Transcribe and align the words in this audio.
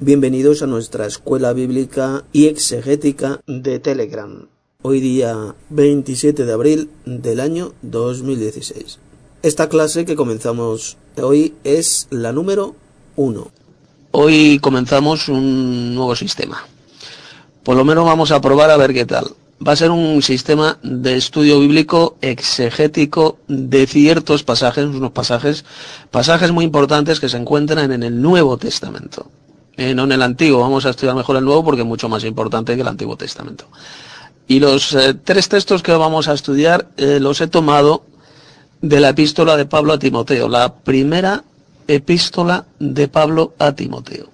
Bienvenidos 0.00 0.62
a 0.62 0.68
nuestra 0.68 1.06
escuela 1.06 1.52
bíblica 1.52 2.22
y 2.32 2.46
exegética 2.46 3.40
de 3.48 3.80
Telegram. 3.80 4.46
Hoy 4.80 5.00
día 5.00 5.56
27 5.70 6.44
de 6.44 6.52
abril 6.52 6.88
del 7.04 7.40
año 7.40 7.72
2016. 7.82 9.00
Esta 9.42 9.68
clase 9.68 10.04
que 10.04 10.14
comenzamos 10.14 10.98
hoy 11.20 11.56
es 11.64 12.06
la 12.10 12.30
número 12.30 12.76
1. 13.16 13.50
Hoy 14.12 14.60
comenzamos 14.60 15.28
un 15.28 15.96
nuevo 15.96 16.14
sistema. 16.14 16.64
Por 17.64 17.76
lo 17.76 17.84
menos 17.84 18.04
vamos 18.04 18.30
a 18.30 18.40
probar 18.40 18.70
a 18.70 18.76
ver 18.76 18.94
qué 18.94 19.04
tal 19.04 19.34
va 19.66 19.72
a 19.72 19.76
ser 19.76 19.90
un 19.90 20.22
sistema 20.22 20.78
de 20.84 21.16
estudio 21.16 21.58
bíblico 21.58 22.16
exegético 22.20 23.38
de 23.48 23.88
ciertos 23.88 24.44
pasajes, 24.44 24.84
unos 24.84 25.10
pasajes, 25.10 25.64
pasajes 26.12 26.52
muy 26.52 26.64
importantes 26.64 27.18
que 27.18 27.28
se 27.28 27.36
encuentran 27.36 27.90
en 27.90 28.04
el 28.04 28.22
Nuevo 28.22 28.56
Testamento. 28.58 29.28
Eh, 29.78 29.94
no 29.94 30.04
en 30.04 30.12
el 30.12 30.22
Antiguo, 30.22 30.58
vamos 30.58 30.84
a 30.86 30.90
estudiar 30.90 31.14
mejor 31.14 31.36
el 31.36 31.44
Nuevo 31.44 31.64
porque 31.64 31.82
es 31.82 31.86
mucho 31.86 32.08
más 32.08 32.24
importante 32.24 32.74
que 32.74 32.82
el 32.82 32.88
Antiguo 32.88 33.16
Testamento. 33.16 33.66
Y 34.48 34.58
los 34.58 34.92
eh, 34.92 35.14
tres 35.14 35.48
textos 35.48 35.84
que 35.84 35.92
vamos 35.92 36.26
a 36.26 36.32
estudiar 36.32 36.88
eh, 36.96 37.20
los 37.20 37.40
he 37.40 37.46
tomado 37.46 38.04
de 38.82 38.98
la 38.98 39.10
epístola 39.10 39.56
de 39.56 39.66
Pablo 39.66 39.92
a 39.92 39.98
Timoteo, 40.00 40.48
la 40.48 40.74
primera 40.74 41.44
epístola 41.86 42.66
de 42.80 43.06
Pablo 43.06 43.54
a 43.60 43.72
Timoteo. 43.72 44.28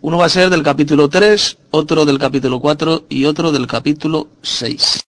Uno 0.00 0.18
va 0.18 0.26
a 0.26 0.28
ser 0.28 0.50
del 0.50 0.64
capítulo 0.64 1.08
3, 1.08 1.58
otro 1.70 2.04
del 2.04 2.18
capítulo 2.18 2.58
4 2.58 3.04
y 3.08 3.26
otro 3.26 3.52
del 3.52 3.68
capítulo 3.68 4.26
6. 4.42 5.04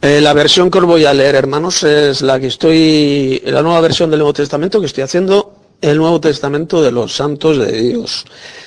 Eh, 0.00 0.20
la 0.22 0.32
versión 0.32 0.70
que 0.70 0.78
os 0.78 0.84
voy 0.84 1.04
a 1.04 1.12
leer, 1.12 1.34
hermanos, 1.34 1.82
es 1.82 2.22
la 2.22 2.40
que 2.40 2.46
estoy, 2.46 3.42
la 3.44 3.60
nueva 3.60 3.80
versión 3.82 4.08
del 4.08 4.20
Nuevo 4.20 4.32
Testamento 4.32 4.80
que 4.80 4.86
estoy 4.86 5.02
haciendo, 5.04 5.55
el 5.80 5.98
Nuevo 5.98 6.20
Testamento 6.20 6.82
de 6.82 6.92
los 6.92 7.14
Santos 7.14 7.58
de 7.58 7.72
Dios. 7.72 8.24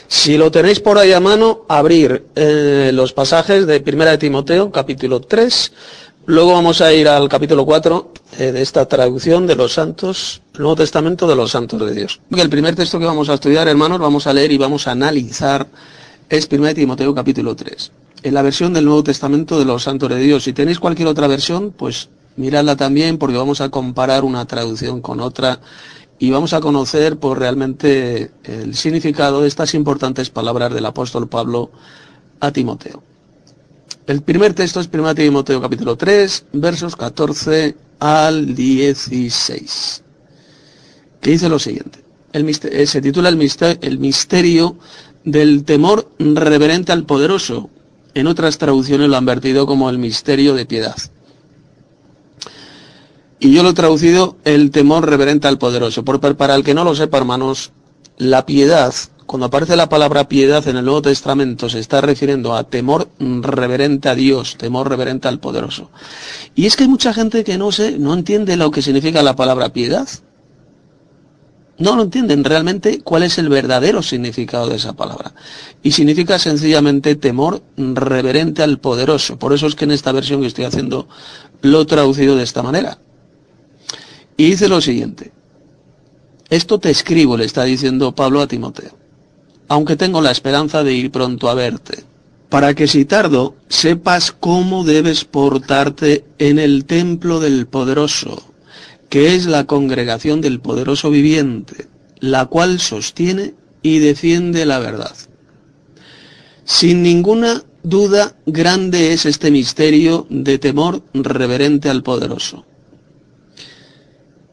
Si 0.08 0.38
lo 0.38 0.52
tenéis 0.52 0.80
por 0.80 0.98
ahí 0.98 1.12
a 1.14 1.20
mano, 1.20 1.66
abrir 1.68 2.26
eh, 2.36 2.92
los 2.94 3.14
pasajes 3.14 3.68
de 3.68 3.80
Primera 3.80 4.12
de 4.12 4.18
Timoteo, 4.18 4.72
capítulo 4.72 5.22
3, 5.22 5.72
Luego 6.30 6.54
vamos 6.54 6.80
a 6.82 6.94
ir 6.94 7.08
al 7.08 7.28
capítulo 7.28 7.66
4 7.66 8.12
eh, 8.38 8.52
de 8.52 8.62
esta 8.62 8.86
traducción 8.88 9.48
de 9.48 9.56
los 9.56 9.74
santos, 9.74 10.44
el 10.54 10.60
Nuevo 10.60 10.76
Testamento 10.76 11.28
de 11.28 11.36
los 11.36 11.50
santos 11.50 11.84
de 11.84 11.92
Dios. 11.92 12.22
El 12.30 12.50
primer 12.52 12.76
texto 12.76 13.00
que 13.00 13.06
vamos 13.06 13.30
a 13.30 13.34
estudiar, 13.34 13.68
hermanos, 13.68 13.98
vamos 13.98 14.28
a 14.28 14.34
leer 14.34 14.52
y 14.52 14.60
vamos 14.60 14.88
a 14.88 14.92
analizar 14.92 15.66
es 16.30 16.48
1 16.52 16.76
Timoteo 16.76 17.16
capítulo 17.16 17.56
3. 17.56 17.92
En 18.22 18.34
la 18.36 18.44
versión 18.44 18.74
del 18.74 18.86
Nuevo 18.86 19.02
Testamento 19.02 19.58
de 19.58 19.66
los 19.66 19.82
santos 19.82 20.08
de 20.08 20.20
Dios. 20.20 20.44
Si 20.44 20.54
tenéis 20.54 20.78
cualquier 20.78 21.08
otra 21.08 21.26
versión, 21.26 21.72
pues 21.72 22.10
miradla 22.36 22.76
también 22.76 23.18
porque 23.18 23.38
vamos 23.38 23.60
a 23.60 23.70
comparar 23.70 24.24
una 24.24 24.46
traducción 24.46 25.02
con 25.02 25.22
otra 25.22 25.60
y 26.20 26.30
vamos 26.32 26.54
a 26.54 26.60
conocer 26.60 27.18
pues 27.18 27.40
realmente 27.40 28.32
el 28.44 28.76
significado 28.76 29.42
de 29.42 29.48
estas 29.48 29.74
importantes 29.74 30.30
palabras 30.30 30.74
del 30.74 30.86
apóstol 30.86 31.30
Pablo 31.30 31.72
a 32.42 32.52
Timoteo. 32.52 33.02
El 34.06 34.22
primer 34.22 34.54
texto 34.54 34.82
es 34.82 34.90
1 34.92 35.16
Timoteo 35.16 35.62
capítulo 35.62 35.96
3, 35.96 36.46
versos 36.54 36.96
14 36.96 37.76
al 38.00 38.54
16, 38.54 40.04
que 41.22 41.32
dice 41.32 41.48
lo 41.48 41.58
siguiente. 41.58 42.04
Eh, 42.34 42.86
se 42.86 43.02
titula 43.02 43.30
el 43.30 43.38
misterio, 43.38 43.80
el 43.82 43.98
misterio 43.98 44.78
del 45.24 45.64
temor 45.64 46.12
reverente 46.20 46.92
al 46.92 47.06
poderoso. 47.06 47.70
En 48.14 48.28
otras 48.28 48.58
traducciones 48.58 49.10
lo 49.10 49.16
han 49.16 49.26
vertido 49.26 49.66
como 49.66 49.90
el 49.90 49.98
misterio 49.98 50.54
de 50.54 50.66
piedad. 50.66 50.96
Y 53.40 53.54
yo 53.54 53.64
lo 53.64 53.70
he 53.70 53.74
traducido 53.74 54.38
el 54.44 54.72
temor 54.72 55.10
reverente 55.10 55.48
al 55.48 55.58
poderoso. 55.58 56.04
Por, 56.04 56.20
para 56.36 56.56
el 56.56 56.64
que 56.64 56.74
no 56.74 56.84
lo 56.84 56.96
sepa, 56.96 57.18
hermanos, 57.18 57.72
la 58.18 58.46
piedad 58.46 58.94
cuando 59.30 59.46
aparece 59.46 59.76
la 59.76 59.90
palabra 59.90 60.28
piedad 60.28 60.68
en 60.68 60.78
el 60.78 60.86
Nuevo 60.86 61.04
Testamento 61.04 61.70
se 61.70 61.78
está 61.78 62.02
refiriendo 62.02 62.56
a 62.56 62.64
temor 62.64 63.10
reverente 63.20 64.10
a 64.10 64.16
Dios, 64.16 64.58
temor 64.58 64.90
reverente 64.90 65.28
al 65.28 65.40
poderoso. 65.40 65.92
Y 66.56 66.66
es 66.66 66.76
que 66.76 66.86
hay 66.86 66.90
mucha 66.90 67.14
gente 67.14 67.44
que 67.44 67.56
no 67.56 67.72
sé, 67.72 68.00
no 68.00 68.16
entiende 68.16 68.58
lo 68.58 68.72
que 68.72 68.82
significa 68.82 69.22
la 69.22 69.36
palabra 69.36 69.72
piedad. 69.72 70.08
No 71.78 71.96
lo 71.96 72.02
entienden 72.02 72.44
realmente 72.44 73.02
cuál 73.04 73.22
es 73.22 73.38
el 73.38 73.50
verdadero 73.50 74.02
significado 74.02 74.68
de 74.68 74.78
esa 74.78 74.94
palabra. 74.94 75.36
Y 75.84 75.92
significa 75.92 76.40
sencillamente 76.40 77.14
temor 77.14 77.62
reverente 77.78 78.64
al 78.64 78.80
poderoso. 78.80 79.38
Por 79.38 79.54
eso 79.54 79.68
es 79.68 79.76
que 79.76 79.86
en 79.86 79.92
esta 79.92 80.12
versión 80.12 80.42
que 80.42 80.48
estoy 80.48 80.66
haciendo 80.66 81.08
lo 81.62 81.82
he 81.82 81.86
traducido 81.86 82.36
de 82.36 82.42
esta 82.42 82.64
manera. 82.64 82.98
Y 84.40 84.52
dice 84.52 84.68
lo 84.68 84.82
siguiente. 84.82 85.32
Esto 86.50 86.80
te 86.80 86.90
escribo, 86.90 87.38
le 87.38 87.46
está 87.46 87.64
diciendo 87.64 88.16
Pablo 88.16 88.42
a 88.42 88.48
Timoteo 88.48 89.00
aunque 89.70 89.96
tengo 89.96 90.22
la 90.22 90.32
esperanza 90.32 90.84
de 90.84 90.94
ir 90.94 91.12
pronto 91.12 91.48
a 91.48 91.54
verte, 91.54 92.04
para 92.50 92.74
que 92.74 92.88
si 92.88 93.06
tardo 93.06 93.56
sepas 93.70 94.32
cómo 94.32 94.84
debes 94.84 95.24
portarte 95.24 96.26
en 96.40 96.58
el 96.60 96.86
templo 96.86 97.40
del 97.40 97.68
poderoso, 97.68 98.44
que 99.10 99.36
es 99.36 99.46
la 99.46 99.66
congregación 99.66 100.42
del 100.42 100.60
poderoso 100.60 101.12
viviente, 101.12 101.88
la 102.20 102.48
cual 102.48 102.80
sostiene 102.80 103.54
y 103.84 104.00
defiende 104.00 104.66
la 104.66 104.80
verdad. 104.80 105.16
Sin 106.66 107.04
ninguna 107.04 107.64
duda 107.84 108.36
grande 108.48 109.14
es 109.14 109.28
este 109.28 109.52
misterio 109.52 110.26
de 110.30 110.58
temor 110.58 111.04
reverente 111.14 111.90
al 111.90 112.02
poderoso, 112.02 112.66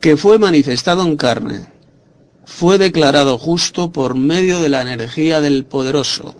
que 0.01 0.17
fue 0.17 0.39
manifestado 0.39 1.03
en 1.03 1.17
carne 1.17 1.67
fue 2.47 2.79
declarado 2.79 3.39
justo 3.39 3.91
por 3.91 4.15
medio 4.15 4.61
de 4.61 4.69
la 4.69 4.81
energía 4.81 5.41
del 5.41 5.65
poderoso. 5.65 6.37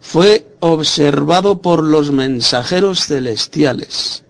Fue 0.00 0.46
observado 0.60 1.60
por 1.60 1.82
los 1.82 2.12
mensajeros 2.12 3.06
celestiales. 3.06 4.22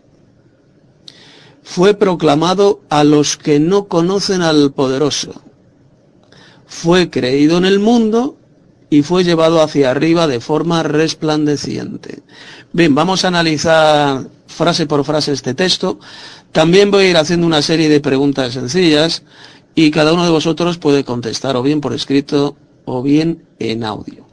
Fue 1.63 1.93
proclamado 1.95 2.81
a 2.89 3.05
los 3.05 3.37
que 3.37 3.61
no 3.61 3.87
conocen 3.87 4.41
al 4.41 4.73
poderoso. 4.73 5.43
Fue 6.67 7.11
creído 7.11 7.59
en 7.59 7.67
el 7.67 7.79
mundo 7.79 8.37
y 8.89 9.03
fue 9.03 9.25
llevado 9.25 9.61
hacia 9.61 9.91
arriba 9.91 10.27
de 10.27 10.41
forma 10.41 10.83
resplandeciente. 10.83 12.23
Bien, 12.73 12.95
vamos 12.95 13.25
a 13.25 13.29
analizar 13.29 14.27
frase 14.47 14.87
por 14.87 15.05
frase 15.05 15.33
este 15.33 15.55
texto. 15.55 15.99
También 16.57 16.91
voy 16.91 17.05
a 17.05 17.11
ir 17.11 17.17
haciendo 17.19 17.47
una 17.47 17.61
serie 17.61 17.91
de 17.91 18.01
preguntas 18.01 18.55
sencillas 18.55 19.25
y 19.75 19.91
cada 19.91 20.15
uno 20.15 20.25
de 20.25 20.31
vosotros 20.31 20.79
puede 20.79 21.05
contestar 21.05 21.55
o 21.55 21.63
bien 21.63 21.83
por 21.83 21.93
escrito 21.93 22.57
o 22.87 23.03
bien 23.03 23.45
en 23.59 23.85
audio. 23.85 24.27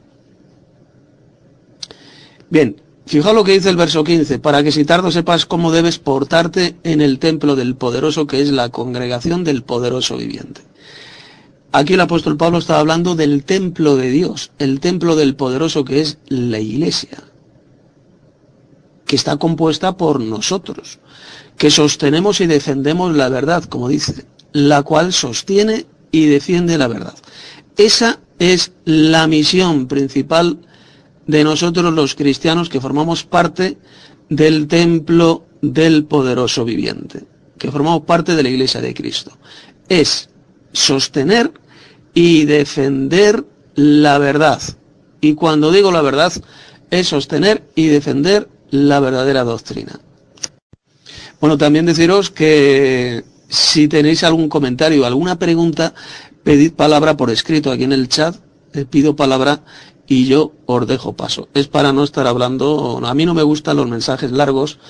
Bien, 2.48 2.80
fijaos 3.04 3.34
lo 3.34 3.44
que 3.44 3.52
dice 3.52 3.68
el 3.68 3.76
verso 3.76 4.04
15, 4.04 4.38
para 4.38 4.62
que 4.62 4.72
si 4.72 4.86
tardo 4.86 5.10
sepas 5.10 5.44
cómo 5.44 5.70
debes 5.70 5.98
portarte 5.98 6.76
en 6.82 7.02
el 7.02 7.18
templo 7.18 7.56
del 7.56 7.74
poderoso 7.74 8.26
que 8.26 8.40
es 8.40 8.50
la 8.50 8.70
congregación 8.70 9.44
del 9.44 9.62
poderoso 9.62 10.16
viviente. 10.16 10.62
Aquí 11.72 11.92
el 11.92 12.00
apóstol 12.00 12.38
Pablo 12.38 12.56
está 12.56 12.78
hablando 12.78 13.16
del 13.16 13.44
templo 13.44 13.96
de 13.96 14.08
Dios, 14.08 14.50
el 14.58 14.80
templo 14.80 15.14
del 15.14 15.36
poderoso 15.36 15.84
que 15.84 16.00
es 16.00 16.16
la 16.28 16.58
iglesia, 16.58 17.22
que 19.14 19.18
está 19.18 19.36
compuesta 19.36 19.96
por 19.96 20.18
nosotros, 20.18 20.98
que 21.56 21.70
sostenemos 21.70 22.40
y 22.40 22.48
defendemos 22.48 23.14
la 23.14 23.28
verdad, 23.28 23.62
como 23.62 23.88
dice, 23.88 24.24
la 24.52 24.82
cual 24.82 25.12
sostiene 25.12 25.86
y 26.10 26.26
defiende 26.26 26.76
la 26.78 26.88
verdad. 26.88 27.14
Esa 27.76 28.18
es 28.40 28.72
la 28.84 29.28
misión 29.28 29.86
principal 29.86 30.58
de 31.28 31.44
nosotros 31.44 31.94
los 31.94 32.16
cristianos 32.16 32.68
que 32.68 32.80
formamos 32.80 33.22
parte 33.22 33.78
del 34.30 34.66
templo 34.66 35.46
del 35.62 36.06
poderoso 36.06 36.64
viviente, 36.64 37.22
que 37.56 37.70
formamos 37.70 38.02
parte 38.02 38.34
de 38.34 38.42
la 38.42 38.48
iglesia 38.48 38.80
de 38.80 38.94
Cristo. 38.94 39.38
Es 39.88 40.28
sostener 40.72 41.52
y 42.14 42.46
defender 42.46 43.44
la 43.76 44.18
verdad. 44.18 44.60
Y 45.20 45.34
cuando 45.34 45.70
digo 45.70 45.92
la 45.92 46.02
verdad, 46.02 46.32
es 46.90 47.06
sostener 47.06 47.62
y 47.76 47.86
defender 47.86 48.48
la 48.74 48.98
verdadera 48.98 49.44
doctrina. 49.44 50.00
Bueno, 51.40 51.56
también 51.56 51.86
deciros 51.86 52.30
que 52.30 53.24
si 53.48 53.86
tenéis 53.86 54.24
algún 54.24 54.48
comentario 54.48 55.06
alguna 55.06 55.38
pregunta, 55.38 55.94
pedid 56.42 56.72
palabra 56.72 57.16
por 57.16 57.30
escrito 57.30 57.70
aquí 57.70 57.84
en 57.84 57.92
el 57.92 58.08
chat, 58.08 58.34
eh, 58.72 58.84
pido 58.84 59.14
palabra 59.14 59.60
y 60.08 60.26
yo 60.26 60.52
os 60.66 60.86
dejo 60.88 61.12
paso. 61.12 61.48
Es 61.54 61.68
para 61.68 61.92
no 61.92 62.02
estar 62.02 62.26
hablando, 62.26 63.00
a 63.04 63.14
mí 63.14 63.24
no 63.24 63.34
me 63.34 63.44
gustan 63.44 63.76
los 63.76 63.88
mensajes 63.88 64.32
largos, 64.32 64.80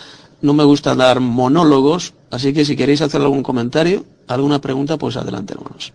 no 0.41 0.55
me 0.55 0.65
gusta 0.65 0.95
dar 0.95 1.21
monólogos, 1.21 2.15
así 2.31 2.55
que 2.55 2.65
si 2.65 2.77
queréis 2.77 3.03
hacer 3.03 3.21
algún 3.21 3.43
comentario, 3.43 4.07
alguna 4.29 4.63
pregunta, 4.63 4.97
pues 4.97 5.17
adelante 5.19 5.53
hermanos. 5.53 5.93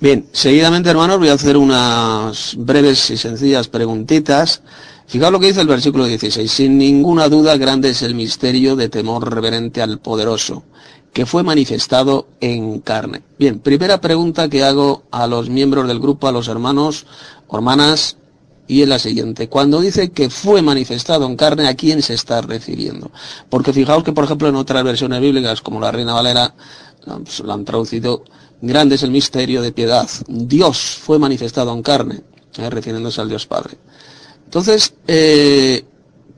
Bien, 0.00 0.26
seguidamente 0.32 0.88
hermanos 0.88 1.18
voy 1.18 1.28
a 1.28 1.34
hacer 1.34 1.58
unas 1.58 2.54
breves 2.56 3.10
y 3.10 3.18
sencillas 3.18 3.68
preguntitas. 3.68 4.62
Fijaos 5.10 5.32
lo 5.32 5.40
que 5.40 5.48
dice 5.48 5.60
el 5.60 5.66
versículo 5.66 6.06
16. 6.06 6.48
Sin 6.48 6.78
ninguna 6.78 7.28
duda 7.28 7.56
grande 7.56 7.90
es 7.90 8.02
el 8.02 8.14
misterio 8.14 8.76
de 8.76 8.88
temor 8.88 9.34
reverente 9.34 9.82
al 9.82 9.98
poderoso 9.98 10.62
que 11.12 11.26
fue 11.26 11.42
manifestado 11.42 12.28
en 12.40 12.78
carne. 12.78 13.22
Bien, 13.36 13.58
primera 13.58 14.00
pregunta 14.00 14.48
que 14.48 14.62
hago 14.62 15.02
a 15.10 15.26
los 15.26 15.50
miembros 15.50 15.88
del 15.88 15.98
grupo, 15.98 16.28
a 16.28 16.32
los 16.32 16.46
hermanos 16.46 17.06
hermanas, 17.52 18.18
y 18.68 18.82
es 18.82 18.88
la 18.88 19.00
siguiente. 19.00 19.48
Cuando 19.48 19.80
dice 19.80 20.10
que 20.10 20.30
fue 20.30 20.62
manifestado 20.62 21.26
en 21.26 21.34
carne, 21.34 21.66
¿a 21.66 21.74
quién 21.74 22.02
se 22.02 22.14
está 22.14 22.40
refiriendo? 22.40 23.10
Porque 23.48 23.72
fijaos 23.72 24.04
que, 24.04 24.12
por 24.12 24.22
ejemplo, 24.22 24.46
en 24.46 24.54
otras 24.54 24.84
versiones 24.84 25.20
bíblicas, 25.20 25.60
como 25.60 25.80
la 25.80 25.90
Reina 25.90 26.14
Valera, 26.14 26.54
pues, 27.04 27.40
lo 27.40 27.52
han 27.52 27.64
traducido, 27.64 28.22
grande 28.60 28.94
es 28.94 29.02
el 29.02 29.10
misterio 29.10 29.60
de 29.60 29.72
piedad. 29.72 30.08
Dios 30.28 30.78
fue 31.02 31.18
manifestado 31.18 31.72
en 31.72 31.82
carne, 31.82 32.22
eh, 32.58 32.70
refiriéndose 32.70 33.20
al 33.20 33.28
Dios 33.28 33.44
Padre. 33.44 33.76
Entonces, 34.50 34.94
eh, 35.06 35.84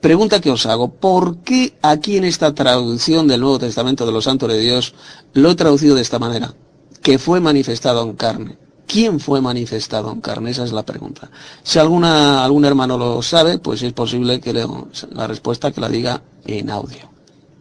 pregunta 0.02 0.38
que 0.38 0.50
os 0.50 0.66
hago, 0.66 0.92
¿por 0.92 1.38
qué 1.38 1.72
aquí 1.80 2.18
en 2.18 2.24
esta 2.24 2.54
traducción 2.54 3.26
del 3.26 3.40
Nuevo 3.40 3.58
Testamento 3.58 4.04
de 4.04 4.12
los 4.12 4.24
Santos 4.24 4.50
de 4.50 4.58
Dios 4.58 4.92
lo 5.32 5.50
he 5.50 5.54
traducido 5.54 5.94
de 5.94 6.02
esta 6.02 6.18
manera? 6.18 6.52
Que 7.00 7.18
fue 7.18 7.40
manifestado 7.40 8.02
en 8.02 8.12
carne. 8.12 8.58
¿Quién 8.86 9.18
fue 9.18 9.40
manifestado 9.40 10.12
en 10.12 10.20
carne? 10.20 10.50
Esa 10.50 10.64
es 10.64 10.72
la 10.72 10.84
pregunta. 10.84 11.30
Si 11.62 11.78
alguna, 11.78 12.44
algún 12.44 12.66
hermano 12.66 12.98
lo 12.98 13.22
sabe, 13.22 13.58
pues 13.58 13.82
es 13.82 13.94
posible 13.94 14.42
que 14.42 14.52
le, 14.52 14.66
la 15.12 15.26
respuesta 15.26 15.72
que 15.72 15.80
la 15.80 15.88
diga 15.88 16.22
en 16.44 16.68
audio. 16.68 17.10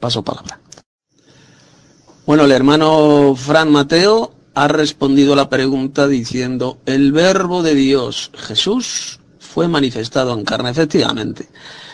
Paso 0.01 0.21
palabra. 0.21 0.59
Bueno, 2.25 2.43
el 2.43 2.51
hermano 2.51 3.35
Fran 3.37 3.71
Mateo 3.71 4.33
ha 4.53 4.67
respondido 4.67 5.33
la 5.33 5.49
pregunta 5.49 6.09
diciendo, 6.09 6.77
el 6.85 7.13
verbo 7.13 7.63
de 7.63 7.73
Dios, 7.73 8.31
Jesús, 8.33 9.20
fue 9.51 9.67
manifestado 9.67 10.33
en 10.33 10.45
carne, 10.45 10.69
efectivamente. 10.69 11.49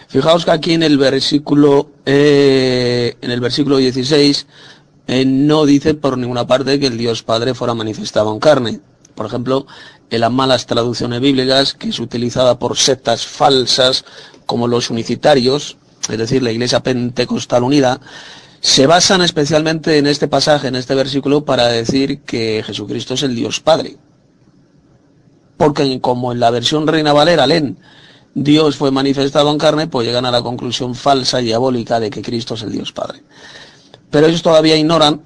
Fijaos 0.08 0.46
que 0.46 0.52
aquí 0.52 0.74
en 0.74 0.84
el 0.84 0.98
versículo, 0.98 1.90
eh, 2.06 3.18
en 3.20 3.32
el 3.32 3.40
versículo 3.40 3.78
16, 3.78 4.46
eh, 5.08 5.26
no 5.26 5.66
dice 5.66 5.96
por 5.96 6.18
ninguna 6.18 6.46
parte 6.46 6.80
que 6.80 6.88
el 6.88 6.98
Dios 6.98 7.24
Padre 7.24 7.56
fuera 7.56 7.74
manifestado 7.74 8.32
en 8.32 8.40
carne. 8.40 8.80
Por 9.16 9.26
ejemplo, 9.26 9.66
en 10.12 10.22
las 10.22 10.32
malas 10.32 10.68
traducciones 10.68 11.20
bíblicas, 11.20 11.74
que 11.74 11.90
es 11.90 12.00
utilizada 12.00 12.60
por 12.60 12.78
sectas 12.78 13.26
falsas 13.26 14.06
como 14.46 14.68
los 14.68 14.92
unicitarios, 14.92 15.78
es 16.10 16.18
decir, 16.18 16.44
la 16.44 16.52
Iglesia 16.52 16.84
Pentecostal 16.84 17.64
Unida, 17.64 18.00
se 18.62 18.86
basan 18.86 19.22
especialmente 19.22 19.98
en 19.98 20.06
este 20.06 20.28
pasaje, 20.28 20.68
en 20.68 20.76
este 20.76 20.94
versículo, 20.94 21.44
para 21.44 21.68
decir 21.68 22.20
que 22.22 22.64
Jesucristo 22.66 23.16
es 23.16 23.24
el 23.24 23.36
Dios 23.36 23.60
Padre. 23.60 23.98
Porque 25.58 26.00
como 26.00 26.32
en 26.32 26.40
la 26.40 26.52
versión 26.52 26.88
Reina 26.88 27.14
Valera 27.14 27.48
leen 27.48 27.78
Dios 28.40 28.76
fue 28.76 28.92
manifestado 28.92 29.50
en 29.52 29.58
carne, 29.58 29.88
pues 29.88 30.06
llegan 30.06 30.26
a 30.26 30.32
la 30.32 30.44
conclusión 30.44 30.94
falsa 30.94 31.42
y 31.42 31.46
diabólica 31.46 32.00
de 32.00 32.12
que 32.12 32.22
Cristo 32.22 32.54
es 32.54 32.62
el 32.62 32.72
Dios 32.72 32.92
Padre. 32.92 33.24
Pero 34.12 34.28
ellos 34.28 34.44
todavía 34.44 34.76
ignoran, 34.76 35.22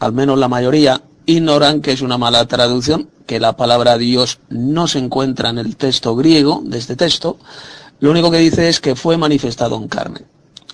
al 0.00 0.12
menos 0.12 0.36
la 0.36 0.48
mayoría, 0.48 1.02
ignoran 1.24 1.80
que 1.80 1.92
es 1.92 2.02
una 2.02 2.18
mala 2.18 2.44
traducción, 2.46 3.08
que 3.26 3.38
la 3.38 3.56
palabra 3.56 3.96
Dios 3.96 4.40
no 4.48 4.88
se 4.88 4.98
encuentra 4.98 5.50
en 5.50 5.58
el 5.58 5.76
texto 5.76 6.16
griego 6.16 6.62
de 6.64 6.78
este 6.78 6.96
texto, 6.96 7.38
lo 8.00 8.10
único 8.10 8.30
que 8.32 8.38
dice 8.38 8.68
es 8.68 8.80
que 8.80 8.96
fue 8.96 9.16
manifestado 9.16 9.76
en 9.76 9.86
carne. 9.86 10.22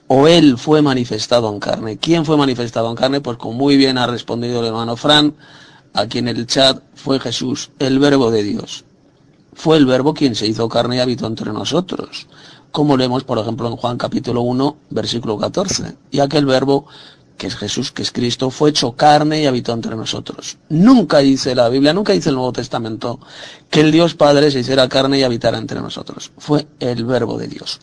O 0.09 0.29
Él 0.29 0.57
fue 0.59 0.81
manifestado 0.81 1.53
en 1.53 1.61
carne. 1.61 1.99
¿Quién 1.99 2.25
fue 2.25 2.39
manifestado 2.39 2.89
en 2.91 2.97
carne? 2.97 3.21
Pues 3.21 3.37
como 3.37 3.55
muy 3.55 3.77
bien 3.77 3.99
ha 3.99 4.07
respondido 4.07 4.61
el 4.61 4.67
hermano 4.67 4.97
Fran, 4.97 5.35
aquí 5.93 6.19
en 6.19 6.29
el 6.29 6.47
chat, 6.47 6.83
fue 6.94 7.21
Jesús, 7.21 7.71
el 7.79 7.99
verbo 7.99 8.31
de 8.31 8.43
Dios. 8.43 8.85
Fue 9.55 9.77
el 9.77 9.87
verbo 9.87 10.15
quien 10.15 10.35
se 10.35 10.47
hizo 10.47 10.69
carne 10.69 10.97
y 10.97 11.00
habitó 11.00 11.27
entre 11.27 11.53
nosotros. 11.53 12.27
Como 12.71 12.97
leemos, 12.97 13.25
por 13.25 13.39
ejemplo, 13.39 13.69
en 13.69 13.77
Juan 13.77 13.99
capítulo 13.99 14.41
1, 14.43 14.77
versículo 14.91 15.37
14. 15.37 15.94
Y 16.11 16.21
aquel 16.21 16.47
verbo 16.47 16.87
que 17.37 17.49
es 17.49 17.56
Jesús, 17.56 17.91
que 17.91 18.03
es 18.03 18.12
Cristo, 18.12 18.50
fue 18.50 18.71
hecho 18.71 18.93
carne 18.93 19.43
y 19.43 19.47
habitó 19.47 19.73
entre 19.73 19.97
nosotros. 19.97 20.59
Nunca 20.69 21.19
dice 21.19 21.56
la 21.56 21.69
Biblia, 21.69 21.93
nunca 21.93 22.12
dice 22.12 22.29
el 22.29 22.37
Nuevo 22.37 22.53
Testamento 22.53 23.19
que 23.69 23.81
el 23.81 23.91
Dios 23.91 24.15
Padre 24.15 24.50
se 24.53 24.61
hiciera 24.61 24.88
carne 24.88 25.19
y 25.19 25.23
habitara 25.25 25.59
entre 25.59 25.81
nosotros. 25.81 26.31
Fue 26.38 26.69
el 26.79 27.05
verbo 27.05 27.37
de 27.38 27.49
Dios. 27.49 27.81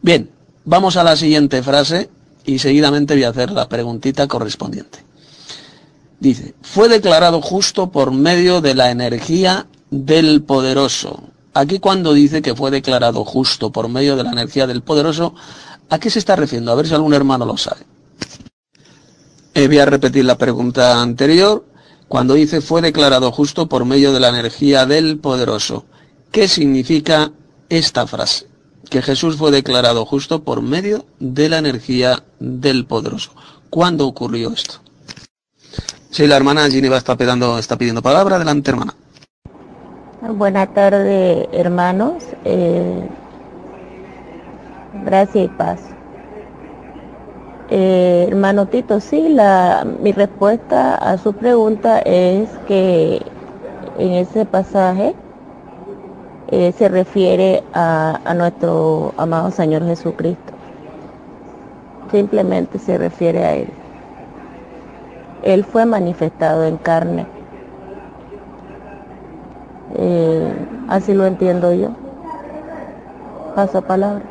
Bien, 0.00 0.30
vamos 0.64 0.96
a 0.96 1.02
la 1.02 1.16
siguiente 1.16 1.64
frase 1.64 2.10
y 2.44 2.60
seguidamente 2.60 3.14
voy 3.14 3.24
a 3.24 3.30
hacer 3.30 3.50
la 3.50 3.68
preguntita 3.68 4.28
correspondiente. 4.28 5.00
Dice, 6.22 6.54
fue 6.62 6.88
declarado 6.88 7.42
justo 7.42 7.90
por 7.90 8.12
medio 8.12 8.60
de 8.60 8.76
la 8.76 8.92
energía 8.92 9.66
del 9.90 10.44
poderoso. 10.44 11.20
Aquí 11.52 11.80
cuando 11.80 12.12
dice 12.12 12.42
que 12.42 12.54
fue 12.54 12.70
declarado 12.70 13.24
justo 13.24 13.72
por 13.72 13.88
medio 13.88 14.14
de 14.14 14.22
la 14.22 14.30
energía 14.30 14.68
del 14.68 14.82
poderoso, 14.82 15.34
¿a 15.90 15.98
qué 15.98 16.10
se 16.10 16.20
está 16.20 16.36
refiriendo? 16.36 16.70
A 16.70 16.76
ver 16.76 16.86
si 16.86 16.94
algún 16.94 17.12
hermano 17.12 17.44
lo 17.44 17.56
sabe. 17.56 17.80
Eh, 19.54 19.66
voy 19.66 19.78
a 19.80 19.84
repetir 19.84 20.24
la 20.24 20.38
pregunta 20.38 21.02
anterior. 21.02 21.64
Cuando 22.06 22.34
dice 22.34 22.60
fue 22.60 22.82
declarado 22.82 23.32
justo 23.32 23.68
por 23.68 23.84
medio 23.84 24.12
de 24.12 24.20
la 24.20 24.28
energía 24.28 24.86
del 24.86 25.18
poderoso. 25.18 25.86
¿Qué 26.30 26.46
significa 26.46 27.32
esta 27.68 28.06
frase? 28.06 28.46
Que 28.88 29.02
Jesús 29.02 29.34
fue 29.38 29.50
declarado 29.50 30.06
justo 30.06 30.44
por 30.44 30.62
medio 30.62 31.04
de 31.18 31.48
la 31.48 31.58
energía 31.58 32.22
del 32.38 32.86
poderoso. 32.86 33.32
¿Cuándo 33.70 34.06
ocurrió 34.06 34.52
esto? 34.52 34.82
Sí, 36.12 36.26
la 36.26 36.36
hermana 36.36 36.68
Gineva 36.68 36.98
está 36.98 37.16
pidiendo, 37.16 37.58
está 37.58 37.78
pidiendo 37.78 38.02
palabra. 38.02 38.36
Adelante, 38.36 38.70
hermana. 38.70 38.94
Buenas 40.20 40.68
tardes, 40.74 41.48
hermanos. 41.52 42.22
Eh, 42.44 43.08
gracias 45.06 45.46
y 45.46 45.48
paz. 45.48 45.80
Eh, 47.70 48.26
hermano 48.28 48.66
Tito, 48.66 49.00
sí, 49.00 49.30
la, 49.30 49.86
mi 50.02 50.12
respuesta 50.12 50.96
a 50.96 51.16
su 51.16 51.32
pregunta 51.32 52.00
es 52.00 52.50
que 52.68 53.22
en 53.98 54.12
ese 54.12 54.44
pasaje 54.44 55.14
eh, 56.48 56.74
se 56.76 56.90
refiere 56.90 57.64
a, 57.72 58.20
a 58.22 58.34
nuestro 58.34 59.14
amado 59.16 59.50
Señor 59.50 59.86
Jesucristo. 59.86 60.52
Simplemente 62.10 62.78
se 62.78 62.98
refiere 62.98 63.44
a 63.46 63.54
Él. 63.54 63.81
Él 65.42 65.64
fue 65.64 65.86
manifestado 65.86 66.64
en 66.64 66.76
carne. 66.78 67.26
Eh, 69.96 70.54
así 70.88 71.12
lo 71.12 71.26
entiendo 71.26 71.72
yo. 71.74 71.94
Paso 73.54 73.82
palabra. 73.82 74.24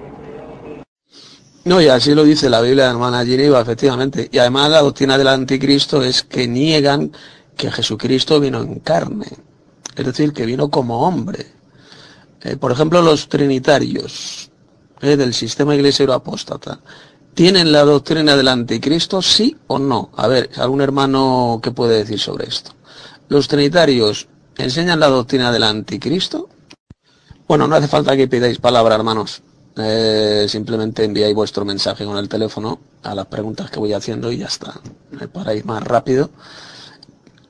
No, 1.63 1.79
y 1.79 1.87
así 1.87 2.15
lo 2.15 2.23
dice 2.23 2.49
la 2.49 2.61
Biblia 2.61 2.85
de 2.85 2.91
hermana 2.91 3.23
Geneva, 3.23 3.61
efectivamente. 3.61 4.29
Y 4.31 4.39
además 4.39 4.71
la 4.71 4.81
doctrina 4.81 5.17
del 5.17 5.27
anticristo 5.27 6.01
es 6.01 6.23
que 6.23 6.47
niegan 6.47 7.11
que 7.55 7.69
Jesucristo 7.69 8.39
vino 8.39 8.61
en 8.61 8.79
carne. 8.79 9.27
Es 9.95 10.05
decir, 10.05 10.33
que 10.33 10.45
vino 10.45 10.71
como 10.71 11.01
hombre. 11.05 11.45
Eh, 12.41 12.55
por 12.55 12.71
ejemplo, 12.71 13.01
los 13.03 13.29
trinitarios 13.29 14.49
eh, 15.01 15.15
del 15.15 15.35
sistema 15.35 15.75
iglesia 15.75 16.11
apóstata. 16.11 16.79
¿Tienen 17.33 17.71
la 17.71 17.83
doctrina 17.83 18.35
del 18.35 18.49
anticristo, 18.49 19.21
sí 19.21 19.55
o 19.67 19.79
no? 19.79 20.11
A 20.17 20.27
ver, 20.27 20.49
¿algún 20.57 20.81
hermano 20.81 21.59
que 21.63 21.71
puede 21.71 21.99
decir 21.99 22.19
sobre 22.19 22.47
esto? 22.47 22.71
¿Los 23.29 23.47
trinitarios 23.47 24.27
enseñan 24.57 24.99
la 24.99 25.07
doctrina 25.07 25.51
del 25.51 25.63
anticristo? 25.63 26.49
Bueno, 27.47 27.67
no 27.67 27.75
hace 27.75 27.87
falta 27.87 28.17
que 28.17 28.27
pidáis 28.27 28.59
palabra, 28.59 28.95
hermanos. 28.95 29.41
Eh, 29.77 30.47
simplemente 30.49 31.05
enviáis 31.05 31.33
vuestro 31.33 31.63
mensaje 31.63 32.03
con 32.03 32.17
el 32.17 32.27
teléfono 32.27 32.79
a 33.03 33.15
las 33.15 33.27
preguntas 33.27 33.71
que 33.71 33.79
voy 33.79 33.93
haciendo 33.93 34.29
y 34.31 34.37
ya 34.37 34.47
está, 34.47 34.73
para 35.31 35.53
ir 35.53 35.63
más 35.65 35.81
rápido. 35.83 36.29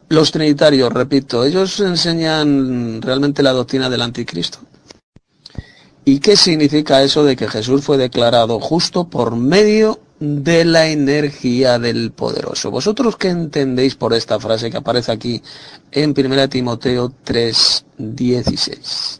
Los 0.09 0.31
trinitarios, 0.31 0.93
repito, 0.93 1.43
ellos 1.43 1.79
enseñan 1.79 3.01
realmente 3.01 3.41
la 3.41 3.53
doctrina 3.53 3.89
del 3.89 4.01
anticristo. 4.01 4.59
¿Y 6.03 6.19
qué 6.19 6.35
significa 6.35 7.03
eso 7.03 7.23
de 7.23 7.35
que 7.35 7.47
Jesús 7.47 7.83
fue 7.83 7.97
declarado 7.97 8.59
justo 8.59 9.07
por 9.07 9.35
medio 9.35 9.99
de 10.19 10.65
la 10.65 10.87
energía 10.87 11.77
del 11.77 12.11
poderoso? 12.11 12.71
¿Vosotros 12.71 13.17
qué 13.17 13.29
entendéis 13.29 13.95
por 13.95 14.13
esta 14.13 14.39
frase 14.39 14.71
que 14.71 14.77
aparece 14.77 15.11
aquí 15.11 15.43
en 15.91 16.13
1 16.15 16.49
Timoteo 16.49 17.13
3:16? 17.23 19.19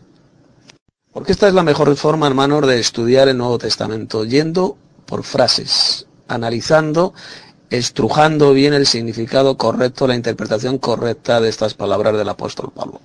Porque 1.14 1.34
esta 1.34 1.48
es 1.48 1.54
la 1.54 1.62
mejor 1.64 1.96
forma, 1.96 2.26
hermanos, 2.26 2.66
de 2.66 2.80
estudiar 2.80 3.28
el 3.28 3.38
Nuevo 3.38 3.60
Testamento, 3.60 4.26
yendo 4.26 4.78
por 5.06 5.24
frases, 5.24 6.08
analizando, 6.28 7.14
estrujando 7.70 8.54
bien 8.54 8.74
el 8.74 8.88
significado 8.88 9.56
correcto, 9.58 10.08
la 10.08 10.16
interpretación 10.16 10.78
correcta 10.78 11.42
de 11.42 11.50
estas 11.50 11.74
palabras 11.74 12.18
del 12.18 12.30
apóstol 12.30 12.72
Pablo. 12.74 13.02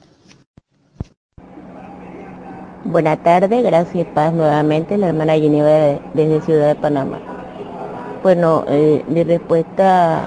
Buenas 2.88 3.18
tardes, 3.24 3.64
gracias 3.64 4.06
paz 4.14 4.32
nuevamente, 4.32 4.96
la 4.96 5.08
hermana 5.08 5.34
Ginebra 5.34 5.98
desde 6.14 6.40
Ciudad 6.42 6.68
de 6.68 6.74
Panamá. 6.76 7.18
Bueno, 8.22 8.64
eh, 8.68 9.04
mi 9.08 9.24
respuesta 9.24 10.26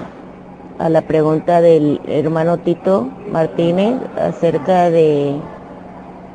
a 0.78 0.88
la 0.90 1.00
pregunta 1.00 1.62
del 1.62 2.02
hermano 2.06 2.58
Tito 2.58 3.08
Martínez 3.32 3.94
acerca 4.18 4.90
de 4.90 5.36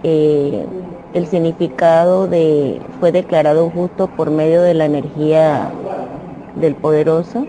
eh, 0.02 0.66
el 1.14 1.28
significado 1.28 2.28
de 2.28 2.82
fue 3.00 3.12
declarado 3.12 3.70
justo 3.70 4.08
por 4.08 4.32
medio 4.32 4.64
de 4.64 4.74
la 4.74 4.86
energía 4.86 5.70
del 6.56 6.74
poderoso. 6.74 7.46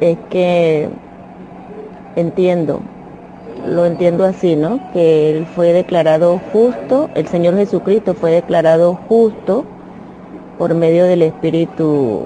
es 0.00 0.18
que 0.30 0.88
entiendo, 2.14 2.80
lo 3.66 3.84
entiendo 3.84 4.24
así, 4.24 4.56
¿no? 4.56 4.80
Que 4.92 5.30
Él 5.30 5.46
fue 5.46 5.72
declarado 5.72 6.40
justo, 6.52 7.10
el 7.14 7.26
Señor 7.26 7.56
Jesucristo 7.56 8.14
fue 8.14 8.30
declarado 8.30 8.98
justo 9.08 9.64
por 10.58 10.74
medio 10.74 11.04
del 11.04 11.22
Espíritu, 11.22 12.24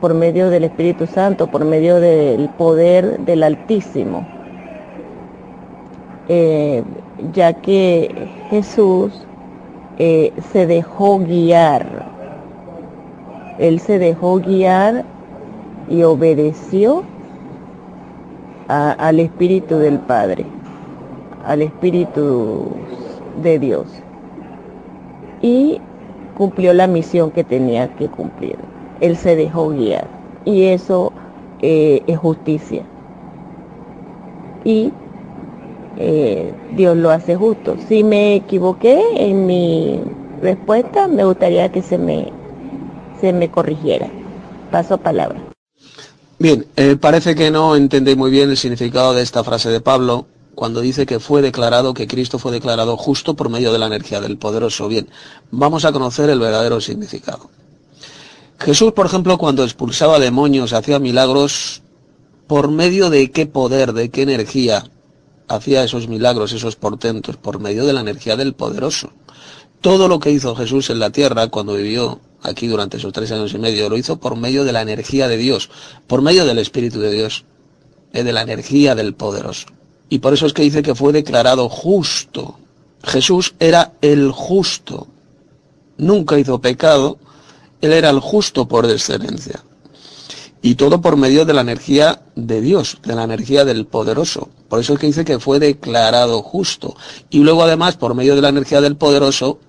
por 0.00 0.14
medio 0.14 0.50
del 0.50 0.64
Espíritu 0.64 1.06
Santo, 1.06 1.46
por 1.46 1.64
medio 1.64 2.00
del 2.00 2.48
poder 2.50 3.20
del 3.20 3.42
Altísimo. 3.42 4.26
Eh, 6.28 6.82
ya 7.32 7.54
que 7.54 8.28
Jesús 8.50 9.12
eh, 9.98 10.32
se 10.52 10.66
dejó 10.66 11.18
guiar, 11.20 11.86
Él 13.58 13.80
se 13.80 13.98
dejó 13.98 14.38
guiar 14.38 15.04
y 15.88 16.02
obedeció 16.02 17.04
al 18.68 19.18
Espíritu 19.18 19.78
del 19.78 19.98
Padre, 19.98 20.44
al 21.44 21.62
Espíritu 21.62 22.68
de 23.42 23.58
Dios. 23.58 23.86
Y 25.40 25.80
cumplió 26.36 26.72
la 26.72 26.86
misión 26.86 27.30
que 27.30 27.44
tenía 27.44 27.88
que 27.96 28.08
cumplir. 28.08 28.56
Él 29.00 29.16
se 29.16 29.36
dejó 29.36 29.70
guiar. 29.70 30.06
Y 30.44 30.64
eso 30.64 31.12
eh, 31.60 32.02
es 32.06 32.18
justicia. 32.18 32.82
Y 34.64 34.92
eh, 35.96 36.52
Dios 36.76 36.96
lo 36.96 37.10
hace 37.10 37.36
justo. 37.36 37.76
Si 37.88 38.04
me 38.04 38.36
equivoqué 38.36 39.02
en 39.16 39.46
mi 39.46 40.00
respuesta, 40.42 41.08
me 41.08 41.24
gustaría 41.24 41.70
que 41.70 41.82
se 41.82 41.98
me, 41.98 42.28
se 43.20 43.32
me 43.32 43.50
corrigiera. 43.50 44.08
Paso 44.70 44.98
palabra. 44.98 45.47
Bien, 46.40 46.66
eh, 46.76 46.96
parece 47.00 47.34
que 47.34 47.50
no 47.50 47.74
entendéis 47.74 48.16
muy 48.16 48.30
bien 48.30 48.50
el 48.50 48.56
significado 48.56 49.12
de 49.12 49.22
esta 49.22 49.42
frase 49.42 49.70
de 49.70 49.80
Pablo 49.80 50.26
cuando 50.54 50.80
dice 50.80 51.04
que 51.04 51.18
fue 51.18 51.42
declarado, 51.42 51.94
que 51.94 52.06
Cristo 52.06 52.38
fue 52.38 52.52
declarado 52.52 52.96
justo 52.96 53.34
por 53.34 53.48
medio 53.48 53.72
de 53.72 53.78
la 53.78 53.86
energía 53.86 54.20
del 54.20 54.38
poderoso. 54.38 54.86
Bien, 54.86 55.08
vamos 55.50 55.84
a 55.84 55.92
conocer 55.92 56.30
el 56.30 56.38
verdadero 56.38 56.80
significado. 56.80 57.50
Jesús, 58.60 58.92
por 58.92 59.06
ejemplo, 59.06 59.36
cuando 59.36 59.64
expulsaba 59.64 60.20
demonios, 60.20 60.72
hacía 60.72 61.00
milagros, 61.00 61.82
¿por 62.46 62.70
medio 62.70 63.10
de 63.10 63.30
qué 63.32 63.46
poder, 63.46 63.92
de 63.92 64.10
qué 64.10 64.22
energía 64.22 64.84
hacía 65.48 65.82
esos 65.82 66.08
milagros, 66.08 66.52
esos 66.52 66.76
portentos? 66.76 67.36
Por 67.36 67.60
medio 67.60 67.84
de 67.84 67.92
la 67.92 68.00
energía 68.00 68.36
del 68.36 68.54
poderoso. 68.54 69.12
Todo 69.80 70.06
lo 70.06 70.20
que 70.20 70.30
hizo 70.30 70.54
Jesús 70.54 70.90
en 70.90 71.00
la 71.00 71.10
tierra 71.10 71.48
cuando 71.48 71.74
vivió 71.74 72.20
aquí 72.42 72.66
durante 72.66 72.96
esos 72.96 73.12
tres 73.12 73.30
años 73.32 73.52
y 73.54 73.58
medio, 73.58 73.88
lo 73.88 73.96
hizo 73.96 74.18
por 74.18 74.36
medio 74.36 74.64
de 74.64 74.72
la 74.72 74.82
energía 74.82 75.28
de 75.28 75.36
Dios, 75.36 75.70
por 76.06 76.22
medio 76.22 76.44
del 76.44 76.58
Espíritu 76.58 77.00
de 77.00 77.12
Dios, 77.12 77.44
eh, 78.12 78.22
de 78.22 78.32
la 78.32 78.42
energía 78.42 78.94
del 78.94 79.14
poderoso. 79.14 79.66
Y 80.08 80.20
por 80.20 80.32
eso 80.32 80.46
es 80.46 80.52
que 80.52 80.62
dice 80.62 80.82
que 80.82 80.94
fue 80.94 81.12
declarado 81.12 81.68
justo. 81.68 82.58
Jesús 83.04 83.54
era 83.58 83.92
el 84.00 84.32
justo. 84.32 85.06
Nunca 85.98 86.38
hizo 86.38 86.60
pecado. 86.60 87.18
Él 87.80 87.92
era 87.92 88.10
el 88.10 88.20
justo 88.20 88.66
por 88.66 88.90
excelencia. 88.90 89.62
Y 90.62 90.74
todo 90.74 91.00
por 91.00 91.16
medio 91.16 91.44
de 91.44 91.52
la 91.52 91.60
energía 91.60 92.22
de 92.34 92.60
Dios, 92.60 92.98
de 93.04 93.14
la 93.14 93.24
energía 93.24 93.64
del 93.64 93.86
poderoso. 93.86 94.48
Por 94.68 94.80
eso 94.80 94.94
es 94.94 94.98
que 94.98 95.06
dice 95.06 95.24
que 95.24 95.38
fue 95.38 95.58
declarado 95.58 96.42
justo. 96.42 96.96
Y 97.30 97.40
luego 97.40 97.62
además, 97.62 97.96
por 97.96 98.14
medio 98.14 98.34
de 98.34 98.42
la 98.42 98.48
energía 98.48 98.80
del 98.80 98.96
poderoso, 98.96 99.60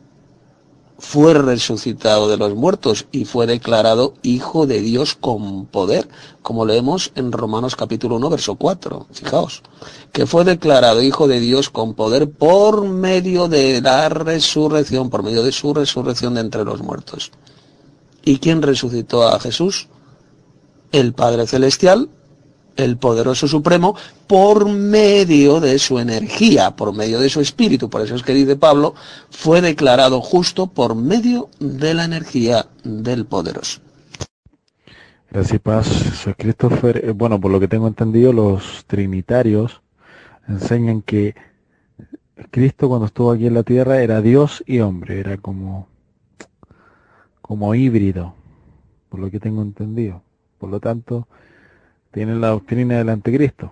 fue 0.99 1.33
resucitado 1.33 2.27
de 2.27 2.37
los 2.37 2.55
muertos 2.55 3.07
y 3.11 3.25
fue 3.25 3.47
declarado 3.47 4.13
Hijo 4.21 4.67
de 4.67 4.81
Dios 4.81 5.15
con 5.15 5.65
poder, 5.65 6.07
como 6.41 6.65
leemos 6.65 7.11
en 7.15 7.31
Romanos 7.31 7.75
capítulo 7.75 8.17
1, 8.17 8.29
verso 8.29 8.55
4. 8.55 9.07
Fijaos, 9.11 9.63
que 10.11 10.25
fue 10.25 10.43
declarado 10.43 11.01
Hijo 11.01 11.27
de 11.27 11.39
Dios 11.39 11.69
con 11.69 11.93
poder 11.93 12.29
por 12.29 12.83
medio 12.87 13.47
de 13.47 13.81
la 13.81 14.09
resurrección, 14.09 15.09
por 15.09 15.23
medio 15.23 15.41
de 15.41 15.53
su 15.53 15.73
resurrección 15.73 16.35
de 16.35 16.41
entre 16.41 16.65
los 16.65 16.81
muertos. 16.81 17.31
¿Y 18.25 18.39
quién 18.39 18.61
resucitó 18.61 19.27
a 19.27 19.39
Jesús? 19.39 19.87
El 20.91 21.13
Padre 21.13 21.47
Celestial 21.47 22.09
el 22.79 22.97
poderoso 22.97 23.47
supremo 23.47 23.95
por 24.27 24.67
medio 24.67 25.59
de 25.59 25.79
su 25.79 25.99
energía, 25.99 26.71
por 26.75 26.95
medio 26.95 27.19
de 27.19 27.29
su 27.29 27.41
espíritu. 27.41 27.89
Por 27.89 28.01
eso 28.01 28.15
es 28.15 28.23
que 28.23 28.33
dice 28.33 28.55
Pablo, 28.55 28.95
fue 29.29 29.61
declarado 29.61 30.21
justo 30.21 30.67
por 30.67 30.95
medio 30.95 31.49
de 31.59 31.93
la 31.93 32.05
energía 32.05 32.67
del 32.83 33.25
poderoso. 33.25 33.81
Gracias, 35.31 35.61
Paz. 35.61 35.87
Soy. 35.87 36.33
Eh, 36.39 37.13
bueno, 37.15 37.39
por 37.39 37.51
lo 37.51 37.59
que 37.59 37.67
tengo 37.67 37.87
entendido, 37.87 38.33
los 38.33 38.85
trinitarios 38.87 39.81
enseñan 40.47 41.03
que 41.03 41.35
Cristo 42.49 42.87
cuando 42.87 43.05
estuvo 43.05 43.31
aquí 43.31 43.45
en 43.45 43.53
la 43.53 43.63
tierra 43.63 44.01
era 44.01 44.21
Dios 44.21 44.63
y 44.65 44.79
hombre, 44.79 45.19
era 45.19 45.37
como, 45.37 45.87
como 47.41 47.75
híbrido, 47.75 48.33
por 49.09 49.19
lo 49.19 49.29
que 49.29 49.39
tengo 49.39 49.61
entendido. 49.61 50.23
Por 50.57 50.69
lo 50.69 50.79
tanto, 50.79 51.27
tienen 52.11 52.41
la 52.41 52.49
doctrina 52.49 52.97
del 52.97 53.09
anticristo. 53.09 53.71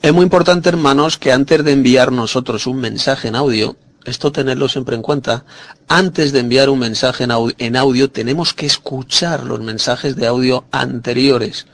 Es 0.00 0.12
muy 0.12 0.22
importante, 0.22 0.68
hermanos, 0.68 1.18
que 1.18 1.32
antes 1.32 1.64
de 1.64 1.72
enviar 1.72 2.12
nosotros 2.12 2.66
un 2.66 2.80
mensaje 2.80 3.28
en 3.28 3.36
audio, 3.36 3.76
esto 4.04 4.32
tenerlo 4.32 4.68
siempre 4.68 4.96
en 4.96 5.02
cuenta, 5.02 5.44
antes 5.88 6.32
de 6.32 6.40
enviar 6.40 6.70
un 6.70 6.78
mensaje 6.78 7.24
en 7.24 7.76
audio, 7.76 8.10
tenemos 8.10 8.54
que 8.54 8.66
escuchar 8.66 9.44
los 9.44 9.60
mensajes 9.60 10.16
de 10.16 10.26
audio 10.26 10.64
anteriores. 10.70 11.66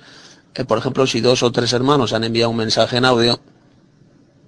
Por 0.67 0.79
ejemplo, 0.79 1.07
si 1.07 1.21
dos 1.21 1.43
o 1.43 1.53
tres 1.53 1.73
hermanos 1.73 2.13
han 2.13 2.25
enviado 2.25 2.51
un 2.51 2.57
mensaje 2.57 2.97
en 2.97 3.05
audio, 3.05 3.41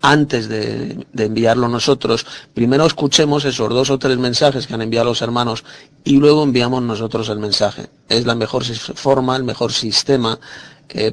antes 0.03 0.49
de, 0.49 1.07
enviarlo 1.17 1.69
nosotros, 1.69 2.27
primero 2.55 2.87
escuchemos 2.87 3.45
esos 3.45 3.69
dos 3.71 3.91
o 3.91 3.99
tres 3.99 4.19
mensajes 4.19 4.67
que 4.67 4.75
han 4.75 4.83
enviado 4.83 5.07
los 5.07 5.23
hermanos 5.23 5.65
y 6.05 6.17
luego 6.19 6.45
enviamos 6.45 6.83
nosotros 6.83 7.29
el 7.29 7.39
mensaje. 7.39 7.87
Es 8.09 8.25
la 8.27 8.35
mejor 8.35 8.65
forma, 8.65 9.37
el 9.37 9.45
mejor 9.45 9.73
sistema 9.73 10.39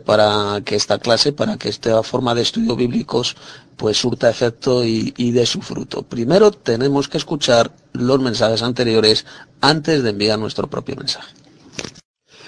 para 0.05 0.61
que 0.63 0.75
esta 0.75 0.99
clase, 0.99 1.33
para 1.33 1.57
que 1.57 1.69
esta 1.69 2.03
forma 2.03 2.35
de 2.35 2.41
estudio 2.41 2.75
bíblicos, 2.75 3.35
pues 3.75 3.97
surta 3.97 4.29
efecto 4.29 4.83
y, 4.83 5.13
y 5.17 5.31
dé 5.31 5.45
su 5.45 5.61
fruto. 5.61 6.03
Primero 6.03 6.51
tenemos 6.51 7.07
que 7.07 7.17
escuchar 7.17 7.71
los 7.93 8.19
mensajes 8.19 8.61
anteriores 8.61 9.25
antes 9.61 10.03
de 10.03 10.09
enviar 10.11 10.39
nuestro 10.39 10.67
propio 10.67 10.95
mensaje. 10.95 11.33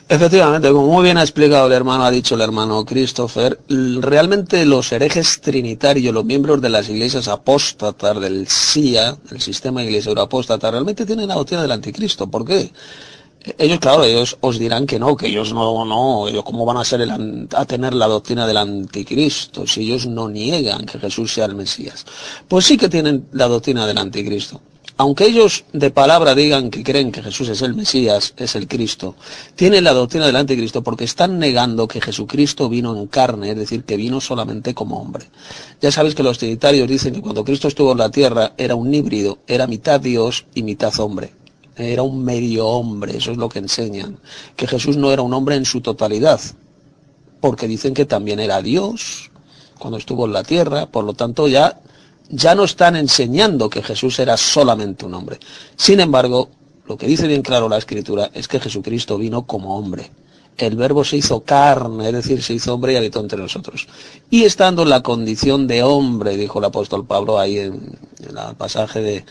Efectivamente, 0.08 0.70
como 0.70 0.86
muy 0.86 1.04
bien 1.04 1.18
ha 1.18 1.24
explicado 1.24 1.66
el 1.66 1.74
hermano, 1.74 2.06
ha 2.06 2.12
dicho 2.12 2.36
el 2.36 2.42
hermano 2.42 2.86
Christopher, 2.86 3.60
realmente 3.68 4.64
los 4.64 4.92
herejes 4.92 5.42
trinitarios, 5.42 6.14
los 6.14 6.24
miembros 6.24 6.62
de 6.62 6.70
las 6.70 6.88
iglesias 6.90 7.28
apóstatas 7.28 8.22
del 8.22 8.48
SIA, 8.48 9.18
el 9.32 9.42
sistema 9.42 9.82
de 9.82 9.88
iglesia 9.88 10.14
apóstata, 10.16 10.70
realmente 10.70 11.08
tienen 11.08 11.28
la 11.28 11.34
doctrina 11.34 11.64
del 11.64 11.72
anticristo. 11.72 12.30
¿Por 12.30 12.46
qué? 12.46 12.72
Ellos, 13.58 13.80
claro, 13.80 14.04
ellos 14.04 14.38
os 14.42 14.58
dirán 14.58 14.88
que 14.88 14.98
no, 14.98 15.16
que 15.16 15.28
ellos 15.28 15.54
no, 15.54 15.86
no, 15.86 16.28
ellos 16.28 16.44
cómo 16.44 16.66
van 16.66 16.78
a 16.78 16.84
ser 16.84 17.08
a 17.54 17.66
tener 17.66 17.94
la 17.94 18.08
doctrina 18.08 18.48
del 18.48 18.58
anticristo 18.58 19.68
si 19.68 19.82
ellos 19.82 20.08
no 20.08 20.28
niegan 20.30 20.86
que 20.86 20.98
Jesús 20.98 21.34
sea 21.34 21.46
el 21.46 21.56
Mesías. 21.56 22.06
Pues 22.48 22.66
sí 22.66 22.78
que 22.78 22.90
tienen 22.90 23.28
la 23.34 23.48
doctrina 23.48 23.86
del 23.86 24.00
anticristo. 24.00 24.62
Aunque 24.98 25.26
ellos 25.26 25.66
de 25.74 25.92
palabra 25.92 26.34
digan 26.34 26.72
que 26.72 26.82
creen 26.82 27.12
que 27.12 27.22
Jesús 27.22 27.50
es 27.50 27.62
el 27.62 27.76
Mesías, 27.76 28.34
es 28.38 28.56
el 28.56 28.66
Cristo, 28.66 29.16
tienen 29.56 29.84
la 29.84 29.92
doctrina 29.92 30.26
del 30.26 30.38
anticristo 30.38 30.84
porque 30.84 31.04
están 31.04 31.38
negando 31.38 31.88
que 31.88 32.00
Jesucristo 32.00 32.70
vino 32.70 32.96
en 32.98 33.08
carne, 33.08 33.52
es 33.52 33.58
decir, 33.58 33.84
que 33.84 33.98
vino 33.98 34.22
solamente 34.22 34.74
como 34.74 34.98
hombre. 35.00 35.26
Ya 35.82 35.92
sabéis 35.92 36.16
que 36.16 36.24
los 36.24 36.38
trinitarios 36.38 36.88
dicen 36.88 37.14
que 37.14 37.22
cuando 37.22 37.44
Cristo 37.44 37.68
estuvo 37.68 37.92
en 37.92 37.98
la 37.98 38.10
tierra 38.10 38.54
era 38.58 38.76
un 38.76 38.94
híbrido, 38.94 39.40
era 39.48 39.68
mitad 39.68 40.00
Dios 40.00 40.46
y 40.56 40.64
mitad 40.64 40.98
hombre 41.00 41.34
era 41.76 42.04
un 42.04 42.24
medio 42.24 42.68
hombre, 42.68 43.18
eso 43.18 43.32
es 43.32 43.38
lo 43.38 43.50
que 43.50 43.60
enseñan, 43.60 44.20
que 44.56 44.68
Jesús 44.68 44.98
no 44.98 45.12
era 45.12 45.22
un 45.22 45.34
hombre 45.34 45.56
en 45.56 45.66
su 45.66 45.82
totalidad, 45.82 46.40
porque 47.42 47.68
dicen 47.68 47.94
que 47.94 48.06
también 48.06 48.40
era 48.40 48.62
Dios 48.62 49.30
cuando 49.78 49.98
estuvo 49.98 50.26
en 50.26 50.34
la 50.34 50.44
tierra, 50.44 50.86
por 50.86 51.04
lo 51.04 51.14
tanto 51.14 51.48
ya, 51.48 51.80
ya 52.30 52.56
no 52.56 52.64
están 52.64 52.96
enseñando 52.96 53.70
que 53.70 53.84
Jesús 53.84 54.20
era 54.20 54.38
solamente 54.38 55.06
un 55.06 55.14
hombre. 55.14 55.40
Sin 55.76 56.00
embargo, 56.00 56.50
lo 56.88 56.98
que 56.98 57.08
dice 57.08 57.28
bien 57.28 57.42
claro 57.42 57.68
la 57.68 57.78
Escritura 57.78 58.32
es 58.34 58.48
que 58.48 58.60
Jesucristo 58.60 59.18
vino 59.18 59.46
como 59.46 59.78
hombre. 59.78 60.12
El 60.58 60.78
verbo 60.78 61.04
se 61.04 61.18
hizo 61.18 61.42
carne, 61.42 62.08
es 62.08 62.14
decir, 62.14 62.42
se 62.42 62.54
hizo 62.54 62.74
hombre 62.74 62.94
y 62.94 62.96
habitó 62.96 63.20
entre 63.20 63.38
nosotros. 63.38 63.88
Y 64.30 64.44
estando 64.46 64.84
en 64.84 64.90
la 64.90 65.04
condición 65.04 65.68
de 65.68 65.84
hombre, 65.84 66.38
dijo 66.38 66.60
el 66.60 66.66
apóstol 66.66 67.06
Pablo 67.06 67.38
ahí 67.38 67.60
en, 67.60 68.00
en 68.22 68.38
el 68.38 68.56
pasaje 68.56 69.02
de 69.02 69.26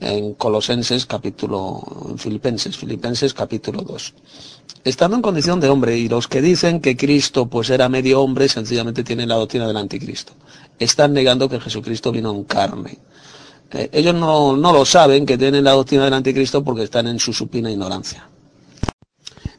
en 0.00 0.34
Colosenses 0.34 1.06
capítulo, 1.06 1.82
en 2.10 2.18
Filipenses, 2.18 2.76
Filipenses 2.76 3.32
capítulo 3.34 3.82
2. 3.82 4.14
Estando 4.84 5.16
en 5.16 5.22
condición 5.22 5.58
de 5.60 5.68
hombre, 5.68 5.96
y 5.96 6.08
los 6.08 6.28
que 6.28 6.40
dicen 6.40 6.80
que 6.80 6.96
Cristo 6.96 7.46
pues 7.46 7.70
era 7.70 7.88
medio 7.88 8.20
hombre, 8.20 8.48
sencillamente 8.48 9.02
tienen 9.02 9.28
la 9.28 9.36
doctrina 9.36 9.66
del 9.66 9.76
anticristo. 9.76 10.32
Están 10.78 11.12
negando 11.12 11.48
que 11.48 11.60
Jesucristo 11.60 12.12
vino 12.12 12.30
en 12.32 12.44
carne. 12.44 12.98
Eh, 13.72 13.88
ellos 13.92 14.14
no, 14.14 14.56
no 14.56 14.72
lo 14.72 14.84
saben 14.84 15.26
que 15.26 15.38
tienen 15.38 15.64
la 15.64 15.72
doctrina 15.72 16.04
del 16.04 16.14
anticristo 16.14 16.62
porque 16.62 16.84
están 16.84 17.06
en 17.08 17.18
su 17.18 17.32
supina 17.32 17.70
ignorancia. 17.70 18.28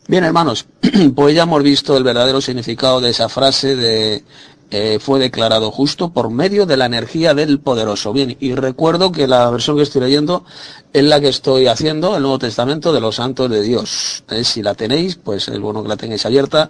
Bien, 0.08 0.24
hermanos, 0.24 0.66
pues 1.16 1.36
ya 1.36 1.44
hemos 1.44 1.62
visto 1.62 1.98
el 1.98 2.04
verdadero 2.04 2.40
significado 2.40 3.02
de 3.02 3.10
esa 3.10 3.28
frase 3.28 3.76
de 3.76 4.24
eh, 4.70 5.00
fue 5.00 5.20
declarado 5.20 5.72
justo 5.72 6.10
por 6.10 6.30
medio 6.30 6.66
de 6.66 6.76
la 6.76 6.88
energía 6.88 7.34
del 7.34 7.60
poderoso. 7.60 8.12
Bien, 8.12 8.36
y 8.40 8.54
recuerdo 8.54 9.14
que 9.14 9.26
la 9.26 9.50
versión 9.50 9.78
que 9.78 9.84
estoy 9.84 10.02
leyendo 10.02 10.44
es 10.92 11.04
la 11.04 11.22
que 11.22 11.30
estoy 11.30 11.68
haciendo, 11.68 12.18
el 12.18 12.22
Nuevo 12.24 12.40
Testamento 12.40 12.92
de 12.92 13.00
los 13.00 13.16
Santos 13.16 13.50
de 13.50 13.62
Dios. 13.62 14.26
Eh, 14.30 14.44
si 14.44 14.62
la 14.62 14.74
tenéis, 14.76 15.16
pues 15.16 15.48
es 15.48 15.60
bueno 15.60 15.84
que 15.84 15.90
la 15.90 15.96
tengáis 15.96 16.26
abierta, 16.26 16.70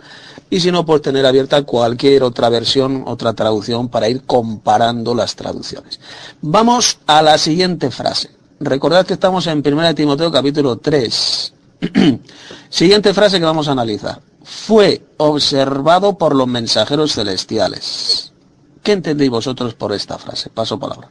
y 0.49 0.59
si 0.59 0.71
no, 0.71 0.85
pues 0.85 1.01
tener 1.01 1.25
abierta 1.25 1.63
cualquier 1.63 2.21
otra 2.21 2.49
versión, 2.49 3.03
otra 3.07 3.33
traducción 3.33 3.89
para 3.89 4.07
ir 4.07 4.21
comparando 4.23 5.15
las 5.15 5.35
traducciones. 5.35 5.99
Vamos 6.41 6.99
a 7.07 7.23
la 7.23 7.37
siguiente 7.39 7.89
frase. 7.89 8.29
Recordad 8.59 9.07
que 9.07 9.13
estamos 9.13 9.47
en 9.47 9.63
1 9.65 9.95
Timoteo 9.95 10.31
capítulo 10.31 10.77
3. 10.77 11.53
siguiente 12.69 13.13
frase 13.13 13.39
que 13.39 13.45
vamos 13.45 13.67
a 13.67 13.71
analizar 13.71 14.26
fue 14.47 15.05
observado 15.17 16.17
por 16.17 16.33
los 16.33 16.47
mensajeros 16.47 17.13
celestiales. 17.15 18.33
¿Qué 18.81 18.93
entendéis 18.93 19.29
vosotros 19.29 19.73
por 19.73 19.91
esta 19.91 20.17
frase? 20.17 20.49
Paso 20.49 20.79
palabra. 20.79 21.09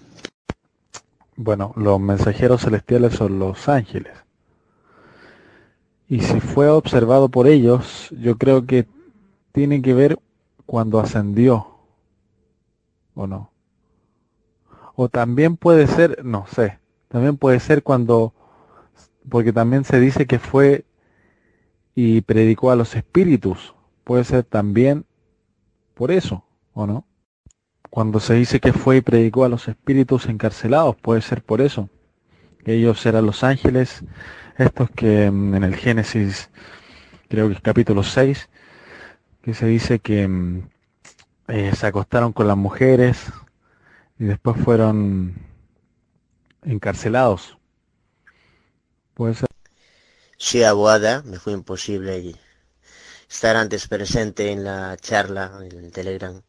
Bueno, 1.37 1.75
los 1.77 2.01
mensajeros 2.01 2.63
celestiales 2.63 3.13
son 3.13 3.39
los 3.39 3.69
ángeles. 3.69 4.15
Y 6.09 6.21
si 6.21 6.41
fue 6.41 6.71
observado 6.71 7.29
por 7.29 7.47
ellos, 7.47 8.09
yo 8.11 8.39
creo 8.39 8.65
que 8.65 8.87
tiene 9.53 9.83
que 9.83 9.93
ver 9.93 10.19
cuando 10.65 10.99
ascendió. 10.99 11.77
¿O 13.15 13.27
no? 13.27 13.51
O 14.95 15.11
también 15.11 15.59
puede 15.59 15.87
ser, 15.89 16.25
no 16.25 16.47
sé, 16.55 16.79
también 17.09 17.37
puede 17.37 17.61
ser 17.61 17.83
cuando, 17.83 18.33
porque 19.29 19.53
también 19.53 19.85
se 19.85 20.01
dice 20.01 20.27
que 20.27 20.39
fue 20.39 20.87
y 21.97 22.21
predicó 22.21 22.71
a 22.71 22.77
los 22.77 22.95
espíritus. 22.95 23.75
Puede 24.05 24.23
ser 24.23 24.45
también 24.45 25.07
por 25.95 26.13
eso, 26.13 26.45
¿o 26.75 26.87
no? 26.87 27.07
Cuando 27.91 28.21
se 28.21 28.35
dice 28.35 28.61
que 28.61 28.75
fue 28.75 28.99
y 28.99 29.01
predicó 29.01 29.45
a 29.45 29.49
los 29.49 29.67
espíritus 29.67 30.27
encarcelados, 30.27 30.95
puede 30.97 31.23
ser 31.23 31.43
por 31.43 31.63
eso. 31.63 31.89
Ellos 32.67 33.05
eran 33.07 33.25
los 33.25 33.43
ángeles, 33.43 34.05
estos 34.59 34.91
que 34.91 35.31
mm, 35.31 35.55
en 35.55 35.65
el 35.65 35.75
Génesis, 35.75 36.51
creo 37.29 37.49
que 37.49 37.55
es 37.55 37.61
capítulo 37.63 38.03
6, 38.03 38.51
que 39.41 39.55
se 39.55 39.67
dice 39.67 39.99
que 39.99 40.29
mm, 40.29 40.69
eh, 41.49 41.75
se 41.75 41.87
acostaron 41.87 42.35
con 42.35 42.47
las 42.47 42.59
mujeres 42.59 43.33
y 44.19 44.25
después 44.25 44.59
fueron 44.59 45.35
encarcelados. 46.63 47.57
Puede 49.15 49.35
ser. 49.35 49.56
Sí, 50.39 50.63
Aguada, 50.63 51.23
me 51.25 51.39
fue 51.39 51.53
imposible 51.55 52.35
estar 53.29 53.57
antes 53.57 53.89
presente 53.89 54.53
en 54.53 54.65
la 54.65 54.97
charla, 54.99 55.51
en 55.63 55.85
el 55.85 55.93
Telegram. 55.93 56.43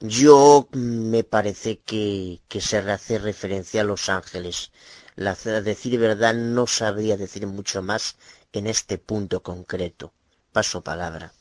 Yo 0.00 0.68
me 0.72 1.24
parece 1.24 1.78
que, 1.78 2.40
que 2.48 2.60
se 2.60 2.78
hace 2.78 3.18
referencia 3.18 3.80
a 3.80 3.84
Los 3.84 4.08
Ángeles. 4.08 4.72
La, 5.14 5.30
a 5.32 5.60
decir 5.62 5.98
verdad, 5.98 6.34
no 6.34 6.66
sabría 6.66 7.16
decir 7.16 7.46
mucho 7.46 7.80
más 7.80 8.16
en 8.52 8.66
este 8.66 8.98
punto 8.98 9.42
concreto. 9.42 10.12
Paso 10.52 10.82
palabra. 10.82 11.32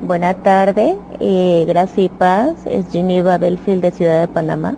Buenas 0.00 0.42
tardes, 0.42 0.96
eh, 1.20 1.64
gracias 1.66 1.98
y 1.98 2.08
paz. 2.08 2.54
Es 2.66 2.86
Geneva 2.90 3.36
Belfield 3.36 3.82
de 3.82 3.90
Ciudad 3.90 4.20
de 4.20 4.28
Panamá. 4.28 4.76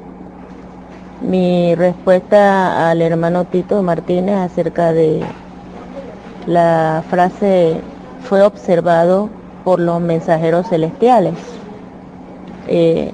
Mi 1.20 1.74
respuesta 1.74 2.90
al 2.90 3.00
hermano 3.00 3.44
Tito 3.44 3.82
Martínez 3.82 4.36
acerca 4.36 4.92
de 4.92 5.22
la 6.46 7.02
frase 7.08 7.80
fue 8.24 8.42
observado 8.42 9.30
por 9.64 9.80
los 9.80 10.00
mensajeros 10.00 10.68
celestiales. 10.68 11.34
Eh, 12.68 13.12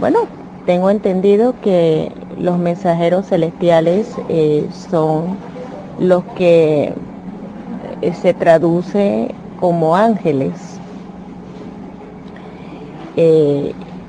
bueno, 0.00 0.20
tengo 0.66 0.90
entendido 0.90 1.54
que 1.60 2.10
los 2.38 2.58
mensajeros 2.58 3.26
celestiales 3.28 4.08
eh, 4.28 4.66
son 4.90 5.36
los 6.00 6.24
que 6.36 6.94
eh, 8.00 8.12
se 8.14 8.34
traduce 8.34 9.34
como 9.60 9.94
ángeles. 9.94 10.52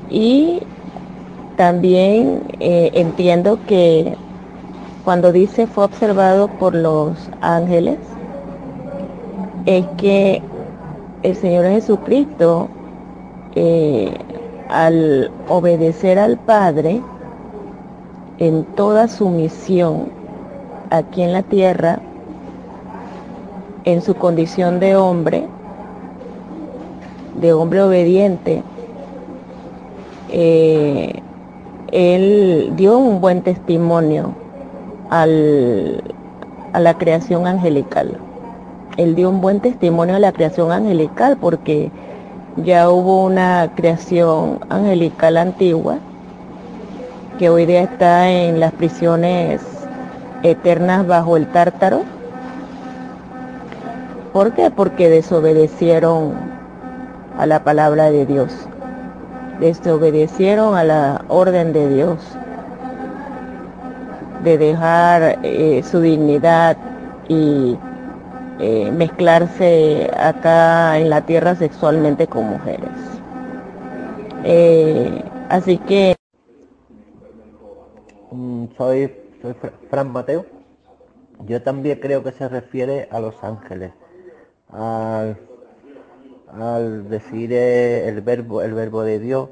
y 0.10 0.62
también 1.56 2.42
eh, 2.60 2.92
entiendo 2.94 3.60
que 3.68 4.18
cuando 5.04 5.32
dice 5.32 5.68
fue 5.68 5.86
observado 5.86 6.48
por 6.48 6.74
los 6.74 7.30
ángeles, 7.42 7.98
es 9.66 9.86
que 9.98 10.42
el 11.24 11.36
Señor 11.36 11.66
Jesucristo, 11.66 12.70
eh, 13.56 14.14
al 14.70 15.32
obedecer 15.48 16.20
al 16.20 16.38
Padre 16.38 17.02
en 18.40 18.64
toda 18.76 19.08
su 19.08 19.30
misión 19.30 20.08
aquí 20.90 21.22
en 21.22 21.34
la 21.34 21.44
tierra, 21.44 22.00
en 23.86 24.02
su 24.02 24.16
condición 24.16 24.80
de 24.80 24.96
hombre, 24.96 25.48
de 27.40 27.54
hombre 27.54 27.82
obediente, 27.82 28.64
eh, 30.30 31.22
él 31.94 32.74
dio 32.76 32.98
un 32.98 33.22
buen 33.22 33.44
testimonio 33.44 34.34
a 35.12 35.28
la 35.28 36.98
creación 36.98 37.46
angelical. 37.46 38.18
Él 38.98 39.14
dio 39.14 39.30
un 39.30 39.42
buen 39.42 39.60
testimonio 39.60 40.16
a 40.16 40.20
la 40.20 40.32
creación 40.32 40.72
angelical 40.72 41.38
porque 41.40 41.92
ya 42.58 42.90
hubo 42.90 43.24
una 43.24 43.72
creación 43.76 44.60
angelical 44.70 45.38
antigua 45.38 46.00
que 47.38 47.50
hoy 47.50 47.68
día 47.68 47.84
está 47.84 48.28
en 48.32 48.60
las 48.60 48.72
prisiones 48.72 49.62
eternas 50.42 51.06
bajo 51.06 51.38
el 51.38 51.46
tártaro. 51.46 52.02
¿Por 54.34 54.54
qué? 54.54 54.72
Porque 54.72 55.12
desobedecieron 55.12 56.34
a 57.38 57.46
la 57.46 57.64
palabra 57.64 58.10
de 58.10 58.26
Dios 58.26 58.68
desobedecieron 59.64 60.76
a 60.76 60.84
la 60.84 61.26
orden 61.30 61.72
de 61.72 61.88
Dios 61.96 62.20
de 64.44 64.58
dejar 64.58 65.40
eh, 65.44 65.82
su 65.90 66.02
dignidad 66.02 66.76
y 67.30 67.78
eh, 68.60 68.92
mezclarse 68.92 70.12
acá 70.18 71.00
en 71.00 71.10
la 71.10 71.22
tierra 71.22 71.56
sexualmente 71.56 72.28
con 72.28 72.46
mujeres. 72.50 72.92
Eh, 74.44 75.24
así 75.48 75.78
que... 75.78 76.16
Mm, 78.32 78.66
soy, 78.78 79.16
soy 79.42 79.56
Fran 79.90 80.12
Mateo. 80.12 80.46
Yo 81.48 81.62
también 81.62 82.00
creo 82.02 82.22
que 82.22 82.34
se 82.34 82.50
refiere 82.50 83.08
a 83.12 83.22
los 83.22 83.42
ángeles, 83.44 83.94
al 84.72 85.38
al 86.60 87.10
decir 87.10 87.52
eh, 87.54 88.08
el 88.08 88.22
verbo, 88.22 88.62
el 88.62 88.74
verbo 88.74 89.04
de 89.04 89.20
Dios, 89.20 89.50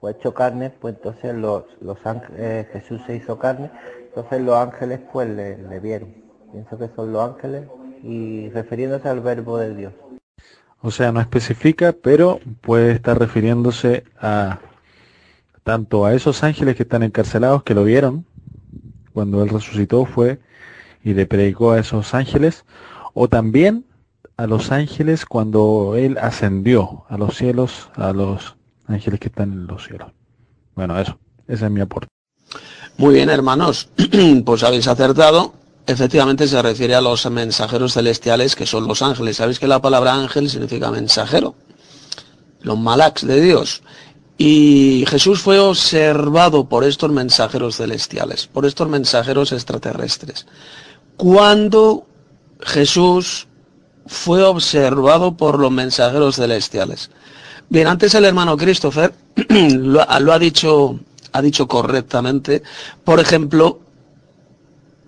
fue 0.00 0.12
hecho 0.12 0.32
carne, 0.32 0.70
pues 0.70 0.94
entonces 0.94 1.34
los, 1.34 1.64
los 1.80 1.98
ángeles, 2.06 2.40
eh, 2.40 2.68
Jesús 2.72 3.00
se 3.06 3.16
hizo 3.16 3.38
carne, 3.38 3.70
entonces 4.06 4.40
los 4.40 4.56
ángeles 4.56 5.00
pues 5.12 5.28
le, 5.28 5.80
vieron. 5.80 6.14
Pienso 6.52 6.78
que 6.78 6.88
son 6.94 7.12
los 7.12 7.28
ángeles 7.28 7.64
y 8.02 8.48
refiriéndose 8.50 9.08
al 9.08 9.20
verbo 9.20 9.58
de 9.58 9.74
Dios. 9.74 9.92
O 10.80 10.90
sea, 10.90 11.10
no 11.10 11.20
especifica, 11.20 11.92
pero 11.92 12.38
puede 12.60 12.92
estar 12.92 13.18
refiriéndose 13.18 14.04
a 14.20 14.60
tanto 15.64 16.06
a 16.06 16.14
esos 16.14 16.44
ángeles 16.44 16.76
que 16.76 16.84
están 16.84 17.02
encarcelados 17.02 17.62
que 17.64 17.74
lo 17.74 17.84
vieron 17.84 18.24
cuando 19.12 19.42
él 19.42 19.48
resucitó 19.48 20.04
fue 20.04 20.38
y 21.02 21.12
le 21.12 21.26
predicó 21.26 21.72
a 21.72 21.80
esos 21.80 22.14
ángeles, 22.14 22.64
o 23.14 23.28
también 23.28 23.84
a 24.38 24.46
los 24.46 24.70
ángeles 24.70 25.26
cuando 25.26 25.94
Él 25.96 26.16
ascendió 26.16 27.04
a 27.08 27.18
los 27.18 27.36
cielos, 27.36 27.90
a 27.96 28.12
los 28.12 28.54
ángeles 28.86 29.18
que 29.18 29.28
están 29.28 29.52
en 29.52 29.66
los 29.66 29.84
cielos. 29.84 30.12
Bueno, 30.76 30.98
eso, 30.98 31.18
ese 31.48 31.64
es 31.66 31.70
mi 31.70 31.80
aporte. 31.80 32.08
Muy 32.96 33.14
bien, 33.14 33.30
hermanos, 33.30 33.88
pues 34.44 34.62
habéis 34.62 34.86
acertado. 34.86 35.54
Efectivamente 35.86 36.46
se 36.46 36.62
refiere 36.62 36.94
a 36.94 37.00
los 37.00 37.28
mensajeros 37.28 37.94
celestiales 37.94 38.54
que 38.54 38.64
son 38.64 38.86
los 38.86 39.02
ángeles. 39.02 39.38
Sabéis 39.38 39.58
que 39.58 39.66
la 39.66 39.82
palabra 39.82 40.14
ángel 40.14 40.48
significa 40.48 40.90
mensajero, 40.90 41.56
los 42.60 42.78
malaks 42.78 43.26
de 43.26 43.40
Dios. 43.40 43.82
Y 44.36 45.04
Jesús 45.08 45.40
fue 45.40 45.58
observado 45.58 46.68
por 46.68 46.84
estos 46.84 47.10
mensajeros 47.10 47.76
celestiales, 47.76 48.46
por 48.46 48.66
estos 48.66 48.88
mensajeros 48.88 49.50
extraterrestres. 49.50 50.46
Cuando 51.16 52.06
Jesús 52.60 53.47
fue 54.08 54.42
observado 54.42 55.36
por 55.36 55.58
los 55.58 55.70
mensajeros 55.70 56.36
celestiales. 56.36 57.10
Bien, 57.68 57.86
antes 57.86 58.14
el 58.14 58.24
hermano 58.24 58.56
Christopher 58.56 59.14
lo, 59.50 60.02
ha 60.02 60.38
dicho, 60.38 60.98
ha 61.32 61.42
dicho 61.42 61.68
correctamente. 61.68 62.62
Por 63.04 63.20
ejemplo, 63.20 63.80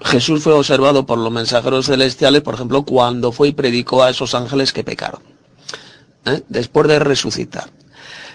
Jesús 0.03 0.43
fue 0.43 0.53
observado 0.53 1.07
por 1.07 1.19
los 1.19 1.33
mensajeros 1.33 1.87
celestiales, 1.87 2.43
por 2.43 2.55
ejemplo, 2.55 2.83
cuando 2.85 3.33
fue 3.33 3.49
y 3.49 3.53
predicó 3.53 4.03
a 4.03 4.11
esos 4.11 4.35
ángeles 4.35 4.73
que 4.73 4.85
pecaron, 4.85 5.23
¿eh? 6.27 6.43
después 6.49 6.87
de 6.87 6.99
resucitar. 6.99 7.71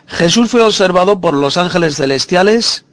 Jesús 0.08 0.50
fue 0.50 0.64
observado 0.64 1.22
por 1.22 1.36
los 1.36 1.58
ángeles 1.58 1.96
celestiales 1.96 2.86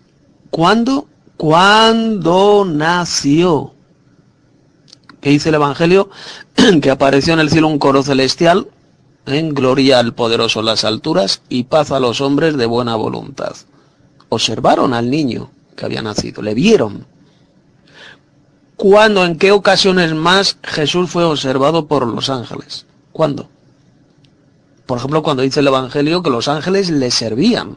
cuando, 0.50 1.08
cuando 1.38 2.66
nació. 2.66 3.74
¿Qué 5.22 5.30
dice 5.30 5.50
el 5.50 5.54
Evangelio? 5.54 6.10
que 6.82 6.90
apareció 6.90 7.32
en 7.32 7.38
el 7.38 7.48
cielo 7.48 7.68
un 7.68 7.78
coro 7.78 8.02
celestial, 8.02 8.66
en 9.24 9.54
gloria 9.54 10.00
al 10.00 10.14
poderoso 10.14 10.62
las 10.62 10.84
alturas 10.84 11.42
y 11.48 11.62
paz 11.62 11.92
a 11.92 12.00
los 12.00 12.20
hombres 12.20 12.56
de 12.56 12.66
buena 12.66 12.96
voluntad. 12.96 13.54
Observaron 14.30 14.92
al 14.92 15.10
niño 15.10 15.52
que 15.76 15.84
había 15.84 16.02
nacido, 16.02 16.42
le 16.42 16.54
vieron. 16.54 17.06
¿Cuándo, 18.74 19.24
en 19.24 19.38
qué 19.38 19.52
ocasiones 19.52 20.12
más 20.12 20.58
Jesús 20.64 21.08
fue 21.08 21.22
observado 21.22 21.86
por 21.86 22.04
los 22.04 22.28
ángeles? 22.28 22.86
¿Cuándo? 23.12 23.48
Por 24.86 24.98
ejemplo, 24.98 25.22
cuando 25.22 25.44
dice 25.44 25.60
el 25.60 25.68
Evangelio 25.68 26.24
que 26.24 26.30
los 26.30 26.48
ángeles 26.48 26.90
le 26.90 27.12
servían. 27.12 27.76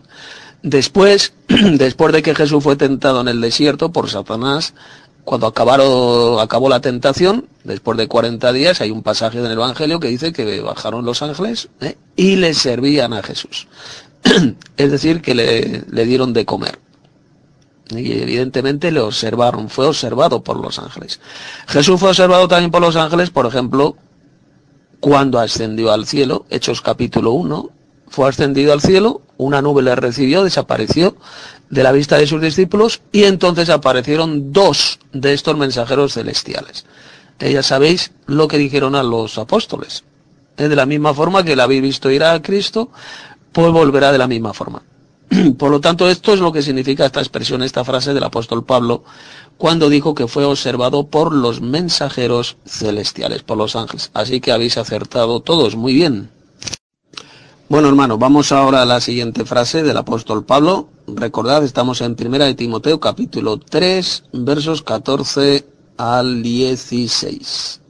Después, 0.64 1.34
después 1.48 2.12
de 2.12 2.24
que 2.24 2.34
Jesús 2.34 2.64
fue 2.64 2.76
tentado 2.76 3.22
en 3.22 3.28
el 3.28 3.40
desierto 3.40 3.92
por 3.92 4.10
Satanás, 4.10 4.74
cuando 5.26 5.48
acabaron, 5.48 6.40
acabó 6.40 6.70
la 6.70 6.80
tentación, 6.80 7.48
después 7.64 7.98
de 7.98 8.08
40 8.08 8.54
días, 8.54 8.80
hay 8.80 8.92
un 8.92 9.02
pasaje 9.02 9.40
en 9.40 9.46
el 9.46 9.54
Evangelio 9.54 10.00
que 10.00 10.08
dice 10.08 10.32
que 10.32 10.62
bajaron 10.62 11.04
los 11.04 11.24
ángeles 11.24 11.70
¿eh? 11.82 11.98
y 12.16 12.36
le 12.36 12.54
servían 12.54 13.12
a 13.12 13.24
Jesús. 13.24 13.68
es 14.78 14.92
decir, 14.92 15.22
que 15.22 15.34
le, 15.34 15.84
le 15.90 16.06
dieron 16.06 16.32
de 16.32 16.46
comer. 16.46 16.78
Y 17.90 18.14
evidentemente 18.14 18.92
le 18.92 19.00
observaron, 19.00 19.70
fue 19.70 19.88
observado 19.88 20.44
por 20.44 20.58
los 20.58 20.78
ángeles. 20.78 21.20
Jesús 21.68 22.00
fue 22.00 22.10
observado 22.10 22.48
también 22.48 22.72
por 22.72 22.82
los 22.82 22.96
ángeles, 22.96 23.32
por 23.32 23.48
ejemplo, 23.48 23.96
cuando 25.00 25.40
ascendió 25.40 25.92
al 25.92 26.06
cielo, 26.06 26.46
Hechos 26.50 26.82
capítulo 26.82 27.32
1, 27.32 27.70
fue 28.08 28.30
ascendido 28.30 28.74
al 28.74 28.82
cielo, 28.82 29.22
una 29.38 29.62
nube 29.62 29.82
le 29.82 29.96
recibió, 29.96 30.44
desapareció 30.44 31.16
de 31.70 31.84
la 31.84 31.92
vista 31.92 32.18
de 32.18 32.28
sus 32.28 32.42
discípulos 32.42 33.02
y 33.12 33.24
entonces 33.24 33.70
aparecieron 33.70 34.52
dos 34.54 35.00
de 35.14 35.34
estos 35.34 35.58
mensajeros 35.58 36.14
celestiales. 36.14 36.86
Eh, 37.40 37.52
ya 37.52 37.64
sabéis 37.64 38.12
lo 38.28 38.48
que 38.48 38.58
dijeron 38.58 38.96
a 38.96 39.04
los 39.04 39.38
apóstoles. 39.38 40.04
Eh, 40.58 40.68
de 40.68 40.76
la 40.76 40.86
misma 40.86 41.14
forma 41.14 41.44
que 41.44 41.56
la 41.56 41.64
habéis 41.64 41.82
visto 41.82 42.10
ir 42.10 42.24
a 42.24 42.42
Cristo, 42.42 42.90
pues 43.52 43.72
volverá 43.72 44.12
de 44.12 44.18
la 44.18 44.28
misma 44.28 44.54
forma. 44.54 44.84
Por 45.58 45.72
lo 45.72 45.82
tanto, 45.82 46.10
esto 46.10 46.34
es 46.34 46.40
lo 46.40 46.52
que 46.52 46.62
significa 46.62 47.06
esta 47.06 47.20
expresión, 47.20 47.64
esta 47.64 47.84
frase 47.84 48.14
del 48.14 48.24
apóstol 48.24 48.64
Pablo, 48.64 49.04
cuando 49.58 49.90
dijo 49.90 50.16
que 50.16 50.28
fue 50.28 50.44
observado 50.46 51.08
por 51.08 51.34
los 51.34 51.62
mensajeros 51.62 52.58
celestiales, 52.66 53.44
por 53.44 53.58
los 53.58 53.76
ángeles. 53.76 54.12
Así 54.14 54.42
que 54.42 54.52
habéis 54.52 54.78
acertado 54.78 55.40
todos 55.40 55.76
muy 55.76 55.94
bien. 55.94 56.30
Bueno, 57.70 57.88
hermano, 57.88 58.18
vamos 58.18 58.52
ahora 58.52 58.82
a 58.82 58.86
la 58.86 59.00
siguiente 59.00 59.46
frase 59.46 59.82
del 59.82 59.98
apóstol 59.98 60.46
Pablo. 60.46 60.90
Recordad, 61.08 61.64
estamos 61.64 62.02
en 62.02 62.16
Primera 62.16 62.46
de 62.46 62.56
Timoteo, 62.56 63.00
capítulo 63.00 63.60
3, 63.60 64.24
versos 64.34 64.82
14 64.82 65.64
al 65.98 66.42
16. 66.42 67.82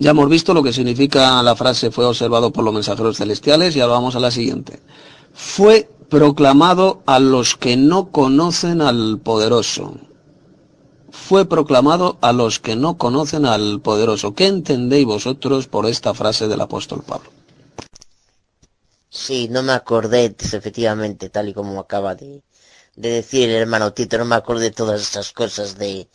Ya 0.00 0.10
hemos 0.10 0.28
visto 0.28 0.54
lo 0.54 0.64
que 0.64 0.72
significa 0.72 1.40
la 1.40 1.54
frase 1.54 1.92
fue 1.92 2.04
observado 2.04 2.52
por 2.52 2.64
los 2.64 2.74
mensajeros 2.74 3.16
celestiales 3.16 3.76
y 3.76 3.80
ahora 3.80 3.94
vamos 3.94 4.16
a 4.16 4.20
la 4.20 4.32
siguiente. 4.32 4.80
Fue 5.32 5.88
proclamado 6.08 7.02
a 7.06 7.20
los 7.20 7.54
que 7.54 7.76
no 7.76 8.10
conocen 8.10 8.80
al 8.80 9.20
poderoso. 9.20 9.94
Fue 11.10 11.44
proclamado 11.44 12.18
a 12.22 12.32
los 12.32 12.58
que 12.58 12.74
no 12.74 12.98
conocen 12.98 13.46
al 13.46 13.80
poderoso. 13.80 14.34
¿Qué 14.34 14.48
entendéis 14.48 15.06
vosotros 15.06 15.68
por 15.68 15.86
esta 15.86 16.12
frase 16.12 16.48
del 16.48 16.60
apóstol 16.60 17.04
Pablo? 17.06 17.30
Sí, 19.12 19.48
no 19.48 19.62
me 19.62 19.72
acordé, 19.74 20.34
efectivamente, 20.38 21.28
tal 21.30 21.48
y 21.48 21.54
como 21.54 21.78
acaba 21.80 22.14
de, 22.14 22.42
de 22.96 23.08
decir 23.10 23.48
el 23.50 23.56
hermano 23.56 23.92
Tito, 23.92 24.18
no 24.18 24.24
me 24.24 24.36
acordé 24.36 24.70
todas 24.70 25.00
estas 25.02 25.32
cosas 25.32 25.76
de, 25.78 26.08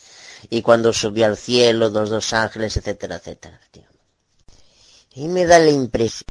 y 0.50 0.62
cuando 0.64 0.92
subió 0.94 1.26
al 1.28 1.38
cielo, 1.38 1.90
los 1.90 2.10
dos 2.10 2.34
ángeles, 2.34 2.76
etcétera, 2.78 3.18
etcétera. 3.18 3.60
Y 5.14 5.28
me 5.28 5.46
da 5.46 5.60
la 5.60 5.72
impresión, 5.72 6.28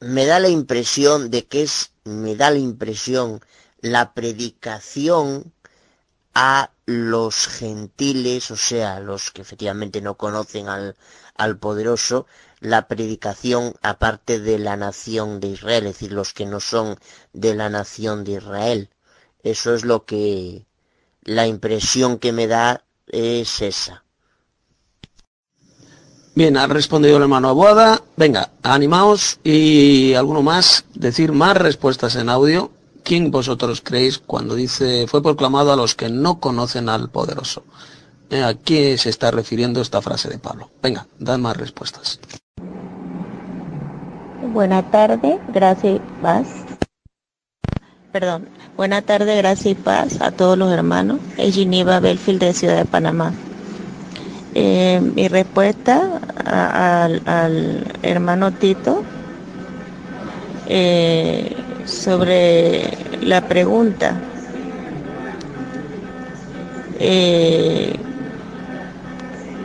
me 0.00 0.26
da 0.26 0.38
la 0.40 0.48
impresión 0.48 1.30
de 1.30 1.46
que 1.46 1.62
es, 1.62 1.92
me 2.04 2.34
da 2.36 2.50
la 2.50 2.58
impresión 2.58 3.40
la 3.80 4.14
predicación 4.14 5.52
a 6.34 6.70
los 6.86 7.46
gentiles, 7.46 8.50
o 8.50 8.56
sea, 8.56 9.00
los 9.00 9.30
que 9.30 9.42
efectivamente 9.42 10.00
no 10.02 10.16
conocen 10.16 10.68
al, 10.68 10.96
al 11.36 11.58
poderoso, 11.58 12.26
la 12.64 12.88
predicación 12.88 13.74
aparte 13.82 14.40
de 14.40 14.58
la 14.58 14.76
nación 14.76 15.38
de 15.38 15.48
Israel, 15.48 15.86
es 15.86 15.92
decir, 15.92 16.12
los 16.12 16.32
que 16.32 16.46
no 16.46 16.60
son 16.60 16.96
de 17.34 17.54
la 17.54 17.68
nación 17.68 18.24
de 18.24 18.32
Israel. 18.32 18.88
Eso 19.42 19.74
es 19.74 19.84
lo 19.84 20.06
que 20.06 20.64
la 21.22 21.46
impresión 21.46 22.18
que 22.18 22.32
me 22.32 22.46
da 22.46 22.82
es 23.06 23.60
esa. 23.60 24.04
Bien, 26.34 26.56
ha 26.56 26.66
respondido 26.66 27.18
el 27.18 27.24
hermano 27.24 27.50
Abuada. 27.50 28.02
Venga, 28.16 28.50
animaos 28.62 29.40
y 29.44 30.14
alguno 30.14 30.40
más, 30.42 30.86
decir 30.94 31.32
más 31.32 31.58
respuestas 31.58 32.16
en 32.16 32.30
audio. 32.30 32.70
¿Quién 33.02 33.30
vosotros 33.30 33.82
creéis 33.84 34.18
cuando 34.18 34.54
dice 34.54 35.06
fue 35.06 35.22
proclamado 35.22 35.70
a 35.70 35.76
los 35.76 35.94
que 35.94 36.08
no 36.08 36.40
conocen 36.40 36.88
al 36.88 37.10
poderoso? 37.10 37.62
Eh, 38.30 38.42
¿A 38.42 38.54
qué 38.54 38.96
se 38.96 39.10
está 39.10 39.30
refiriendo 39.30 39.82
esta 39.82 40.00
frase 40.00 40.30
de 40.30 40.38
Pablo? 40.38 40.70
Venga, 40.82 41.06
dad 41.18 41.36
más 41.36 41.58
respuestas. 41.58 42.18
Buenas 44.54 44.88
tardes, 44.92 45.40
gracias 45.52 45.96
y 45.96 46.22
paz. 46.22 46.46
Perdón, 48.12 48.46
buenas 48.76 49.02
tardes, 49.02 49.36
gracias 49.36 49.66
y 49.66 49.74
paz 49.74 50.20
a 50.20 50.30
todos 50.30 50.56
los 50.56 50.72
hermanos. 50.72 51.18
Es 51.36 51.56
Geneva 51.56 51.98
Belfield 51.98 52.38
de 52.38 52.52
Ciudad 52.52 52.76
de 52.76 52.84
Panamá. 52.84 53.32
Eh, 54.54 55.00
mi 55.16 55.26
respuesta 55.26 56.20
al 56.46 57.84
hermano 58.02 58.52
Tito 58.52 59.02
eh, 60.68 61.56
sobre 61.84 62.96
la 63.22 63.40
pregunta. 63.48 64.14
Eh, 67.00 67.96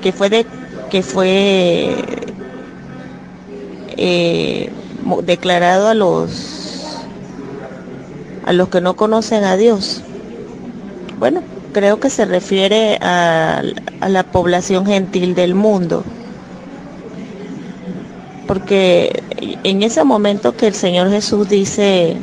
que 0.01 0.11
fue 0.11 0.31
de 0.31 0.47
que 0.89 1.03
fue 1.03 1.95
eh, 4.01 4.71
declarado 5.23 5.87
a 5.87 5.93
los 5.93 6.59
a 8.45 8.53
los 8.53 8.69
que 8.69 8.81
no 8.81 8.95
conocen 8.95 9.43
a 9.43 9.57
Dios. 9.57 10.01
Bueno, 11.19 11.43
creo 11.71 11.99
que 11.99 12.09
se 12.09 12.25
refiere 12.25 12.97
a, 13.01 13.61
la 14.07 14.23
población 14.23 14.85
gentil 14.85 15.35
del 15.35 15.53
mundo. 15.55 16.03
Porque 18.47 19.21
en 19.63 19.83
ese 19.83 20.03
momento 20.03 20.55
que 20.55 20.67
el 20.67 20.73
Señor 20.73 21.11
Jesús 21.11 21.47
dice, 21.47 22.17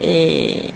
eh, 0.00 0.72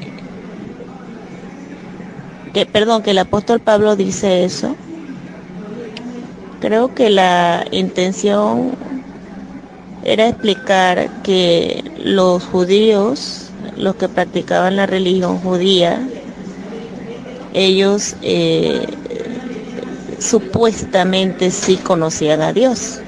que, 2.55 2.65
perdón, 2.65 3.03
que 3.03 3.11
el 3.11 3.19
apóstol 3.19 3.61
Pablo 3.61 3.97
dice 3.97 4.45
eso, 4.45 4.75
creo 6.61 6.95
que 6.95 7.11
la 7.11 7.67
intención 7.71 8.73
era 10.05 10.29
explicar 10.29 11.09
que 11.23 11.83
los 12.05 12.45
judíos, 12.45 13.51
los 13.77 13.97
que 13.97 14.09
practicaban 14.09 14.77
la 14.77 14.87
religión 14.87 15.39
judía, 15.39 16.07
ellos 17.55 18.15
eh, 18.21 18.87
supuestamente 20.19 21.51
sí 21.51 21.77
conocían 21.77 22.43
a 22.43 22.53
Dios. 22.53 23.01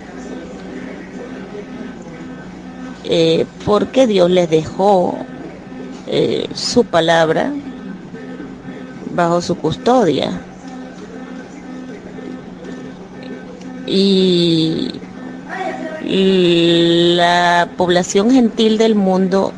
Eh, 3.04 3.46
porque 3.64 4.06
Dios 4.06 4.30
les 4.30 4.48
dejó 4.48 5.18
eh, 6.06 6.48
su 6.54 6.84
palabra 6.84 7.52
bajo 9.14 9.42
su 9.42 9.54
custodia. 9.56 10.40
Y 13.86 14.92
la 16.06 17.68
población 17.76 18.30
gentil 18.30 18.78
del 18.78 18.94
mundo 18.94 19.52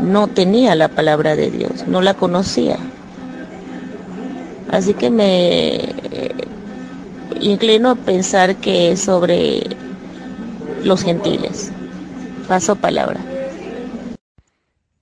no 0.00 0.28
tenía 0.28 0.74
la 0.74 0.88
palabra 0.88 1.34
de 1.34 1.50
Dios, 1.50 1.86
no 1.86 2.00
la 2.00 2.14
conocía. 2.14 2.78
Así 4.70 4.94
que 4.94 5.10
me 5.10 5.76
eh, 5.76 6.34
inclino 7.40 7.90
a 7.90 7.94
pensar 7.94 8.56
que 8.56 8.92
es 8.92 9.00
sobre 9.00 9.62
los 10.84 11.02
gentiles. 11.02 11.72
Paso 12.46 12.76
palabra. 12.76 13.20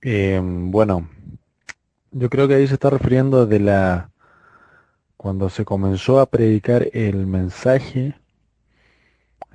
Eh, 0.01 0.39
bueno, 0.43 1.07
yo 2.11 2.29
creo 2.29 2.47
que 2.47 2.55
ahí 2.55 2.67
se 2.67 2.75
está 2.75 2.89
refiriendo 2.89 3.45
de 3.45 3.59
la 3.59 4.09
cuando 5.17 5.49
se 5.49 5.65
comenzó 5.65 6.19
a 6.19 6.27
predicar 6.27 6.87
el 6.93 7.25
mensaje 7.25 8.15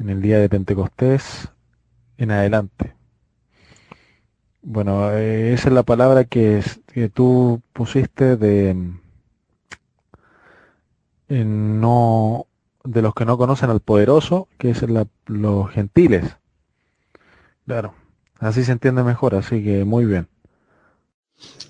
en 0.03 0.11
el 0.11 0.21
día 0.21 0.41
de 0.41 0.49
Pentecostés 0.49 1.49
en 2.19 2.33
adelante. 2.33 2.95
Bueno, 4.61 5.13
eh, 5.13 5.53
esa 5.53 5.69
es 5.69 5.75
la 5.75 5.85
palabra 5.85 6.25
que, 6.25 6.61
tú 7.15 7.63
pusiste 7.73 8.37
de 8.37 8.75
no 11.29 12.47
de 12.85 13.01
los 13.01 13.15
que 13.15 13.25
no 13.25 13.39
conocen 13.39 13.71
al 13.71 13.81
poderoso, 13.81 14.49
que 14.59 14.71
es 14.71 14.85
los 15.27 15.71
gentiles. 15.71 16.37
Claro, 17.65 17.95
así 18.41 18.65
se 18.65 18.73
entiende 18.73 19.05
mejor, 19.05 19.37
así 19.37 19.63
que 19.63 19.85
muy 19.85 20.05
bien. 20.05 20.29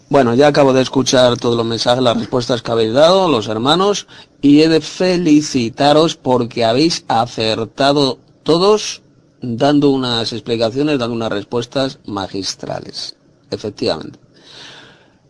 Bueno, 0.09 0.35
ya 0.35 0.49
acabo 0.49 0.75
de 0.75 0.83
escuchar 0.83 1.39
todos 1.39 1.57
los 1.57 1.65
mensajes, 1.65 2.03
las 2.03 2.19
respuestas 2.19 2.61
que 2.61 2.71
habéis 2.71 2.93
dado, 2.93 3.29
los 3.29 3.49
hermanos, 3.49 4.07
y 4.43 4.61
he 4.61 4.69
de 4.69 4.83
felicitaros 4.83 6.17
porque 6.17 6.67
habéis 6.67 7.05
acertado 7.09 8.19
todos 8.43 9.01
dando 9.41 9.91
unas 9.91 10.33
explicaciones, 10.33 10.99
dando 10.99 11.15
unas 11.17 11.33
respuestas 11.33 11.99
magistrales. 12.05 13.17
Efectivamente. 13.51 14.19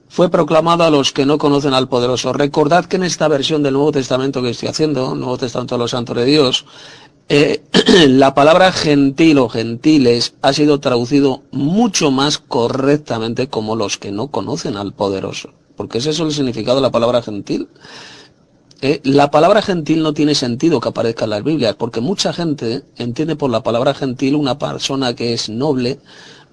Fue 0.08 0.28
proclamado 0.28 0.84
a 0.84 0.90
los 0.90 1.12
que 1.12 1.24
no 1.24 1.38
conocen 1.38 1.72
al 1.72 1.88
poderoso. 1.88 2.32
Recordad 2.32 2.84
que 2.84 2.96
en 2.96 3.04
esta 3.04 3.28
versión 3.28 3.62
del 3.62 3.72
Nuevo 3.72 3.92
Testamento 3.92 4.42
que 4.42 4.50
estoy 4.50 4.68
haciendo, 4.68 5.14
Nuevo 5.14 5.38
Testamento 5.38 5.76
de 5.76 5.78
los 5.78 5.90
Santos 5.92 6.16
de 6.16 6.24
Dios, 6.26 6.66
eh, 7.28 7.62
la 8.08 8.34
palabra 8.34 8.72
gentil 8.72 9.38
o 9.38 9.48
gentiles 9.48 10.34
ha 10.42 10.52
sido 10.52 10.80
traducido 10.80 11.42
mucho 11.50 12.10
más 12.10 12.38
correctamente 12.38 13.48
como 13.48 13.76
los 13.76 13.98
que 13.98 14.12
no 14.12 14.28
conocen 14.28 14.76
al 14.76 14.92
poderoso. 14.92 15.50
Porque 15.76 15.98
es 15.98 16.06
el 16.06 16.32
significado 16.32 16.76
de 16.76 16.82
la 16.82 16.90
palabra 16.90 17.22
gentil. 17.22 17.68
Eh, 18.82 19.00
la 19.04 19.30
palabra 19.30 19.62
gentil 19.62 20.02
no 20.02 20.12
tiene 20.12 20.34
sentido 20.34 20.80
que 20.80 20.88
aparezca 20.88 21.24
en 21.24 21.30
las 21.30 21.44
Biblias, 21.44 21.76
porque 21.76 22.00
mucha 22.00 22.32
gente 22.32 22.82
entiende 22.96 23.36
por 23.36 23.48
la 23.48 23.62
palabra 23.62 23.94
gentil 23.94 24.34
una 24.34 24.58
persona 24.58 25.14
que 25.14 25.32
es 25.32 25.48
noble, 25.48 26.00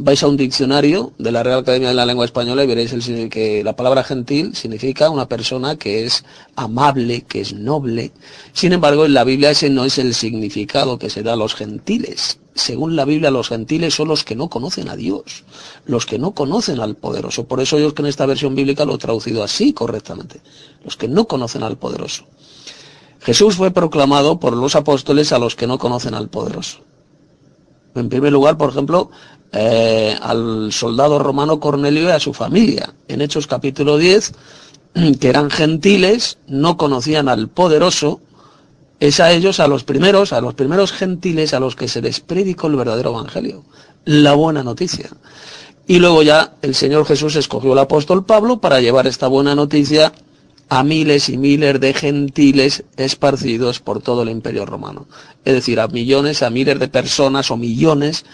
vais 0.01 0.23
a 0.23 0.27
un 0.27 0.38
diccionario 0.38 1.12
de 1.17 1.31
la 1.31 1.43
Real 1.43 1.59
Academia 1.59 1.89
de 1.89 1.93
la 1.93 2.05
Lengua 2.05 2.23
Española 2.23 2.63
y 2.63 2.67
veréis 2.67 2.93
el, 2.93 3.29
que 3.29 3.63
la 3.65 3.75
palabra 3.75 4.03
gentil 4.03 4.55
significa 4.55 5.09
una 5.09 5.27
persona 5.27 5.75
que 5.75 6.05
es 6.05 6.23
amable, 6.55 7.23
que 7.23 7.41
es 7.41 7.53
noble. 7.53 8.13
Sin 8.53 8.71
embargo, 8.71 9.05
en 9.05 9.13
la 9.13 9.25
Biblia 9.25 9.51
ese 9.51 9.69
no 9.69 9.83
es 9.83 9.97
el 9.97 10.15
significado 10.15 10.97
que 10.97 11.09
se 11.09 11.21
da 11.21 11.33
a 11.33 11.35
los 11.35 11.53
gentiles. 11.53 12.39
Según 12.55 12.95
la 12.95 13.03
Biblia, 13.03 13.29
los 13.29 13.49
gentiles 13.49 13.93
son 13.93 14.07
los 14.07 14.23
que 14.23 14.35
no 14.35 14.49
conocen 14.49 14.88
a 14.88 14.95
Dios, 14.95 15.43
los 15.85 16.05
que 16.05 16.17
no 16.17 16.31
conocen 16.31 16.79
al 16.79 16.95
poderoso. 16.95 17.45
Por 17.45 17.59
eso 17.59 17.77
yo 17.77 17.93
que 17.93 18.01
en 18.01 18.07
esta 18.07 18.25
versión 18.25 18.55
bíblica 18.55 18.85
lo 18.85 18.95
he 18.95 18.99
traducido 18.99 19.43
así 19.43 19.73
correctamente. 19.73 20.39
Los 20.83 20.95
que 20.95 21.09
no 21.09 21.25
conocen 21.25 21.63
al 21.63 21.77
poderoso. 21.77 22.25
Jesús 23.19 23.55
fue 23.55 23.71
proclamado 23.71 24.39
por 24.39 24.55
los 24.55 24.77
apóstoles 24.77 25.33
a 25.33 25.39
los 25.39 25.57
que 25.57 25.67
no 25.67 25.77
conocen 25.77 26.13
al 26.13 26.29
poderoso. 26.29 26.79
En 27.95 28.07
primer 28.07 28.31
lugar, 28.31 28.57
por 28.57 28.69
ejemplo, 28.69 29.09
eh, 29.51 30.15
al 30.21 30.71
soldado 30.71 31.19
romano 31.19 31.59
Cornelio 31.59 32.03
y 32.03 32.12
a 32.12 32.19
su 32.19 32.33
familia. 32.33 32.93
En 33.07 33.21
Hechos 33.21 33.47
capítulo 33.47 33.97
10, 33.97 34.33
que 35.19 35.29
eran 35.29 35.49
gentiles, 35.49 36.38
no 36.47 36.77
conocían 36.77 37.29
al 37.29 37.47
poderoso, 37.49 38.21
es 38.99 39.19
a 39.19 39.31
ellos, 39.31 39.59
a 39.59 39.67
los 39.67 39.83
primeros, 39.83 40.33
a 40.33 40.41
los 40.41 40.53
primeros 40.53 40.91
gentiles 40.91 41.53
a 41.53 41.59
los 41.59 41.75
que 41.75 41.88
se 41.88 42.01
les 42.01 42.19
predicó 42.19 42.67
el 42.67 42.75
verdadero 42.75 43.12
evangelio, 43.12 43.63
la 44.05 44.33
buena 44.33 44.63
noticia. 44.63 45.09
Y 45.88 45.99
luego 45.99 46.21
ya 46.21 46.53
el 46.62 46.75
Señor 46.75 47.05
Jesús 47.05 47.35
escogió 47.35 47.71
al 47.71 47.79
apóstol 47.79 48.25
Pablo 48.25 48.59
para 48.59 48.81
llevar 48.81 49.07
esta 49.07 49.27
buena 49.27 49.55
noticia 49.55 50.13
a 50.69 50.84
miles 50.84 51.29
y 51.29 51.38
miles 51.38 51.79
de 51.79 51.93
gentiles 51.93 52.84
esparcidos 52.95 53.79
por 53.79 54.01
todo 54.01 54.21
el 54.21 54.29
imperio 54.29 54.65
romano. 54.65 55.08
Es 55.43 55.55
decir, 55.55 55.79
a 55.79 55.88
millones, 55.88 56.43
a 56.43 56.51
miles 56.51 56.79
de 56.79 56.88
personas 56.88 57.49
o 57.49 57.58
millones 57.58 58.25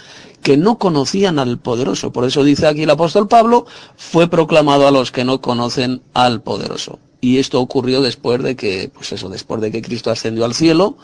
que 0.42 0.56
no 0.56 0.78
conocían 0.78 1.38
al 1.38 1.58
poderoso. 1.58 2.12
Por 2.12 2.24
eso 2.24 2.44
dice 2.44 2.66
aquí 2.66 2.82
el 2.82 2.90
apóstol 2.90 3.26
Pablo, 3.26 3.66
fue 3.96 4.28
proclamado 4.28 4.86
a 4.86 4.90
los 4.90 5.10
que 5.10 5.24
no 5.24 5.40
conocen 5.40 6.02
al 6.12 6.42
poderoso. 6.42 6.98
Y 7.20 7.38
esto 7.38 7.60
ocurrió 7.60 8.02
después 8.02 8.42
de 8.42 8.54
que, 8.54 8.90
pues 8.92 9.12
eso, 9.12 9.28
después 9.30 9.60
de 9.60 9.72
que 9.72 9.82
Cristo 9.82 10.10
ascendió 10.10 10.44
al 10.44 10.54
cielo 10.54 10.98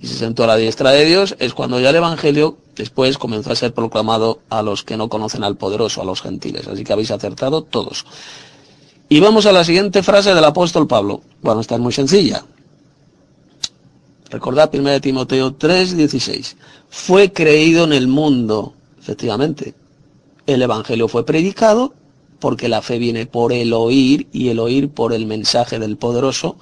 y 0.00 0.06
se 0.06 0.14
sentó 0.14 0.44
a 0.44 0.46
la 0.46 0.56
diestra 0.56 0.90
de 0.90 1.04
Dios, 1.04 1.36
es 1.38 1.52
cuando 1.52 1.78
ya 1.78 1.90
el 1.90 1.96
Evangelio 1.96 2.56
después 2.74 3.18
comenzó 3.18 3.52
a 3.52 3.54
ser 3.54 3.74
proclamado 3.74 4.40
a 4.48 4.62
los 4.62 4.82
que 4.82 4.96
no 4.96 5.10
conocen 5.10 5.44
al 5.44 5.56
poderoso, 5.56 6.00
a 6.00 6.06
los 6.06 6.22
gentiles. 6.22 6.66
Así 6.66 6.82
que 6.82 6.92
habéis 6.94 7.10
acertado 7.10 7.62
todos. 7.62 8.06
Y 9.10 9.20
vamos 9.20 9.44
a 9.44 9.52
la 9.52 9.64
siguiente 9.64 10.02
frase 10.02 10.32
del 10.34 10.44
apóstol 10.44 10.86
Pablo. 10.86 11.20
Bueno, 11.42 11.60
esta 11.60 11.74
es 11.74 11.80
muy 11.82 11.92
sencilla. 11.92 12.42
Recordad 14.30 14.70
1 14.72 15.00
Timoteo 15.02 15.52
3, 15.52 15.96
16. 15.98 16.56
Fue 16.88 17.30
creído 17.32 17.84
en 17.84 17.92
el 17.92 18.08
mundo 18.08 18.74
Efectivamente, 19.00 19.74
el 20.46 20.62
Evangelio 20.62 21.08
fue 21.08 21.24
predicado 21.24 21.94
porque 22.38 22.68
la 22.68 22.82
fe 22.82 22.98
viene 22.98 23.26
por 23.26 23.52
el 23.52 23.72
oír 23.72 24.28
y 24.32 24.48
el 24.48 24.58
oír 24.58 24.90
por 24.90 25.12
el 25.12 25.26
mensaje 25.26 25.78
del 25.78 25.96
poderoso, 25.96 26.56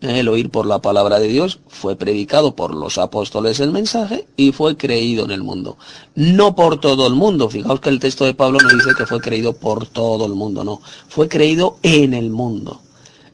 el 0.00 0.28
oír 0.28 0.50
por 0.50 0.66
la 0.66 0.80
palabra 0.80 1.18
de 1.18 1.28
Dios, 1.28 1.60
fue 1.66 1.96
predicado 1.96 2.54
por 2.54 2.74
los 2.74 2.98
apóstoles 2.98 3.60
el 3.60 3.72
mensaje 3.72 4.28
y 4.36 4.52
fue 4.52 4.76
creído 4.76 5.24
en 5.24 5.32
el 5.32 5.42
mundo. 5.42 5.76
No 6.14 6.54
por 6.54 6.80
todo 6.80 7.06
el 7.06 7.14
mundo, 7.14 7.50
fijaos 7.50 7.80
que 7.80 7.88
el 7.88 7.98
texto 7.98 8.24
de 8.24 8.34
Pablo 8.34 8.58
no 8.62 8.68
dice 8.68 8.90
que 8.96 9.06
fue 9.06 9.20
creído 9.20 9.54
por 9.54 9.86
todo 9.86 10.26
el 10.26 10.34
mundo, 10.34 10.62
no, 10.62 10.80
fue 11.08 11.28
creído 11.28 11.78
en 11.82 12.14
el 12.14 12.30
mundo. 12.30 12.80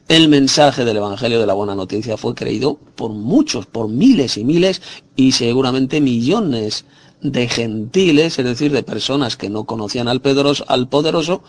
El 0.07 0.29
mensaje 0.29 0.85
del 0.85 0.97
Evangelio 0.97 1.39
de 1.39 1.47
la 1.47 1.55
Buena 1.55 1.73
Noticia 1.73 2.15
fue 2.15 2.35
creído 2.35 2.77
por 2.95 3.11
muchos, 3.11 3.65
por 3.65 3.87
miles 3.87 4.37
y 4.37 4.43
miles 4.43 4.81
y 5.15 5.31
seguramente 5.31 5.99
millones 5.99 6.85
de 7.21 7.47
gentiles, 7.47 8.37
es 8.37 8.45
decir, 8.45 8.71
de 8.71 8.83
personas 8.83 9.35
que 9.35 9.49
no 9.49 9.63
conocían 9.63 10.07
al, 10.07 10.21
al 10.67 10.87
poderoso, 10.87 11.43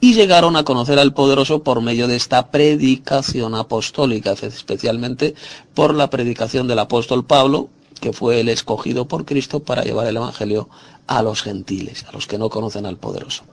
y 0.00 0.14
llegaron 0.14 0.56
a 0.56 0.64
conocer 0.64 0.98
al 0.98 1.12
poderoso 1.12 1.62
por 1.62 1.82
medio 1.82 2.08
de 2.08 2.16
esta 2.16 2.50
predicación 2.50 3.54
apostólica, 3.54 4.32
especialmente 4.32 5.34
por 5.74 5.94
la 5.94 6.08
predicación 6.08 6.66
del 6.66 6.78
apóstol 6.78 7.24
Pablo, 7.24 7.68
que 8.00 8.12
fue 8.14 8.40
el 8.40 8.48
escogido 8.48 9.06
por 9.06 9.26
Cristo 9.26 9.60
para 9.60 9.84
llevar 9.84 10.06
el 10.06 10.16
Evangelio 10.16 10.70
a 11.06 11.22
los 11.22 11.42
gentiles, 11.42 12.06
a 12.08 12.12
los 12.12 12.26
que 12.26 12.38
no 12.38 12.48
conocen 12.48 12.86
al 12.86 12.96
poderoso. 12.96 13.44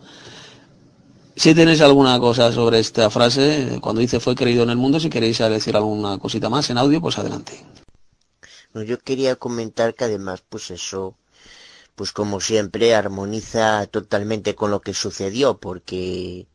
Si 1.36 1.54
tenéis 1.54 1.82
alguna 1.82 2.20
cosa 2.20 2.52
sobre 2.52 2.80
esta 2.80 3.10
frase, 3.10 3.80
cuando 3.82 4.02
dice 4.02 4.20
fue 4.20 4.34
creído 4.34 4.64
en 4.64 4.70
el 4.70 4.78
mundo, 4.78 5.00
si 5.00 5.10
queréis 5.10 5.38
decir 5.38 5.76
alguna 5.76 6.18
cosita 6.18 6.50
más 6.50 6.70
en 6.70 6.78
audio, 6.78 7.02
pues 7.02 7.20
adelante. 7.20 7.64
yo 8.74 8.98
quería 9.00 9.36
comentar 9.36 9.94
que 9.94 10.06
además, 10.06 10.44
pues 10.48 10.72
eso, 10.72 11.16
pues 11.98 12.12
como 12.12 12.40
siempre, 12.40 12.94
armoniza 12.94 13.88
totalmente 13.88 14.54
con 14.54 14.70
lo 14.70 14.82
que 14.82 14.94
sucedió, 14.94 15.58
porque 15.58 16.48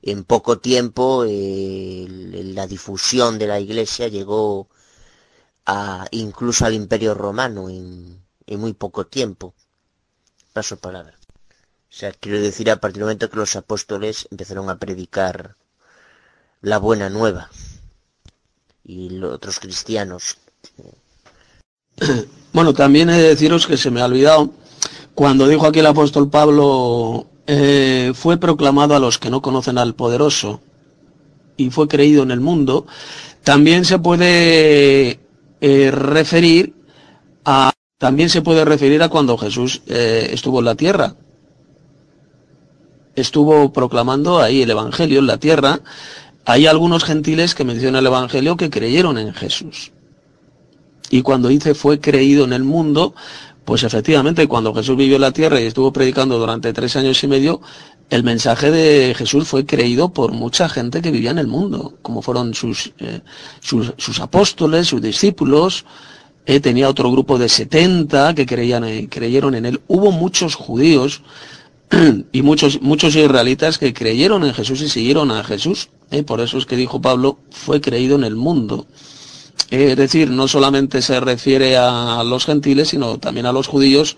en 0.00 0.24
poco 0.24 0.60
tiempo 0.60 1.26
la 1.26 2.66
difusión 2.66 3.38
de 3.38 3.48
la 3.48 3.60
Iglesia 3.60 4.08
llegó 4.08 4.70
a, 5.66 6.06
incluso 6.10 6.64
al 6.64 6.72
Imperio 6.72 7.12
Romano 7.12 7.68
en, 7.68 8.24
muy 8.46 8.72
poco 8.72 9.06
tiempo. 9.06 9.54
Paso 10.54 10.78
palabra. 10.78 11.18
O 11.20 11.92
sea, 11.92 12.12
quiero 12.12 12.40
decir, 12.40 12.70
a 12.70 12.80
partir 12.80 13.00
del 13.00 13.04
momento 13.04 13.28
que 13.28 13.36
los 13.36 13.56
apóstoles 13.56 14.26
empezaron 14.30 14.70
a 14.70 14.78
predicar 14.78 15.56
la 16.62 16.78
buena 16.78 17.10
nueva 17.10 17.50
y 18.84 19.10
los 19.10 19.34
otros 19.34 19.60
cristianos. 19.60 20.38
Bueno, 22.54 22.72
también 22.72 23.10
he 23.10 23.18
de 23.18 23.28
deciros 23.28 23.66
que 23.66 23.76
se 23.76 23.90
me 23.90 24.00
ha 24.00 24.06
olvidado 24.06 24.54
cuando 25.18 25.48
dijo 25.48 25.66
aquí 25.66 25.80
el 25.80 25.86
apóstol 25.86 26.30
Pablo, 26.30 27.26
eh, 27.48 28.12
fue 28.14 28.36
proclamado 28.36 28.94
a 28.94 29.00
los 29.00 29.18
que 29.18 29.30
no 29.30 29.42
conocen 29.42 29.76
al 29.76 29.96
poderoso 29.96 30.60
y 31.56 31.70
fue 31.70 31.88
creído 31.88 32.22
en 32.22 32.30
el 32.30 32.38
mundo, 32.38 32.86
también 33.42 33.84
se 33.84 33.98
puede 33.98 35.18
eh, 35.60 35.90
referir 35.90 36.72
a 37.44 37.72
también 37.98 38.28
se 38.28 38.42
puede 38.42 38.64
referir 38.64 39.02
a 39.02 39.08
cuando 39.08 39.36
Jesús 39.36 39.82
eh, 39.88 40.30
estuvo 40.30 40.60
en 40.60 40.66
la 40.66 40.76
tierra. 40.76 41.16
Estuvo 43.16 43.72
proclamando 43.72 44.38
ahí 44.38 44.62
el 44.62 44.70
Evangelio 44.70 45.18
en 45.18 45.26
la 45.26 45.38
tierra. 45.38 45.80
Hay 46.44 46.68
algunos 46.68 47.02
gentiles 47.02 47.56
que 47.56 47.64
mencionan 47.64 48.02
el 48.02 48.06
Evangelio 48.06 48.56
que 48.56 48.70
creyeron 48.70 49.18
en 49.18 49.34
Jesús. 49.34 49.90
Y 51.10 51.22
cuando 51.22 51.48
dice 51.48 51.74
fue 51.74 52.00
creído 52.00 52.44
en 52.44 52.52
el 52.52 52.64
mundo, 52.64 53.14
pues 53.68 53.82
efectivamente, 53.82 54.48
cuando 54.48 54.72
Jesús 54.72 54.96
vivió 54.96 55.16
en 55.16 55.20
la 55.20 55.30
tierra 55.30 55.60
y 55.60 55.66
estuvo 55.66 55.92
predicando 55.92 56.38
durante 56.38 56.72
tres 56.72 56.96
años 56.96 57.22
y 57.22 57.26
medio, 57.26 57.60
el 58.08 58.24
mensaje 58.24 58.70
de 58.70 59.14
Jesús 59.14 59.46
fue 59.46 59.66
creído 59.66 60.08
por 60.08 60.32
mucha 60.32 60.70
gente 60.70 61.02
que 61.02 61.10
vivía 61.10 61.32
en 61.32 61.38
el 61.38 61.48
mundo, 61.48 61.92
como 62.00 62.22
fueron 62.22 62.54
sus, 62.54 62.94
eh, 62.98 63.20
sus, 63.60 64.20
apóstoles, 64.20 64.86
sus 64.86 65.02
discípulos. 65.02 65.84
Eh, 66.46 66.60
tenía 66.60 66.88
otro 66.88 67.12
grupo 67.12 67.36
de 67.36 67.50
70 67.50 68.34
que 68.34 68.46
creían, 68.46 68.84
eh, 68.84 69.06
creyeron 69.10 69.54
en 69.54 69.66
él. 69.66 69.82
Hubo 69.86 70.12
muchos 70.12 70.54
judíos 70.54 71.20
y 72.32 72.40
muchos, 72.40 72.80
muchos 72.80 73.16
israelitas 73.16 73.76
que 73.76 73.92
creyeron 73.92 74.46
en 74.46 74.54
Jesús 74.54 74.80
y 74.80 74.88
siguieron 74.88 75.30
a 75.30 75.44
Jesús 75.44 75.90
por 76.26 76.40
eso 76.40 76.56
es 76.56 76.64
que 76.64 76.76
dijo 76.76 77.00
Pablo, 77.02 77.38
fue 77.50 77.80
creído 77.80 78.16
en 78.16 78.24
el 78.24 78.34
mundo. 78.34 78.86
Es 79.70 79.96
decir, 79.96 80.30
no 80.30 80.48
solamente 80.48 81.02
se 81.02 81.20
refiere 81.20 81.76
a 81.76 82.22
los 82.24 82.46
gentiles, 82.46 82.88
sino 82.88 83.18
también 83.18 83.46
a 83.46 83.52
los 83.52 83.66
judíos 83.66 84.16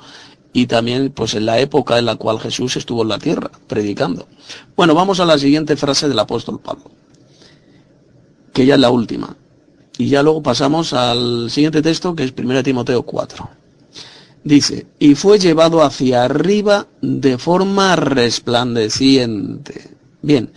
y 0.53 0.66
también 0.66 1.11
pues 1.11 1.35
en 1.35 1.46
la 1.46 1.59
época 1.59 1.98
en 1.98 2.07
la 2.07 2.16
cual 2.16 2.40
Jesús 2.40 2.76
estuvo 2.76 3.03
en 3.03 3.09
la 3.09 3.18
tierra 3.18 3.50
predicando. 3.66 4.26
Bueno, 4.76 4.94
vamos 4.94 5.20
a 5.20 5.24
la 5.24 5.38
siguiente 5.38 5.76
frase 5.76 6.09
del 6.09 6.18
apóstol 6.18 6.61
Pablo, 6.61 6.90
que 8.53 8.66
ya 8.66 8.74
es 8.74 8.81
la 8.81 8.90
última. 8.90 9.37
Y 9.98 10.09
ya 10.09 10.22
luego 10.22 10.42
pasamos 10.42 10.92
al 10.92 11.50
siguiente 11.50 11.83
texto 11.83 12.14
que 12.14 12.24
es 12.24 12.33
1 12.37 12.62
Timoteo 12.62 13.03
4. 13.03 13.50
Dice, 14.42 14.87
y 14.98 15.14
fue 15.14 15.38
llevado 15.38 15.83
hacia 15.83 16.24
arriba 16.24 16.87
de 17.03 17.37
forma 17.37 17.94
resplandeciente. 17.96 19.90
Bien, 20.22 20.53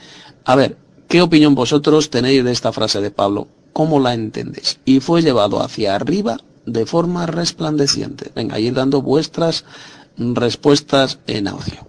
a 0.45 0.55
ver, 0.55 0.77
¿qué 1.09 1.21
opinión 1.21 1.53
vosotros 1.53 2.09
tenéis 2.09 2.45
de 2.45 2.51
esta 2.51 2.71
frase 2.71 3.01
de 3.01 3.11
Pablo? 3.11 3.49
¿Cómo 3.73 3.99
la 3.99 4.13
entendéis? 4.13 4.79
Y 4.85 4.99
fue 4.99 5.21
llevado 5.21 5.61
hacia 5.61 5.95
arriba 5.95 6.37
de 6.65 6.85
forma 6.85 7.25
resplandeciente. 7.25 8.31
Venga, 8.35 8.59
ir 8.59 8.73
dando 8.73 9.01
vuestras 9.01 9.65
respuestas 10.17 11.19
en 11.27 11.47
audio. 11.47 11.87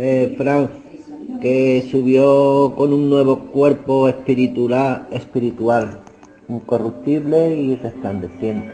Eh, 0.00 0.34
Frank, 0.38 0.70
que 1.40 1.88
subió 1.90 2.74
con 2.76 2.92
un 2.92 3.10
nuevo 3.10 3.50
cuerpo 3.50 4.08
espiritual, 4.08 5.08
espiritual 5.10 6.00
incorruptible 6.48 7.56
y 7.56 7.76
resplandeciente. 7.76 8.72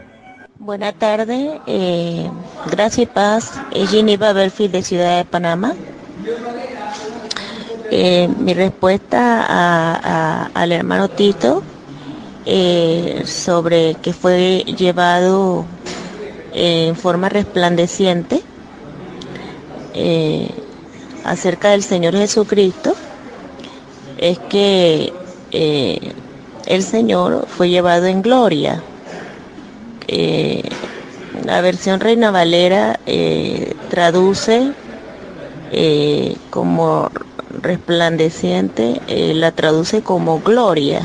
Buenas 0.57 0.95
tardes, 0.95 1.59
eh, 1.67 2.29
gracias 2.71 2.99
y 2.99 3.05
paz. 3.05 3.61
Es 3.73 3.89
Ginny 3.89 4.17
Babelfield 4.17 4.71
de 4.71 4.83
Ciudad 4.83 5.17
de 5.17 5.25
Panamá. 5.25 5.75
Eh, 7.97 8.27
mi 8.27 8.53
respuesta 8.53 10.49
al 10.53 10.71
hermano 10.73 11.07
Tito 11.07 11.63
eh, 12.45 13.23
sobre 13.25 13.95
que 14.01 14.11
fue 14.11 14.65
llevado 14.77 15.63
en 16.51 16.97
forma 16.97 17.29
resplandeciente 17.29 18.41
eh, 19.93 20.49
acerca 21.23 21.69
del 21.69 21.83
Señor 21.83 22.17
Jesucristo 22.17 22.93
es 24.17 24.39
que 24.39 25.13
eh, 25.53 26.11
el 26.65 26.83
Señor 26.83 27.47
fue 27.47 27.69
llevado 27.69 28.07
en 28.07 28.21
gloria. 28.21 28.83
Eh, 30.09 30.67
la 31.45 31.61
versión 31.61 32.01
Reina 32.01 32.29
Valera 32.29 32.99
eh, 33.05 33.73
traduce 33.89 34.73
eh, 35.71 36.35
como 36.49 37.09
resplandeciente, 37.61 39.01
la 39.07 39.51
traduce 39.51 40.01
como 40.01 40.39
gloria. 40.39 41.01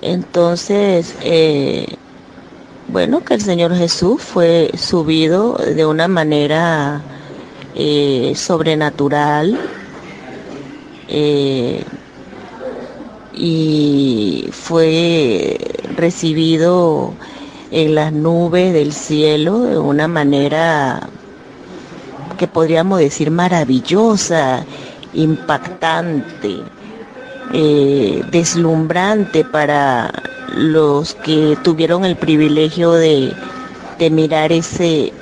Entonces, 0.00 1.14
bueno, 2.88 3.24
que 3.24 3.34
el 3.34 3.40
Señor 3.40 3.74
Jesús 3.76 4.22
fue 4.22 4.70
subido 4.76 5.54
de 5.54 5.84
una 5.84 6.08
manera 6.08 7.02
sobrenatural 8.34 9.58
y 13.34 14.48
fue 14.52 15.58
recibido 15.96 17.12
en 17.70 17.94
las 17.94 18.12
nubes 18.12 18.72
del 18.72 18.92
cielo 18.92 19.60
de 19.60 19.78
una 19.78 20.08
manera 20.08 21.08
que 22.38 22.48
podríamos 22.48 23.00
decir 23.00 23.30
maravillosa, 23.30 24.64
impactante, 25.12 26.62
eh, 27.52 28.22
deslumbrante 28.30 29.44
para 29.44 30.10
los 30.54 31.14
que 31.14 31.58
tuvieron 31.62 32.04
el 32.04 32.16
privilegio 32.16 32.92
de, 32.92 33.34
de 33.98 34.10
mirar 34.10 34.52
ese, 34.52 35.12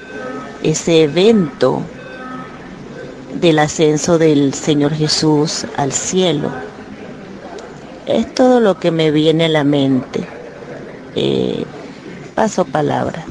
ese 0.62 1.02
evento 1.02 1.82
del 3.40 3.58
ascenso 3.58 4.18
del 4.18 4.54
Señor 4.54 4.94
Jesús 4.94 5.66
al 5.76 5.92
cielo. 5.92 6.50
Es 8.06 8.32
todo 8.34 8.60
lo 8.60 8.78
que 8.78 8.90
me 8.90 9.10
viene 9.10 9.46
a 9.46 9.48
la 9.48 9.64
mente. 9.64 10.26
Eh, 11.16 11.64
paso 12.34 12.64
palabra. 12.64 13.24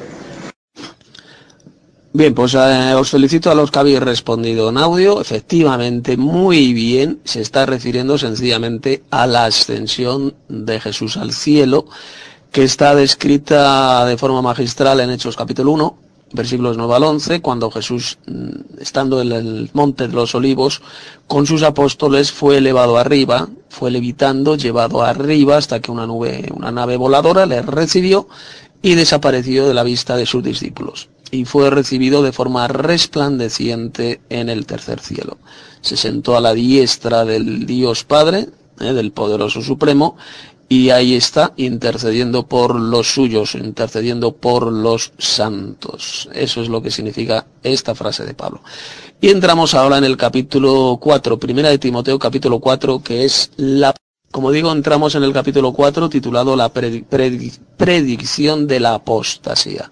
Bien, 2.18 2.34
pues 2.34 2.54
eh, 2.54 2.94
os 2.96 3.10
felicito 3.10 3.52
a 3.52 3.56
los 3.56 3.72
que 3.72 3.80
habéis 3.80 4.00
respondido 4.00 4.70
en 4.70 4.78
audio. 4.78 5.20
Efectivamente, 5.20 6.16
muy 6.16 6.72
bien, 6.72 7.20
se 7.26 7.42
está 7.42 7.66
refiriendo 7.66 8.18
sencillamente 8.18 9.04
a 9.12 9.28
la 9.28 9.44
ascensión 9.44 10.34
de 10.48 10.80
Jesús 10.80 11.18
al 11.18 11.34
cielo, 11.34 11.88
que 12.54 12.64
está 12.64 12.96
descrita 12.96 14.06
de 14.06 14.16
forma 14.16 14.42
magistral 14.42 15.02
en 15.02 15.10
Hechos 15.10 15.36
capítulo 15.36 15.74
1, 15.74 15.98
versículos 16.32 16.78
9 16.78 16.96
al 16.96 17.04
11, 17.04 17.42
cuando 17.42 17.70
Jesús, 17.70 18.18
mm, 18.28 18.80
estando 18.80 19.20
en 19.20 19.34
el 19.34 19.70
monte 19.74 20.08
de 20.08 20.14
los 20.14 20.36
olivos, 20.36 20.82
con 21.28 21.46
sus 21.46 21.64
apóstoles 21.64 22.32
fue 22.32 22.60
elevado 22.60 22.98
arriba, 22.98 23.50
fue 23.68 23.92
levitando, 23.92 24.56
llevado 24.56 25.04
arriba 25.04 25.58
hasta 25.58 25.82
que 25.82 25.92
una 25.92 26.08
nube, 26.08 26.50
una 26.56 26.72
nave 26.72 26.96
voladora 26.96 27.46
le 27.46 27.62
recibió 27.62 28.30
y 28.82 28.96
desapareció 28.96 29.68
de 29.68 29.74
la 29.74 29.84
vista 29.84 30.16
de 30.16 30.26
sus 30.26 30.42
discípulos. 30.42 31.10
Y 31.36 31.44
fue 31.44 31.70
recibido 31.70 32.24
de 32.24 32.32
forma 32.32 32.66
resplandeciente 32.70 34.22
en 34.30 34.48
el 34.48 34.66
tercer 34.66 35.02
cielo. 35.02 35.38
Se 35.82 35.98
sentó 35.98 36.38
a 36.38 36.40
la 36.40 36.54
diestra 36.54 37.26
del 37.26 37.66
Dios 37.66 38.06
Padre, 38.06 38.48
eh, 38.80 38.94
del 38.94 39.12
poderoso 39.12 39.62
Supremo, 39.62 40.16
y 40.70 40.92
ahí 40.92 41.14
está 41.14 41.52
intercediendo 41.58 42.48
por 42.48 42.80
los 42.80 43.14
suyos, 43.14 43.54
intercediendo 43.56 44.32
por 44.38 44.72
los 44.72 45.12
santos. 45.18 46.30
Eso 46.34 46.62
es 46.62 46.70
lo 46.70 46.82
que 46.82 46.90
significa 46.90 47.48
esta 47.64 47.94
frase 47.96 48.24
de 48.24 48.34
Pablo. 48.34 48.62
Y 49.20 49.28
entramos 49.28 49.74
ahora 49.74 49.98
en 49.98 50.06
el 50.06 50.16
capítulo 50.16 50.98
4, 51.02 51.38
primera 51.38 51.68
de 51.68 51.80
Timoteo 51.80 52.18
capítulo 52.18 52.62
4, 52.62 53.04
que 53.04 53.26
es 53.26 53.52
la, 53.58 53.94
como 54.32 54.52
digo, 54.52 54.72
entramos 54.72 55.16
en 55.16 55.24
el 55.24 55.34
capítulo 55.34 55.74
4 55.74 56.08
titulado 56.08 56.56
la 56.56 56.70
predicción 56.70 58.68
de 58.68 58.80
la 58.80 58.94
apostasía. 58.94 59.92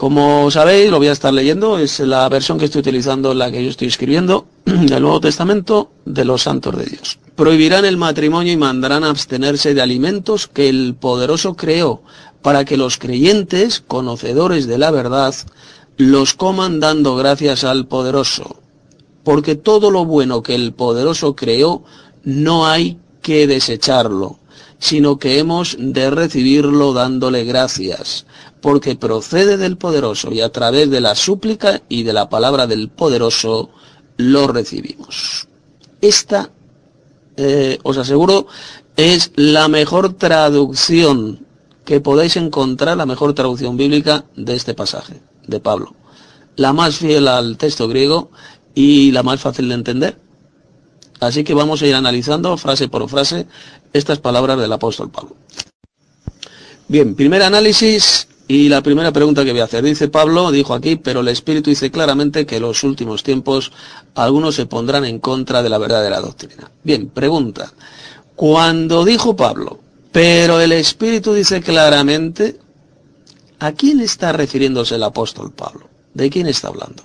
Como 0.00 0.50
sabéis, 0.50 0.90
lo 0.90 0.96
voy 0.96 1.08
a 1.08 1.12
estar 1.12 1.30
leyendo, 1.30 1.78
es 1.78 2.00
la 2.00 2.26
versión 2.30 2.56
que 2.56 2.64
estoy 2.64 2.78
utilizando, 2.78 3.34
la 3.34 3.52
que 3.52 3.62
yo 3.62 3.68
estoy 3.68 3.88
escribiendo, 3.88 4.46
del 4.64 5.02
Nuevo 5.02 5.20
Testamento 5.20 5.90
de 6.06 6.24
los 6.24 6.44
santos 6.44 6.74
de 6.78 6.86
Dios. 6.86 7.18
Prohibirán 7.36 7.84
el 7.84 7.98
matrimonio 7.98 8.50
y 8.50 8.56
mandarán 8.56 9.04
abstenerse 9.04 9.74
de 9.74 9.82
alimentos 9.82 10.48
que 10.48 10.70
el 10.70 10.94
poderoso 10.94 11.54
creó, 11.54 12.00
para 12.40 12.64
que 12.64 12.78
los 12.78 12.96
creyentes, 12.96 13.84
conocedores 13.86 14.66
de 14.66 14.78
la 14.78 14.90
verdad, 14.90 15.34
los 15.98 16.32
coman 16.32 16.80
dando 16.80 17.14
gracias 17.16 17.62
al 17.64 17.86
poderoso. 17.86 18.56
Porque 19.22 19.54
todo 19.54 19.90
lo 19.90 20.06
bueno 20.06 20.42
que 20.42 20.54
el 20.54 20.72
poderoso 20.72 21.36
creó, 21.36 21.84
no 22.24 22.66
hay 22.66 22.96
que 23.20 23.46
desecharlo, 23.46 24.38
sino 24.78 25.18
que 25.18 25.38
hemos 25.38 25.76
de 25.78 26.08
recibirlo 26.10 26.94
dándole 26.94 27.44
gracias 27.44 28.24
porque 28.60 28.96
procede 28.96 29.56
del 29.56 29.76
poderoso 29.76 30.32
y 30.32 30.40
a 30.40 30.50
través 30.50 30.90
de 30.90 31.00
la 31.00 31.14
súplica 31.14 31.82
y 31.88 32.02
de 32.02 32.12
la 32.12 32.28
palabra 32.28 32.66
del 32.66 32.88
poderoso 32.88 33.70
lo 34.16 34.46
recibimos. 34.46 35.48
Esta, 36.00 36.50
eh, 37.36 37.78
os 37.82 37.96
aseguro, 37.96 38.46
es 38.96 39.32
la 39.36 39.68
mejor 39.68 40.14
traducción 40.14 41.46
que 41.84 42.00
podáis 42.00 42.36
encontrar, 42.36 42.96
la 42.96 43.06
mejor 43.06 43.34
traducción 43.34 43.76
bíblica 43.76 44.24
de 44.36 44.54
este 44.54 44.74
pasaje, 44.74 45.20
de 45.46 45.60
Pablo. 45.60 45.94
La 46.56 46.72
más 46.72 46.98
fiel 46.98 47.28
al 47.28 47.56
texto 47.56 47.88
griego 47.88 48.30
y 48.74 49.10
la 49.12 49.22
más 49.22 49.40
fácil 49.40 49.68
de 49.68 49.74
entender. 49.74 50.20
Así 51.20 51.44
que 51.44 51.54
vamos 51.54 51.82
a 51.82 51.86
ir 51.86 51.94
analizando 51.94 52.56
frase 52.56 52.88
por 52.88 53.08
frase 53.08 53.46
estas 53.92 54.18
palabras 54.18 54.58
del 54.58 54.72
apóstol 54.72 55.10
Pablo. 55.10 55.36
Bien, 56.88 57.14
primer 57.14 57.42
análisis, 57.42 58.26
y 58.50 58.68
la 58.68 58.82
primera 58.82 59.12
pregunta 59.12 59.44
que 59.44 59.52
voy 59.52 59.60
a 59.60 59.64
hacer, 59.66 59.84
dice 59.84 60.08
Pablo, 60.08 60.50
dijo 60.50 60.74
aquí, 60.74 60.96
pero 60.96 61.20
el 61.20 61.28
Espíritu 61.28 61.70
dice 61.70 61.92
claramente 61.92 62.46
que 62.46 62.56
en 62.56 62.62
los 62.62 62.82
últimos 62.82 63.22
tiempos 63.22 63.70
algunos 64.16 64.56
se 64.56 64.66
pondrán 64.66 65.04
en 65.04 65.20
contra 65.20 65.62
de 65.62 65.68
la 65.68 65.78
verdadera 65.78 66.20
doctrina. 66.20 66.68
Bien, 66.82 67.10
pregunta. 67.10 67.72
Cuando 68.34 69.04
dijo 69.04 69.36
Pablo, 69.36 69.78
pero 70.10 70.60
el 70.60 70.72
Espíritu 70.72 71.32
dice 71.32 71.60
claramente, 71.60 72.58
¿a 73.60 73.70
quién 73.70 74.00
está 74.00 74.32
refiriéndose 74.32 74.96
el 74.96 75.04
apóstol 75.04 75.52
Pablo? 75.52 75.88
¿De 76.12 76.28
quién 76.28 76.48
está 76.48 76.66
hablando? 76.66 77.04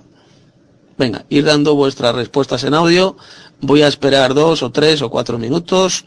Venga, 0.98 1.26
ir 1.30 1.46
dando 1.46 1.76
vuestras 1.76 2.16
respuestas 2.16 2.64
en 2.64 2.74
audio. 2.74 3.18
Voy 3.62 3.84
a 3.84 3.88
esperar 3.88 4.34
dos 4.34 4.64
o 4.64 4.72
tres 4.72 5.04
o 5.04 5.12
cuatro 5.12 5.38
minutos 5.38 6.06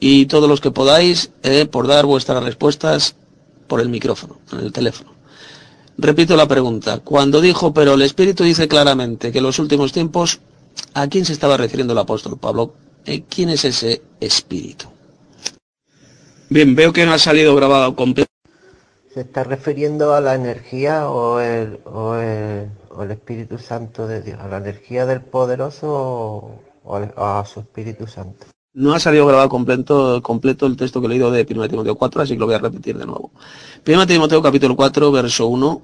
y 0.00 0.24
todos 0.24 0.48
los 0.48 0.62
que 0.62 0.70
podáis 0.70 1.30
eh, 1.42 1.66
por 1.66 1.88
dar 1.88 2.06
vuestras 2.06 2.42
respuestas 2.42 3.16
por 3.68 3.80
el 3.80 3.88
micrófono, 3.88 4.38
en 4.52 4.60
el 4.60 4.72
teléfono. 4.72 5.12
Repito 5.96 6.36
la 6.36 6.46
pregunta. 6.46 6.98
Cuando 6.98 7.40
dijo, 7.40 7.74
pero 7.74 7.94
el 7.94 8.02
Espíritu 8.02 8.44
dice 8.44 8.68
claramente 8.68 9.30
que 9.30 9.38
en 9.38 9.44
los 9.44 9.58
últimos 9.58 9.92
tiempos, 9.92 10.40
¿a 10.94 11.08
quién 11.08 11.24
se 11.24 11.32
estaba 11.32 11.56
refiriendo 11.56 11.92
el 11.92 11.98
apóstol 11.98 12.38
Pablo? 12.38 12.74
¿Eh? 13.04 13.24
¿Quién 13.28 13.48
es 13.48 13.64
ese 13.64 14.02
espíritu? 14.20 14.86
Bien, 16.50 16.74
veo 16.74 16.92
que 16.92 17.04
no 17.04 17.12
ha 17.12 17.18
salido 17.18 17.54
grabado 17.54 17.94
completo. 17.96 18.30
¿Se 19.12 19.22
está 19.22 19.44
refiriendo 19.44 20.14
a 20.14 20.20
la 20.20 20.34
energía 20.34 21.08
o 21.10 21.40
el, 21.40 21.80
o 21.84 22.14
el, 22.14 22.70
o 22.90 23.02
el 23.02 23.10
Espíritu 23.10 23.58
Santo 23.58 24.06
de 24.06 24.22
Dios? 24.22 24.38
¿A 24.40 24.48
la 24.48 24.58
energía 24.58 25.04
del 25.06 25.20
poderoso 25.20 26.60
o, 26.84 26.94
a 27.16 27.44
su 27.44 27.60
Espíritu 27.60 28.06
Santo? 28.06 28.46
No 28.78 28.94
ha 28.94 29.00
salido 29.00 29.26
grabado 29.26 29.48
completo, 29.48 30.22
completo 30.22 30.64
el 30.64 30.76
texto 30.76 31.00
que 31.00 31.08
he 31.08 31.10
leído 31.10 31.32
de 31.32 31.44
1 31.50 31.68
Timoteo 31.68 31.96
4, 31.96 32.22
así 32.22 32.34
que 32.34 32.38
lo 32.38 32.46
voy 32.46 32.54
a 32.54 32.60
repetir 32.60 32.96
de 32.96 33.06
nuevo. 33.06 33.32
1 33.84 34.06
Timoteo 34.06 34.40
capítulo 34.40 34.76
4, 34.76 35.10
verso 35.10 35.48
1 35.48 35.82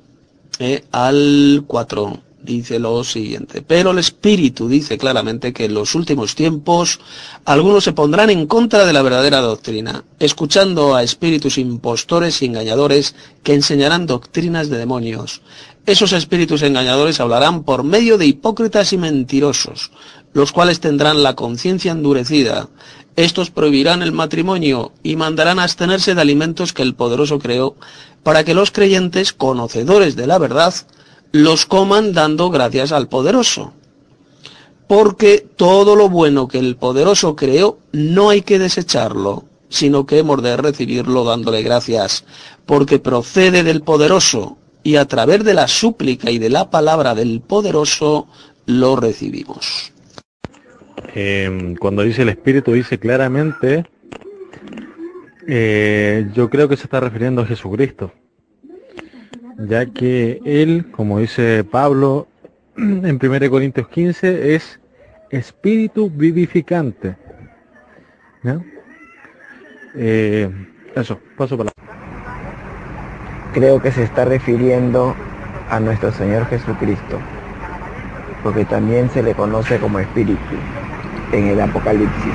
eh, 0.61 0.85
al 0.93 1.65
4 1.67 2.21
dice 2.41 2.79
lo 2.79 3.03
siguiente. 3.03 3.63
Pero 3.63 3.91
el 3.91 3.99
Espíritu 3.99 4.69
dice 4.69 4.97
claramente 4.97 5.53
que 5.53 5.65
en 5.65 5.75
los 5.75 5.97
últimos 5.97 6.37
tiempos 6.37 7.01
algunos 7.45 7.83
se 7.83 7.95
pondrán 7.95 8.31
en 8.31 8.47
contra 8.47 8.87
de 8.87 8.93
la 8.93 9.03
verdadera 9.03 9.41
doctrina, 9.41 10.05
escuchando 10.21 10.95
a 10.95 11.03
espíritus 11.03 11.59
impostores 11.59 12.43
y 12.43 12.47
engañadores 12.47 13.17
que 13.43 13.55
enseñarán 13.55 14.07
doctrinas 14.07 14.69
de 14.69 14.79
demonios. 14.79 15.43
Esos 15.85 16.13
espíritus 16.13 16.63
engañadores 16.63 17.19
hablarán 17.19 17.65
por 17.65 17.83
medio 17.83 18.19
de 18.19 18.27
hipócritas 18.27 18.93
y 18.93 18.99
mentirosos, 18.99 19.91
los 20.35 20.53
cuales 20.53 20.80
tendrán 20.80 21.22
la 21.22 21.35
conciencia 21.35 21.93
endurecida. 21.93 22.68
Estos 23.16 23.51
prohibirán 23.51 24.03
el 24.03 24.12
matrimonio 24.12 24.93
y 25.03 25.16
mandarán 25.16 25.61
abstenerse 25.61 26.14
de 26.14 26.20
alimentos 26.20 26.72
que 26.72 26.82
el 26.82 26.95
poderoso 26.95 27.39
creó, 27.39 27.76
para 28.24 28.45
que 28.45 28.55
los 28.55 28.70
creyentes, 28.70 29.32
conocedores 29.32 30.16
de 30.16 30.26
la 30.26 30.39
verdad, 30.39 30.74
los 31.30 31.66
coman 31.66 32.12
dando 32.12 32.51
gracias 32.51 32.91
al 32.91 33.09
poderoso. 33.09 33.72
Porque 34.89 35.47
todo 35.57 35.97
lo 35.97 36.09
bueno 36.09 36.49
que 36.49 36.59
el 36.59 36.76
poderoso 36.76 37.37
creó 37.37 37.78
no 37.93 38.28
hay 38.28 38.43
que 38.43 38.59
desecharlo, 38.59 39.45
sino 39.68 40.05
que 40.05 40.18
hemos 40.18 40.43
de 40.43 40.57
recibirlo 40.57 41.24
dándole 41.24 41.62
gracias, 41.62 42.24
porque 42.66 42.99
procede 42.99 43.62
del 43.62 43.82
poderoso, 43.82 44.59
y 44.82 44.97
a 44.97 45.07
través 45.07 45.45
de 45.45 45.55
la 45.55 45.68
súplica 45.68 46.30
y 46.30 46.39
de 46.39 46.51
la 46.51 46.70
palabra 46.70 47.14
del 47.14 47.41
poderoso 47.41 48.26
lo 48.66 48.97
recibimos. 48.97 49.94
Eh, 51.15 51.75
cuando 51.79 52.03
dice 52.03 52.23
el 52.23 52.29
Espíritu, 52.29 52.73
dice 52.73 52.99
claramente, 52.99 53.85
eh, 55.47 56.29
yo 56.35 56.49
creo 56.51 56.69
que 56.69 56.77
se 56.77 56.85
está 56.85 57.01
refiriendo 57.01 57.43
a 57.43 57.47
Jesucristo, 57.47 58.13
ya 59.59 59.87
que 59.87 60.41
Él, 60.45 60.91
como 60.91 61.19
dice 61.19 61.65
Pablo 61.65 62.29
en 62.77 63.19
1 63.23 63.51
Corintios 63.51 63.89
15, 63.89 64.55
es 64.55 64.81
Espíritu 65.31 66.11
vivificante. 66.11 67.17
Eh, 69.97 70.51
eso, 70.95 71.19
paso 71.37 71.57
para 71.57 71.71
Creo 73.53 73.81
que 73.81 73.93
se 73.93 74.03
está 74.03 74.25
refiriendo 74.25 75.15
a 75.71 75.81
nuestro 75.81 76.13
Señor 76.13 76.47
Jesucristo, 76.47 77.21
porque 78.43 78.65
también 78.65 79.09
se 79.11 79.23
le 79.23 79.35
conoce 79.35 79.79
como 79.79 80.01
Espíritu 80.01 80.57
en 81.35 81.49
el 81.49 81.61
Apocalipsis. 81.61 82.32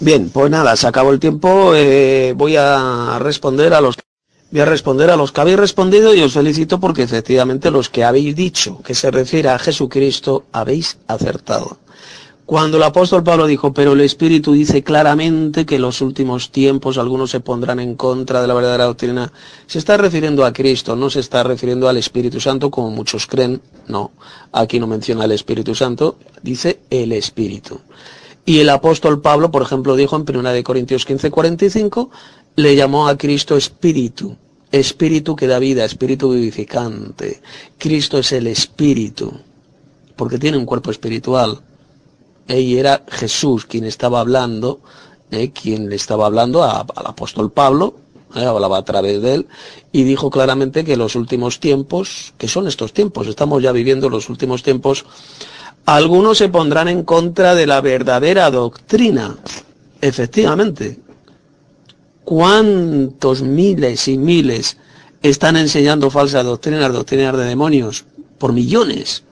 Bien, 0.00 0.28
pues 0.30 0.50
nada, 0.50 0.76
se 0.76 0.86
acabó 0.86 1.12
el 1.12 1.20
tiempo. 1.20 1.72
eh, 1.74 2.34
voy 2.36 2.56
a 2.56 3.18
responder 3.20 3.74
a 3.74 3.80
los 3.80 3.96
voy 4.50 4.60
a 4.60 4.66
responder 4.66 5.10
a 5.10 5.16
los 5.16 5.32
que 5.32 5.40
habéis 5.40 5.58
respondido 5.58 6.14
y 6.14 6.22
os 6.22 6.34
felicito 6.34 6.78
porque 6.78 7.02
efectivamente 7.02 7.72
los 7.72 7.90
que 7.90 8.04
habéis 8.04 8.36
dicho 8.36 8.80
que 8.84 8.94
se 8.94 9.10
refiere 9.10 9.48
a 9.48 9.58
Jesucristo 9.58 10.44
habéis 10.52 10.98
acertado. 11.08 11.78
Cuando 12.46 12.76
el 12.76 12.82
apóstol 12.82 13.24
Pablo 13.24 13.46
dijo, 13.46 13.72
pero 13.72 13.94
el 13.94 14.02
Espíritu 14.02 14.52
dice 14.52 14.82
claramente 14.82 15.64
que 15.64 15.76
en 15.76 15.82
los 15.82 16.02
últimos 16.02 16.50
tiempos 16.50 16.98
algunos 16.98 17.30
se 17.30 17.40
pondrán 17.40 17.80
en 17.80 17.94
contra 17.94 18.42
de 18.42 18.48
la 18.48 18.52
verdadera 18.52 18.84
doctrina, 18.84 19.32
se 19.66 19.78
está 19.78 19.96
refiriendo 19.96 20.44
a 20.44 20.52
Cristo, 20.52 20.94
no 20.94 21.08
se 21.08 21.20
está 21.20 21.42
refiriendo 21.42 21.88
al 21.88 21.96
Espíritu 21.96 22.40
Santo 22.40 22.70
como 22.70 22.90
muchos 22.90 23.26
creen, 23.26 23.62
no, 23.88 24.10
aquí 24.52 24.78
no 24.78 24.86
menciona 24.86 25.24
el 25.24 25.32
Espíritu 25.32 25.74
Santo, 25.74 26.18
dice 26.42 26.80
el 26.90 27.12
Espíritu. 27.12 27.80
Y 28.44 28.58
el 28.58 28.68
apóstol 28.68 29.22
Pablo, 29.22 29.50
por 29.50 29.62
ejemplo, 29.62 29.96
dijo 29.96 30.14
en 30.14 30.24
1 30.28 30.52
de 30.52 30.62
Corintios 30.62 31.06
15, 31.06 31.30
45, 31.30 32.10
le 32.56 32.76
llamó 32.76 33.08
a 33.08 33.16
Cristo 33.16 33.56
Espíritu, 33.56 34.36
Espíritu 34.70 35.34
que 35.34 35.46
da 35.46 35.58
vida, 35.58 35.86
Espíritu 35.86 36.32
vivificante. 36.32 37.40
Cristo 37.78 38.18
es 38.18 38.32
el 38.32 38.48
Espíritu, 38.48 39.32
porque 40.14 40.38
tiene 40.38 40.58
un 40.58 40.66
cuerpo 40.66 40.90
espiritual. 40.90 41.62
Y 42.48 42.76
era 42.76 43.02
Jesús 43.08 43.64
quien 43.64 43.84
estaba 43.84 44.20
hablando, 44.20 44.80
eh, 45.30 45.50
quien 45.50 45.88
le 45.88 45.96
estaba 45.96 46.26
hablando 46.26 46.62
al 46.62 46.86
apóstol 47.06 47.50
Pablo, 47.50 47.94
eh, 48.34 48.44
hablaba 48.44 48.78
a 48.78 48.84
través 48.84 49.22
de 49.22 49.34
él, 49.34 49.46
y 49.92 50.02
dijo 50.02 50.30
claramente 50.30 50.84
que 50.84 50.96
los 50.96 51.14
últimos 51.14 51.60
tiempos, 51.60 52.34
que 52.36 52.48
son 52.48 52.66
estos 52.66 52.92
tiempos, 52.92 53.26
estamos 53.28 53.62
ya 53.62 53.72
viviendo 53.72 54.10
los 54.10 54.28
últimos 54.28 54.62
tiempos, 54.62 55.04
algunos 55.86 56.38
se 56.38 56.48
pondrán 56.48 56.88
en 56.88 57.04
contra 57.04 57.54
de 57.54 57.66
la 57.66 57.80
verdadera 57.80 58.50
doctrina. 58.50 59.36
Efectivamente. 60.00 60.98
¿Cuántos 62.24 63.42
miles 63.42 64.08
y 64.08 64.16
miles 64.16 64.78
están 65.22 65.56
enseñando 65.56 66.10
falsas 66.10 66.44
doctrinas, 66.44 66.92
doctrinas 66.92 67.36
de 67.36 67.44
demonios? 67.44 68.04
Por 68.38 68.52
millones. 68.52 69.22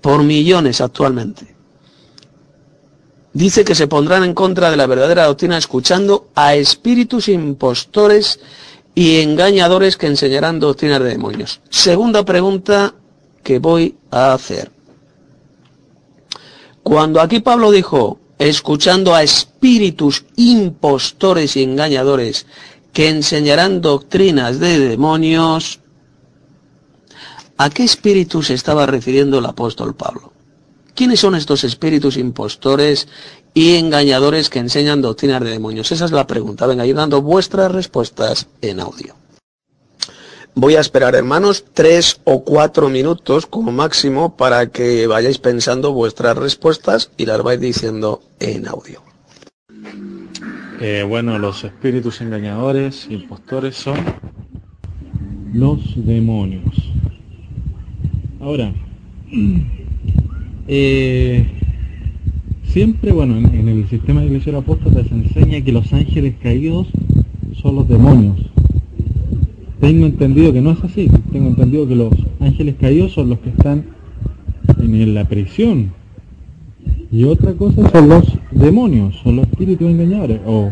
Por 0.00 0.22
millones 0.22 0.80
actualmente. 0.80 1.52
Dice 3.34 3.64
que 3.64 3.74
se 3.74 3.86
pondrán 3.86 4.24
en 4.24 4.34
contra 4.34 4.70
de 4.70 4.76
la 4.76 4.86
verdadera 4.86 5.24
doctrina 5.24 5.56
escuchando 5.56 6.28
a 6.34 6.54
espíritus 6.54 7.28
impostores 7.28 8.40
y 8.94 9.20
engañadores 9.20 9.96
que 9.96 10.06
enseñarán 10.06 10.60
doctrinas 10.60 11.00
de 11.00 11.10
demonios. 11.10 11.60
Segunda 11.70 12.24
pregunta 12.24 12.94
que 13.42 13.58
voy 13.58 13.96
a 14.10 14.34
hacer. 14.34 14.70
Cuando 16.82 17.20
aquí 17.20 17.40
Pablo 17.40 17.70
dijo, 17.70 18.18
escuchando 18.38 19.14
a 19.14 19.22
espíritus 19.22 20.24
impostores 20.36 21.56
y 21.56 21.62
engañadores 21.62 22.46
que 22.92 23.08
enseñarán 23.08 23.80
doctrinas 23.80 24.58
de 24.58 24.78
demonios, 24.78 25.80
¿a 27.56 27.70
qué 27.70 27.84
espíritus 27.84 28.50
estaba 28.50 28.84
refiriendo 28.84 29.38
el 29.38 29.46
apóstol 29.46 29.94
Pablo? 29.94 30.31
¿Quiénes 30.94 31.20
son 31.20 31.34
estos 31.34 31.64
espíritus 31.64 32.16
impostores 32.16 33.08
y 33.54 33.76
engañadores 33.76 34.50
que 34.50 34.58
enseñan 34.58 35.00
doctrinas 35.00 35.42
de 35.42 35.50
demonios? 35.50 35.90
Esa 35.90 36.04
es 36.04 36.12
la 36.12 36.26
pregunta. 36.26 36.66
Venga, 36.66 36.86
ir 36.86 36.96
dando 36.96 37.22
vuestras 37.22 37.72
respuestas 37.72 38.48
en 38.60 38.80
audio. 38.80 39.14
Voy 40.54 40.76
a 40.76 40.80
esperar, 40.80 41.14
hermanos, 41.14 41.64
tres 41.72 42.20
o 42.24 42.44
cuatro 42.44 42.90
minutos 42.90 43.46
como 43.46 43.72
máximo 43.72 44.36
para 44.36 44.66
que 44.66 45.06
vayáis 45.06 45.38
pensando 45.38 45.94
vuestras 45.94 46.36
respuestas 46.36 47.10
y 47.16 47.24
las 47.24 47.42
vais 47.42 47.58
diciendo 47.58 48.22
en 48.38 48.68
audio. 48.68 49.02
Eh, 50.78 51.06
bueno, 51.08 51.38
los 51.38 51.64
espíritus 51.64 52.20
engañadores, 52.20 53.06
impostores 53.08 53.76
son 53.76 53.96
los 55.54 55.80
demonios. 55.94 56.74
Ahora, 58.38 58.74
eh, 60.68 61.46
siempre, 62.64 63.12
bueno, 63.12 63.36
en, 63.36 63.68
el 63.68 63.88
sistema 63.88 64.20
de 64.20 64.28
iglesia 64.28 64.56
apóstata 64.56 65.04
se 65.04 65.14
enseña 65.14 65.60
que 65.62 65.72
los 65.72 65.92
ángeles 65.92 66.34
caídos 66.42 66.88
son 67.60 67.76
los 67.76 67.88
demonios. 67.88 68.38
Tengo 69.80 70.06
entendido 70.06 70.52
que 70.52 70.60
no 70.60 70.70
es 70.70 70.84
así. 70.84 71.10
Tengo 71.32 71.48
entendido 71.48 71.88
que 71.88 71.96
los 71.96 72.14
ángeles 72.40 72.76
caídos 72.80 73.12
son 73.12 73.30
los 73.30 73.40
que 73.40 73.50
están 73.50 73.84
en 74.78 75.14
la 75.14 75.24
prisión. 75.24 75.92
Y 77.10 77.24
otra 77.24 77.52
cosa 77.52 77.90
son 77.90 78.08
los 78.08 78.24
demonios, 78.52 79.16
son 79.22 79.36
los 79.36 79.46
espíritus 79.48 79.90
engañadores. 79.90 80.40
O, 80.46 80.70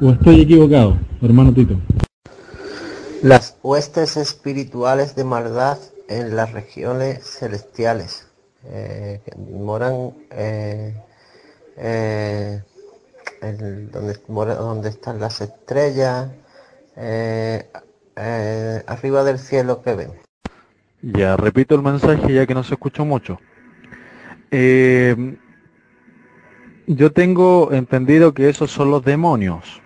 o 0.00 0.10
estoy 0.10 0.40
equivocado, 0.40 0.98
hermano 1.20 1.52
Tito. 1.52 1.76
Las 3.22 3.56
huestes 3.62 4.16
espirituales 4.16 5.14
de 5.14 5.24
maldad 5.24 5.78
en 6.08 6.36
las 6.36 6.52
regiones 6.52 7.24
celestiales, 7.24 8.26
eh, 8.64 9.20
que 9.24 9.36
moran 9.36 10.12
eh, 10.30 10.94
eh, 11.76 12.62
en 13.40 13.90
donde, 13.90 14.14
donde 14.28 14.88
están 14.88 15.18
las 15.20 15.40
estrellas, 15.40 16.30
eh, 16.96 17.68
eh, 18.16 18.82
arriba 18.86 19.24
del 19.24 19.38
cielo 19.38 19.82
que 19.82 19.94
ven. 19.94 20.12
Ya, 21.02 21.36
repito 21.36 21.74
el 21.74 21.82
mensaje 21.82 22.32
ya 22.32 22.46
que 22.46 22.54
no 22.54 22.62
se 22.62 22.74
escuchó 22.74 23.04
mucho. 23.04 23.38
Yo 26.86 27.12
tengo 27.12 27.72
entendido 27.72 28.34
que 28.34 28.48
esos 28.48 28.70
son 28.70 28.90
los 28.90 29.04
demonios, 29.04 29.80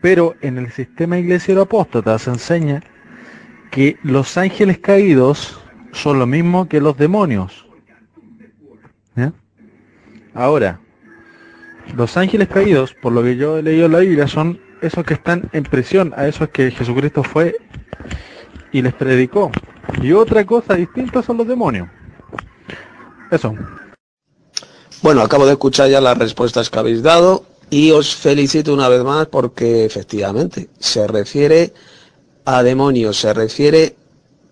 pero 0.00 0.34
en 0.42 0.58
el 0.58 0.70
sistema 0.70 1.18
iglesiero 1.18 1.62
apóstata 1.62 2.18
se 2.18 2.30
enseña 2.30 2.82
que 3.70 3.96
los 4.02 4.36
ángeles 4.36 4.78
caídos 4.78 5.60
son 5.92 6.18
lo 6.18 6.26
mismo 6.26 6.68
que 6.68 6.80
los 6.80 6.96
demonios. 6.96 7.63
¿Ya? 9.16 9.32
Ahora, 10.34 10.80
Los 11.96 12.16
ángeles 12.16 12.48
caídos, 12.48 12.94
por 12.94 13.12
lo 13.12 13.22
que 13.22 13.36
yo 13.36 13.58
he 13.58 13.62
leído 13.62 13.86
en 13.86 13.92
la 13.92 13.98
Biblia, 13.98 14.26
son 14.26 14.58
esos 14.80 15.04
que 15.04 15.14
están 15.14 15.48
en 15.52 15.64
prisión, 15.64 16.14
a 16.16 16.26
esos 16.26 16.48
que 16.48 16.70
Jesucristo 16.70 17.22
fue 17.22 17.54
y 18.72 18.82
les 18.82 18.94
predicó. 18.94 19.50
Y 20.02 20.12
otra 20.12 20.44
cosa 20.44 20.74
distinta 20.74 21.22
son 21.22 21.36
los 21.36 21.46
demonios. 21.46 21.88
Eso. 23.30 23.54
Bueno, 25.02 25.20
acabo 25.20 25.44
de 25.46 25.52
escuchar 25.52 25.90
ya 25.90 26.00
las 26.00 26.16
respuestas 26.16 26.70
que 26.70 26.78
habéis 26.78 27.02
dado 27.02 27.44
y 27.70 27.90
os 27.90 28.14
felicito 28.14 28.72
una 28.72 28.88
vez 28.88 29.04
más 29.04 29.26
porque 29.26 29.84
efectivamente 29.84 30.70
se 30.78 31.06
refiere 31.06 31.72
a 32.44 32.62
demonios, 32.62 33.18
se 33.18 33.32
refiere, 33.34 33.96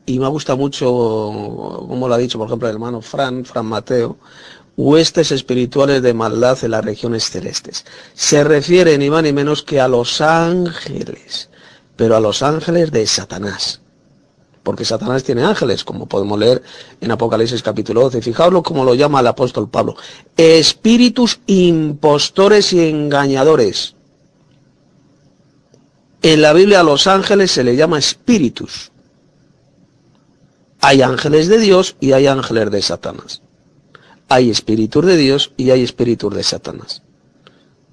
y 0.06 0.18
me 0.18 0.28
gusta 0.28 0.56
mucho, 0.56 0.86
como 0.86 2.08
lo 2.08 2.14
ha 2.14 2.18
dicho 2.18 2.38
por 2.38 2.48
ejemplo 2.48 2.68
el 2.68 2.74
hermano 2.74 3.00
Fran, 3.02 3.44
Fran 3.44 3.66
Mateo, 3.66 4.18
huestes 4.76 5.30
espirituales 5.32 6.02
de 6.02 6.14
maldad 6.14 6.58
en 6.62 6.72
las 6.72 6.84
regiones 6.84 7.30
celestes. 7.30 7.84
Se 8.14 8.42
refiere 8.44 8.98
ni 8.98 9.10
más 9.10 9.22
ni 9.22 9.32
menos 9.32 9.62
que 9.62 9.80
a 9.80 9.88
los 9.88 10.20
ángeles, 10.20 11.50
pero 11.96 12.16
a 12.16 12.20
los 12.20 12.42
ángeles 12.42 12.90
de 12.90 13.06
Satanás. 13.06 13.80
Porque 14.62 14.84
Satanás 14.84 15.24
tiene 15.24 15.42
ángeles, 15.42 15.82
como 15.82 16.06
podemos 16.06 16.38
leer 16.38 16.62
en 17.00 17.10
Apocalipsis 17.10 17.62
capítulo 17.62 18.02
12. 18.02 18.22
Fijaos 18.22 18.62
como 18.62 18.84
lo 18.84 18.94
llama 18.94 19.18
el 19.18 19.26
apóstol 19.26 19.68
Pablo. 19.68 19.96
Espíritus 20.36 21.40
impostores 21.46 22.72
y 22.72 22.88
engañadores. 22.88 23.96
En 26.22 26.42
la 26.42 26.52
Biblia 26.52 26.80
a 26.80 26.84
los 26.84 27.08
ángeles 27.08 27.50
se 27.50 27.64
le 27.64 27.74
llama 27.74 27.98
espíritus. 27.98 28.91
Hay 30.82 31.00
ángeles 31.00 31.48
de 31.48 31.58
Dios 31.58 31.96
y 32.00 32.12
hay 32.12 32.26
ángeles 32.26 32.70
de 32.70 32.82
Satanás 32.82 33.42
hay 34.32 34.48
espíritus 34.48 35.04
de 35.04 35.16
Dios 35.18 35.52
y 35.58 35.70
hay 35.70 35.82
espíritus 35.82 36.34
de 36.34 36.42
Satanás. 36.42 37.02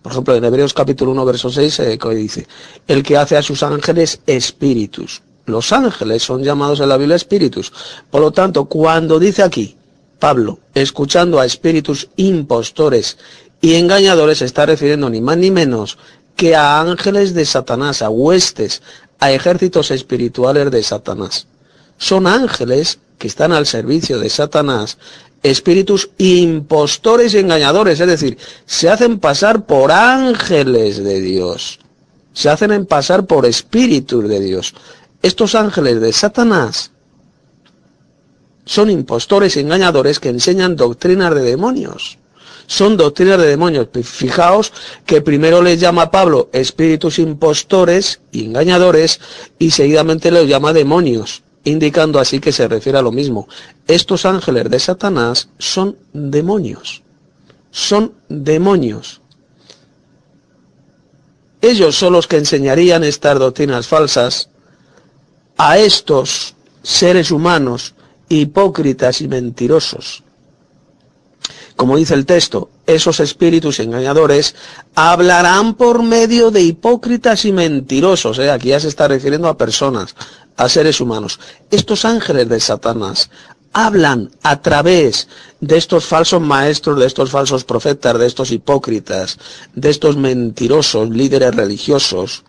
Por 0.01 0.13
ejemplo, 0.13 0.35
en 0.35 0.45
Hebreos 0.45 0.73
capítulo 0.73 1.11
1, 1.11 1.25
verso 1.25 1.49
6, 1.49 1.79
eh, 1.79 1.99
dice, 2.15 2.47
el 2.87 3.03
que 3.03 3.17
hace 3.17 3.35
a 3.35 3.41
sus 3.41 3.61
ángeles 3.61 4.21
espíritus. 4.25 5.21
Los 5.45 5.73
ángeles 5.73 6.23
son 6.23 6.41
llamados 6.41 6.79
en 6.79 6.87
la 6.87 6.95
Biblia 6.95 7.17
espíritus. 7.17 7.73
Por 8.09 8.21
lo 8.21 8.31
tanto, 8.31 8.65
cuando 8.65 9.19
dice 9.19 9.43
aquí, 9.43 9.75
Pablo, 10.17 10.59
escuchando 10.73 11.41
a 11.41 11.45
espíritus 11.45 12.07
impostores 12.15 13.17
y 13.59 13.75
engañadores, 13.75 14.41
está 14.41 14.65
refiriendo 14.65 15.09
ni 15.09 15.19
más 15.19 15.37
ni 15.37 15.51
menos 15.51 15.97
que 16.37 16.55
a 16.55 16.79
ángeles 16.79 17.33
de 17.33 17.43
Satanás, 17.43 18.01
a 18.01 18.09
huestes, 18.09 18.81
a 19.19 19.33
ejércitos 19.33 19.91
espirituales 19.91 20.71
de 20.71 20.83
Satanás. 20.83 21.47
Son 21.99 22.25
ángeles 22.25 22.97
que 23.19 23.27
están 23.27 23.51
al 23.51 23.67
servicio 23.67 24.17
de 24.17 24.29
Satanás 24.29 24.97
espíritus 25.43 26.09
impostores 26.17 27.33
y 27.33 27.39
engañadores, 27.39 27.99
es 27.99 28.07
decir, 28.07 28.37
se 28.65 28.89
hacen 28.89 29.19
pasar 29.19 29.65
por 29.65 29.91
ángeles 29.91 31.03
de 31.03 31.21
Dios, 31.21 31.79
se 32.33 32.49
hacen 32.49 32.85
pasar 32.85 33.25
por 33.25 33.45
espíritus 33.45 34.27
de 34.27 34.39
Dios. 34.39 34.73
Estos 35.21 35.55
ángeles 35.55 36.01
de 36.01 36.13
Satanás 36.13 36.91
son 38.65 38.89
impostores 38.89 39.55
y 39.55 39.61
engañadores 39.61 40.19
que 40.19 40.29
enseñan 40.29 40.75
doctrinas 40.75 41.33
de 41.33 41.41
demonios. 41.41 42.17
Son 42.67 42.97
doctrinas 42.97 43.39
de 43.39 43.47
demonios. 43.47 43.87
Fijaos 44.03 44.71
que 45.05 45.21
primero 45.21 45.63
les 45.63 45.79
llama 45.79 46.11
Pablo 46.11 46.49
espíritus 46.53 47.17
impostores 47.17 48.21
y 48.31 48.45
engañadores 48.45 49.19
y 49.57 49.71
seguidamente 49.71 50.29
los 50.29 50.47
llama 50.47 50.71
demonios 50.71 51.41
indicando 51.63 52.19
así 52.19 52.39
que 52.39 52.51
se 52.51 52.67
refiere 52.67 52.97
a 52.97 53.01
lo 53.01 53.11
mismo. 53.11 53.47
Estos 53.87 54.25
ángeles 54.25 54.69
de 54.69 54.79
Satanás 54.79 55.49
son 55.57 55.97
demonios. 56.13 57.03
Son 57.71 58.13
demonios. 58.27 59.21
Ellos 61.61 61.95
son 61.95 62.13
los 62.13 62.27
que 62.27 62.37
enseñarían 62.37 63.03
estas 63.03 63.37
doctrinas 63.37 63.87
falsas 63.87 64.49
a 65.57 65.77
estos 65.77 66.55
seres 66.81 67.31
humanos 67.31 67.95
hipócritas 68.29 69.21
y 69.21 69.27
mentirosos. 69.27 70.23
Como 71.79 71.95
dice 71.95 72.13
el 72.13 72.25
texto, 72.25 72.69
esos 72.85 73.21
espíritus 73.21 73.79
engañadores 73.79 74.53
hablarán 74.95 75.75
por 75.75 76.03
medio 76.03 76.51
de 76.51 76.59
hipócritas 76.59 77.45
y 77.45 77.53
mentirosos. 77.53 78.37
¿eh? 78.39 78.51
Aquí 78.51 78.67
ya 78.67 78.81
se 78.81 78.89
está 78.89 79.07
refiriendo 79.07 79.47
a 79.47 79.57
personas, 79.57 80.13
a 80.57 80.67
seres 80.67 80.99
humanos. 80.99 81.39
Estos 81.71 82.03
ángeles 82.03 82.49
de 82.49 82.59
Satanás 82.59 83.29
hablan 83.71 84.29
a 84.43 84.61
través 84.61 85.29
de 85.61 85.77
estos 85.77 86.05
falsos 86.05 86.41
maestros, 86.41 86.99
de 86.99 87.05
estos 87.05 87.31
falsos 87.31 87.63
profetas, 87.63 88.19
de 88.19 88.27
estos 88.27 88.51
hipócritas, 88.51 89.37
de 89.73 89.89
estos 89.89 90.17
mentirosos 90.17 91.09
líderes 91.09 91.55
religiosos, 91.55 92.43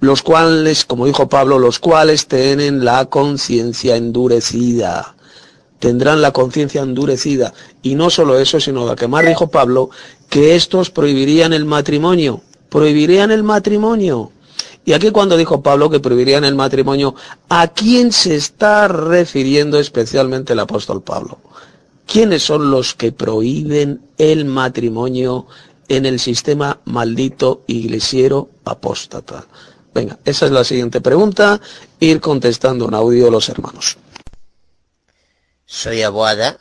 los 0.00 0.24
cuales, 0.24 0.84
como 0.84 1.06
dijo 1.06 1.28
Pablo, 1.28 1.60
los 1.60 1.78
cuales 1.78 2.26
tienen 2.26 2.84
la 2.84 3.04
conciencia 3.04 3.94
endurecida. 3.94 5.14
Tendrán 5.82 6.22
la 6.22 6.30
conciencia 6.30 6.80
endurecida. 6.80 7.52
Y 7.82 7.96
no 7.96 8.08
solo 8.08 8.38
eso, 8.38 8.60
sino 8.60 8.86
lo 8.86 8.94
que 8.94 9.08
más 9.08 9.26
dijo 9.26 9.48
Pablo, 9.48 9.90
que 10.28 10.54
estos 10.54 10.90
prohibirían 10.90 11.52
el 11.52 11.64
matrimonio. 11.64 12.40
Prohibirían 12.68 13.32
el 13.32 13.42
matrimonio. 13.42 14.30
Y 14.84 14.92
aquí 14.92 15.10
cuando 15.10 15.36
dijo 15.36 15.60
Pablo 15.60 15.90
que 15.90 15.98
prohibirían 15.98 16.44
el 16.44 16.54
matrimonio, 16.54 17.16
¿a 17.48 17.66
quién 17.66 18.12
se 18.12 18.36
está 18.36 18.86
refiriendo 18.86 19.76
especialmente 19.76 20.52
el 20.52 20.60
apóstol 20.60 21.02
Pablo? 21.02 21.38
¿Quiénes 22.06 22.44
son 22.44 22.70
los 22.70 22.94
que 22.94 23.10
prohíben 23.10 24.02
el 24.18 24.44
matrimonio 24.44 25.48
en 25.88 26.06
el 26.06 26.20
sistema 26.20 26.78
maldito 26.84 27.64
iglesiero 27.66 28.50
apóstata? 28.64 29.46
Venga, 29.92 30.16
esa 30.24 30.46
es 30.46 30.52
la 30.52 30.62
siguiente 30.62 31.00
pregunta, 31.00 31.60
ir 31.98 32.20
contestando 32.20 32.86
en 32.86 32.94
audio 32.94 33.32
los 33.32 33.48
hermanos. 33.48 33.98
Soy 35.80 36.02
Aboada. 36.02 36.58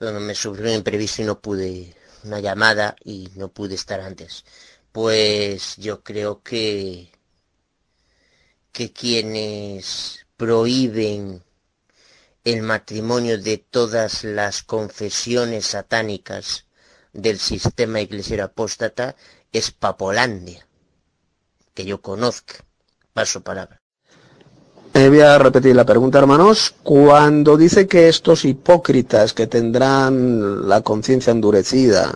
Bueno, 0.00 0.20
me 0.20 0.34
sufrió 0.34 0.68
un 0.70 0.76
imprevisto 0.76 1.22
y 1.22 1.24
no 1.24 1.40
pude 1.40 1.96
una 2.24 2.40
llamada 2.40 2.96
y 3.04 3.30
no 3.36 3.48
pude 3.52 3.74
estar 3.74 4.00
antes 4.00 4.44
pues 4.92 5.76
yo 5.76 6.02
creo 6.02 6.42
que, 6.42 7.12
que 8.72 8.92
quienes 8.92 10.26
prohíben 10.36 11.44
el 12.44 12.62
matrimonio 12.62 13.38
de 13.38 13.58
todas 13.58 14.24
las 14.24 14.64
confesiones 14.64 15.66
satánicas 15.66 16.66
del 17.12 17.38
sistema 17.38 18.00
iglesia 18.00 18.42
apóstata 18.44 19.14
es 19.52 19.70
Papolandia, 19.70 20.66
que 21.74 21.84
yo 21.84 22.00
conozca. 22.02 22.64
Paso 23.12 23.42
palabra. 23.42 23.77
Eh, 24.94 25.08
voy 25.08 25.20
a 25.20 25.38
repetir 25.38 25.76
la 25.76 25.84
pregunta, 25.84 26.18
hermanos. 26.18 26.74
Cuando 26.82 27.56
dice 27.56 27.86
que 27.86 28.08
estos 28.08 28.44
hipócritas 28.44 29.32
que 29.32 29.46
tendrán 29.46 30.68
la 30.68 30.80
conciencia 30.80 31.30
endurecida, 31.30 32.14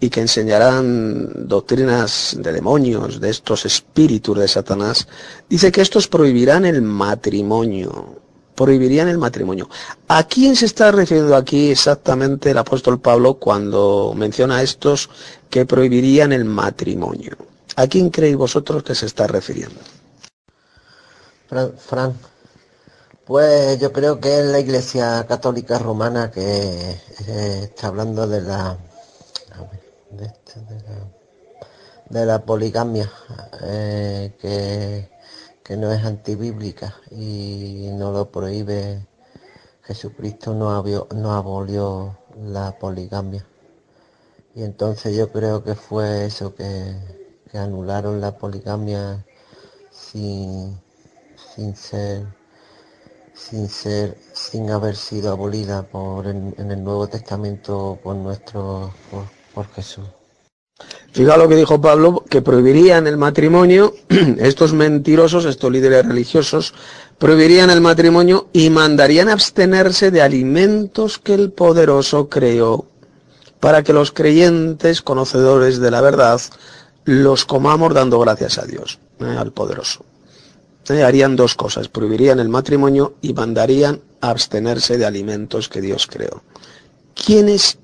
y 0.00 0.10
que 0.10 0.20
enseñarán 0.20 1.48
doctrinas 1.48 2.36
de 2.38 2.52
demonios, 2.52 3.20
de 3.20 3.30
estos 3.30 3.66
espíritus 3.66 4.38
de 4.38 4.48
Satanás, 4.48 5.08
dice 5.48 5.72
que 5.72 5.80
estos 5.80 6.06
prohibirán 6.06 6.64
el 6.64 6.82
matrimonio. 6.82 8.20
Prohibirían 8.54 9.08
el 9.08 9.18
matrimonio. 9.18 9.68
¿A 10.08 10.24
quién 10.24 10.56
se 10.56 10.66
está 10.66 10.90
refiriendo 10.90 11.36
aquí 11.36 11.70
exactamente 11.70 12.50
el 12.50 12.58
apóstol 12.58 13.00
Pablo 13.00 13.34
cuando 13.34 14.12
menciona 14.16 14.56
a 14.56 14.62
estos 14.62 15.10
que 15.48 15.64
prohibirían 15.64 16.32
el 16.32 16.44
matrimonio? 16.44 17.36
¿A 17.76 17.86
quién 17.86 18.10
creéis 18.10 18.36
vosotros 18.36 18.82
que 18.82 18.96
se 18.96 19.06
está 19.06 19.28
refiriendo? 19.28 19.78
Fran, 21.48 22.14
pues 23.24 23.78
yo 23.80 23.92
creo 23.92 24.20
que 24.20 24.40
es 24.40 24.46
la 24.46 24.60
Iglesia 24.60 25.26
Católica 25.26 25.78
Romana 25.78 26.30
que 26.30 26.40
eh, 27.26 27.60
está 27.64 27.88
hablando 27.88 28.26
de 28.26 28.42
la 28.42 28.78
este, 30.20 30.60
de, 32.10 32.26
la, 32.26 32.44
poligamia, 32.44 33.10
eh, 33.62 34.32
que, 34.40 35.76
no 35.76 35.92
es 35.92 36.02
antibíblica 36.04 36.94
y 37.10 37.90
no 37.92 38.12
lo 38.12 38.30
prohíbe. 38.30 39.06
Jesucristo 39.82 40.54
no, 40.54 40.82
no 41.14 41.32
abolió 41.32 42.18
la 42.42 42.78
poligamia. 42.78 43.46
Y 44.54 44.62
entonces 44.64 45.16
yo 45.16 45.30
creo 45.30 45.62
que 45.62 45.74
fue 45.74 46.26
eso, 46.26 46.54
que, 46.54 46.96
anularon 47.54 48.20
la 48.20 48.36
poligamia 48.36 49.24
sin, 49.90 50.78
sin 51.58 51.74
ser 51.74 52.24
sin 53.34 53.68
ser 53.68 54.16
sin 54.32 54.70
haber 54.70 54.94
sido 54.94 55.32
abolida 55.32 55.82
por 55.82 56.26
en 56.28 56.54
el 56.70 56.84
Nuevo 56.84 57.08
Testamento 57.08 57.98
por 58.00 58.14
nuestro 58.14 58.94
por 59.54 59.66
Jesús. 59.70 60.04
Fija 61.10 61.36
lo 61.36 61.48
que 61.48 61.56
dijo 61.56 61.80
Pablo, 61.80 62.22
que 62.30 62.42
prohibirían 62.42 63.08
el 63.08 63.16
matrimonio, 63.16 63.94
estos 64.38 64.72
mentirosos, 64.72 65.46
estos 65.46 65.72
líderes 65.72 66.06
religiosos, 66.06 66.74
prohibirían 67.18 67.70
el 67.70 67.80
matrimonio 67.80 68.46
y 68.52 68.70
mandarían 68.70 69.28
abstenerse 69.28 70.12
de 70.12 70.22
alimentos 70.22 71.18
que 71.18 71.34
el 71.34 71.50
poderoso 71.50 72.28
creó 72.28 72.86
para 73.58 73.82
que 73.82 73.92
los 73.92 74.12
creyentes, 74.12 75.02
conocedores 75.02 75.80
de 75.80 75.90
la 75.90 76.00
verdad, 76.00 76.40
los 77.04 77.44
comamos 77.44 77.94
dando 77.94 78.20
gracias 78.20 78.58
a 78.58 78.66
Dios, 78.66 79.00
¿eh? 79.18 79.36
al 79.36 79.50
poderoso. 79.50 80.04
Harían 80.90 81.36
dos 81.36 81.54
cosas, 81.54 81.88
prohibirían 81.88 82.40
el 82.40 82.48
matrimonio 82.48 83.14
y 83.20 83.34
mandarían 83.34 84.00
abstenerse 84.20 84.98
de 84.98 85.06
alimentos 85.06 85.68
que 85.68 85.80
Dios 85.80 86.06
creó. 86.06 86.42
¿Quiénes 87.14 87.78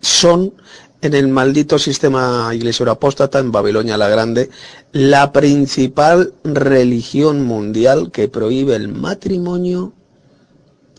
son 0.00 0.54
en 1.00 1.14
el 1.14 1.28
maldito 1.28 1.78
sistema 1.78 2.50
iglesia 2.54 2.90
apóstata 2.90 3.38
en 3.38 3.52
Babilonia 3.52 3.96
la 3.96 4.08
Grande 4.08 4.50
la 4.92 5.32
principal 5.32 6.34
religión 6.44 7.42
mundial 7.44 8.10
que 8.12 8.28
prohíbe 8.28 8.76
el 8.76 8.88
matrimonio 8.88 9.92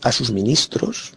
a 0.02 0.12
sus 0.12 0.30
ministros 0.30 1.14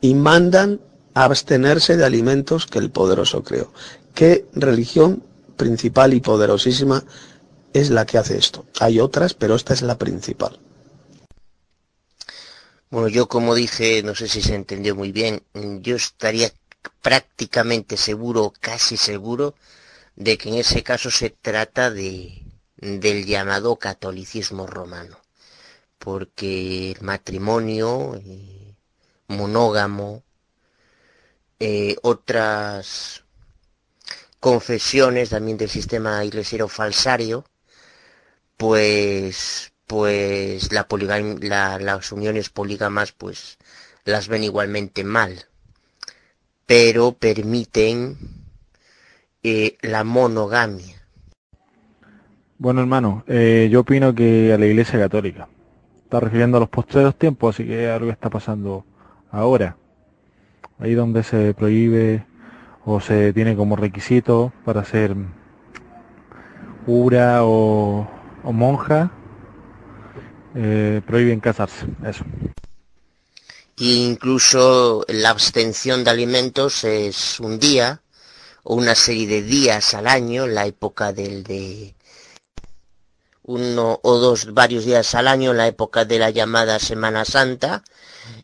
y 0.00 0.14
mandan 0.14 0.80
abstenerse 1.14 1.96
de 1.96 2.04
alimentos 2.04 2.66
que 2.66 2.78
el 2.78 2.90
poderoso 2.90 3.42
creó. 3.42 3.72
¿Qué 4.14 4.46
religión 4.54 5.22
principal 5.56 6.14
y 6.14 6.20
poderosísima 6.20 7.04
es 7.80 7.90
la 7.90 8.06
que 8.06 8.18
hace 8.18 8.38
esto? 8.38 8.64
Hay 8.80 9.00
otras, 9.00 9.34
pero 9.34 9.54
esta 9.54 9.74
es 9.74 9.82
la 9.82 9.98
principal. 9.98 10.58
Bueno, 12.90 13.08
yo 13.08 13.28
como 13.28 13.54
dije, 13.54 14.02
no 14.02 14.14
sé 14.14 14.28
si 14.28 14.40
se 14.42 14.54
entendió 14.54 14.94
muy 14.94 15.12
bien, 15.12 15.42
yo 15.82 15.96
estaría 15.96 16.52
prácticamente 17.02 17.96
seguro, 17.96 18.52
casi 18.60 18.96
seguro, 18.96 19.54
de 20.14 20.38
que 20.38 20.48
en 20.48 20.54
ese 20.56 20.82
caso 20.82 21.10
se 21.10 21.30
trata 21.30 21.90
de, 21.90 22.42
del 22.76 23.26
llamado 23.26 23.76
catolicismo 23.76 24.66
romano, 24.66 25.18
porque 25.98 26.92
el 26.92 27.02
matrimonio 27.02 28.14
eh, 28.24 28.74
monógamo, 29.28 30.22
eh, 31.58 31.96
otras 32.02 33.24
confesiones 34.40 35.30
también 35.30 35.56
del 35.58 35.70
sistema 35.70 36.24
iglesiero 36.24 36.68
falsario, 36.68 37.44
pues 38.56 39.72
pues 39.86 40.72
la, 40.72 40.86
la 41.40 41.78
las 41.78 42.12
uniones 42.12 42.50
polígamas 42.50 43.12
pues 43.12 43.58
las 44.04 44.28
ven 44.28 44.44
igualmente 44.44 45.04
mal 45.04 45.46
pero 46.66 47.12
permiten 47.12 48.16
eh, 49.42 49.76
la 49.80 50.02
monogamia. 50.04 50.96
Bueno, 52.58 52.80
hermano, 52.80 53.22
eh, 53.28 53.68
yo 53.70 53.80
opino 53.80 54.14
que 54.14 54.52
a 54.52 54.58
la 54.58 54.66
Iglesia 54.66 54.98
Católica. 54.98 55.48
Está 56.02 56.20
refiriendo 56.20 56.56
a 56.56 56.60
los 56.60 56.68
postreros 56.68 57.16
tiempos, 57.16 57.54
así 57.54 57.66
que 57.66 57.88
algo 57.88 58.10
está 58.10 58.30
pasando 58.30 58.84
ahora. 59.30 59.76
Ahí 60.78 60.94
donde 60.94 61.22
se 61.22 61.54
prohíbe 61.54 62.24
o 62.84 63.00
se 63.00 63.32
tiene 63.32 63.56
como 63.56 63.76
requisito 63.76 64.52
para 64.64 64.84
ser 64.84 65.16
cura 66.84 67.44
o, 67.44 68.08
monja, 68.52 69.10
eh, 70.54 71.00
prohíben 71.06 71.40
casarse. 71.40 71.86
Eso 72.04 72.24
incluso 73.78 75.04
la 75.08 75.30
abstención 75.30 76.04
de 76.04 76.10
alimentos 76.10 76.84
es 76.84 77.40
un 77.40 77.58
día 77.58 78.00
o 78.62 78.74
una 78.74 78.94
serie 78.94 79.26
de 79.26 79.42
días 79.42 79.94
al 79.94 80.06
año, 80.06 80.46
la 80.46 80.66
época 80.66 81.12
del 81.12 81.42
de 81.44 81.94
uno 83.42 84.00
o 84.02 84.18
dos, 84.18 84.52
varios 84.54 84.84
días 84.84 85.14
al 85.14 85.28
año, 85.28 85.52
la 85.52 85.68
época 85.68 86.04
de 86.04 86.18
la 86.18 86.30
llamada 86.30 86.80
Semana 86.80 87.24
Santa, 87.24 87.84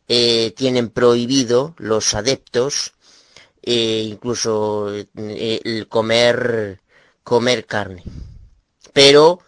eh, 0.07 0.53
tienen 0.57 0.91
prohibido 0.91 1.75
los 1.79 2.15
adeptos 2.15 2.93
eh, 3.63 4.05
incluso 4.07 4.93
eh, 4.95 5.61
el 5.65 5.89
comer 5.89 6.81
comer 7.25 7.67
carne. 7.67 8.03
Pero 8.93 9.41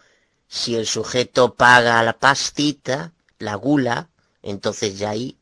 si 0.55 0.75
el 0.75 0.87
sujeto 0.87 1.53
paga 1.53 2.01
la 2.01 2.13
pastita, 2.13 3.11
la 3.39 3.55
gula, 3.55 4.07
entonces 4.41 4.97
ya 4.97 5.09
ahí 5.09 5.37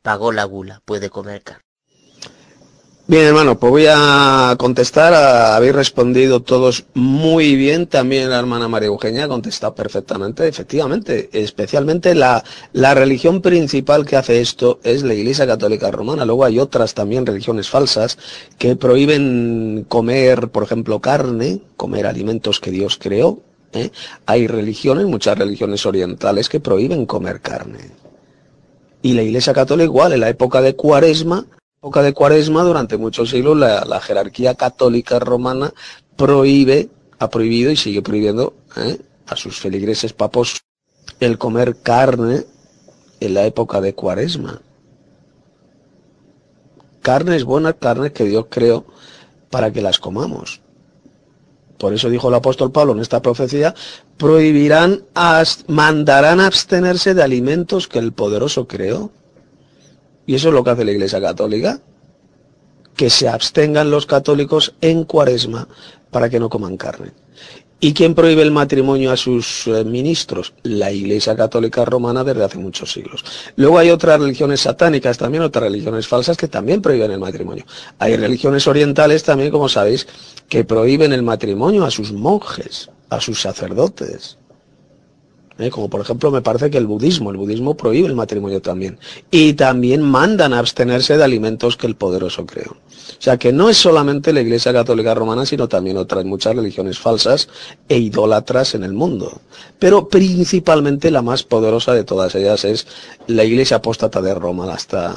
pagó 0.00 0.32
la 0.32 0.44
gula, 0.44 0.80
puede 0.86 1.10
comer 1.10 1.42
carne. 1.42 1.62
Bien, 3.06 3.24
hermano, 3.24 3.58
pues 3.58 3.70
voy 3.70 3.86
a 3.86 4.56
contestar. 4.58 5.12
Habéis 5.12 5.74
respondido 5.74 6.40
todos 6.40 6.86
muy 6.94 7.54
bien. 7.56 7.86
También 7.86 8.30
la 8.30 8.38
hermana 8.38 8.66
María 8.66 8.86
Eugenia 8.86 9.24
ha 9.24 9.28
contestado 9.28 9.74
perfectamente. 9.74 10.48
Efectivamente, 10.48 11.28
especialmente 11.34 12.14
la, 12.14 12.42
la 12.72 12.94
religión 12.94 13.42
principal 13.42 14.06
que 14.06 14.16
hace 14.16 14.40
esto 14.40 14.80
es 14.82 15.02
la 15.02 15.12
Iglesia 15.12 15.46
Católica 15.46 15.90
Romana. 15.90 16.24
Luego 16.24 16.46
hay 16.46 16.58
otras 16.58 16.94
también 16.94 17.26
religiones 17.26 17.68
falsas 17.68 18.16
que 18.56 18.76
prohíben 18.76 19.84
comer, 19.86 20.48
por 20.48 20.62
ejemplo, 20.62 21.00
carne, 21.00 21.60
comer 21.76 22.06
alimentos 22.06 22.58
que 22.58 22.70
Dios 22.70 22.96
creó. 22.98 23.42
Hay 24.26 24.46
religiones, 24.46 25.06
muchas 25.06 25.38
religiones 25.38 25.84
orientales, 25.86 26.48
que 26.48 26.60
prohíben 26.60 27.06
comer 27.06 27.40
carne. 27.40 27.90
Y 29.02 29.12
la 29.12 29.22
Iglesia 29.22 29.52
Católica 29.52 29.84
igual, 29.84 30.12
en 30.12 30.20
la 30.20 30.28
época 30.28 30.60
de 30.60 30.74
Cuaresma, 30.74 31.46
época 31.78 32.02
de 32.02 32.14
Cuaresma, 32.14 32.62
durante 32.62 32.96
muchos 32.96 33.30
siglos, 33.30 33.58
la, 33.58 34.00
jerarquía 34.00 34.54
católica 34.54 35.18
romana 35.18 35.72
prohíbe, 36.16 36.88
ha 37.18 37.28
prohibido 37.28 37.70
y 37.70 37.76
sigue 37.76 38.00
prohibiendo 38.00 38.54
¿eh? 38.76 38.98
a 39.26 39.36
sus 39.36 39.60
feligreses 39.60 40.12
papos 40.12 40.62
el 41.20 41.36
comer 41.36 41.76
carne 41.82 42.44
en 43.20 43.34
la 43.34 43.44
época 43.44 43.80
de 43.80 43.94
Cuaresma. 43.94 44.60
Carnes 47.02 47.44
buenas, 47.44 47.74
carnes 47.74 48.12
que 48.12 48.24
Dios 48.24 48.46
creó 48.48 48.86
para 49.50 49.70
que 49.70 49.82
las 49.82 49.98
comamos. 49.98 50.62
Por 51.78 51.92
eso 51.92 52.08
dijo 52.08 52.28
el 52.28 52.34
apóstol 52.34 52.70
Pablo 52.72 52.92
en 52.92 53.00
esta 53.00 53.20
profecía, 53.20 53.74
prohibirán, 54.16 55.04
mandarán 55.66 56.40
abstenerse 56.40 57.14
de 57.14 57.22
alimentos 57.22 57.88
que 57.88 57.98
el 57.98 58.12
poderoso 58.12 58.66
creó. 58.66 59.10
Y 60.26 60.34
eso 60.36 60.48
es 60.48 60.54
lo 60.54 60.64
que 60.64 60.70
hace 60.70 60.84
la 60.84 60.92
Iglesia 60.92 61.20
Católica, 61.20 61.80
que 62.96 63.10
se 63.10 63.28
abstengan 63.28 63.90
los 63.90 64.06
católicos 64.06 64.74
en 64.80 65.04
cuaresma 65.04 65.68
para 66.10 66.30
que 66.30 66.38
no 66.38 66.48
coman 66.48 66.76
carne. 66.76 67.12
¿Y 67.80 67.92
quién 67.92 68.14
prohíbe 68.14 68.42
el 68.42 68.50
matrimonio 68.50 69.10
a 69.10 69.16
sus 69.16 69.66
eh, 69.66 69.84
ministros? 69.84 70.54
La 70.62 70.90
Iglesia 70.90 71.36
Católica 71.36 71.84
Romana 71.84 72.24
desde 72.24 72.44
hace 72.44 72.58
muchos 72.58 72.92
siglos. 72.92 73.24
Luego 73.56 73.78
hay 73.78 73.90
otras 73.90 74.18
religiones 74.20 74.60
satánicas, 74.60 75.18
también 75.18 75.42
otras 75.42 75.64
religiones 75.64 76.06
falsas 76.06 76.36
que 76.36 76.48
también 76.48 76.80
prohíben 76.80 77.10
el 77.10 77.18
matrimonio. 77.18 77.66
Hay 77.98 78.16
religiones 78.16 78.66
orientales 78.66 79.22
también, 79.22 79.50
como 79.50 79.68
sabéis, 79.68 80.06
que 80.48 80.64
prohíben 80.64 81.12
el 81.12 81.22
matrimonio 81.22 81.84
a 81.84 81.90
sus 81.90 82.12
monjes, 82.12 82.90
a 83.10 83.20
sus 83.20 83.40
sacerdotes. 83.40 84.38
¿Eh? 85.58 85.70
Como 85.70 85.88
por 85.88 86.00
ejemplo 86.00 86.30
me 86.30 86.42
parece 86.42 86.70
que 86.70 86.78
el 86.78 86.86
budismo, 86.86 87.30
el 87.30 87.36
budismo 87.36 87.76
prohíbe 87.76 88.08
el 88.08 88.14
matrimonio 88.14 88.60
también. 88.60 88.98
Y 89.30 89.52
también 89.54 90.02
mandan 90.02 90.52
a 90.52 90.58
abstenerse 90.58 91.16
de 91.16 91.24
alimentos 91.24 91.76
que 91.76 91.86
el 91.86 91.96
poderoso 91.96 92.46
creó. 92.46 92.76
O 93.18 93.22
sea 93.22 93.36
que 93.36 93.52
no 93.52 93.68
es 93.68 93.76
solamente 93.76 94.32
la 94.32 94.40
Iglesia 94.40 94.72
Católica 94.72 95.14
Romana, 95.14 95.46
sino 95.46 95.68
también 95.68 95.96
otras 95.96 96.24
muchas 96.24 96.54
religiones 96.54 96.98
falsas 96.98 97.48
e 97.88 97.98
idólatras 97.98 98.74
en 98.74 98.84
el 98.84 98.92
mundo. 98.92 99.40
Pero 99.78 100.08
principalmente 100.08 101.10
la 101.10 101.22
más 101.22 101.42
poderosa 101.42 101.92
de 101.92 102.04
todas 102.04 102.34
ellas 102.34 102.64
es 102.64 102.86
la 103.26 103.44
Iglesia 103.44 103.78
Apóstata 103.78 104.20
de 104.20 104.34
Roma, 104.34 104.72
esta, 104.74 105.14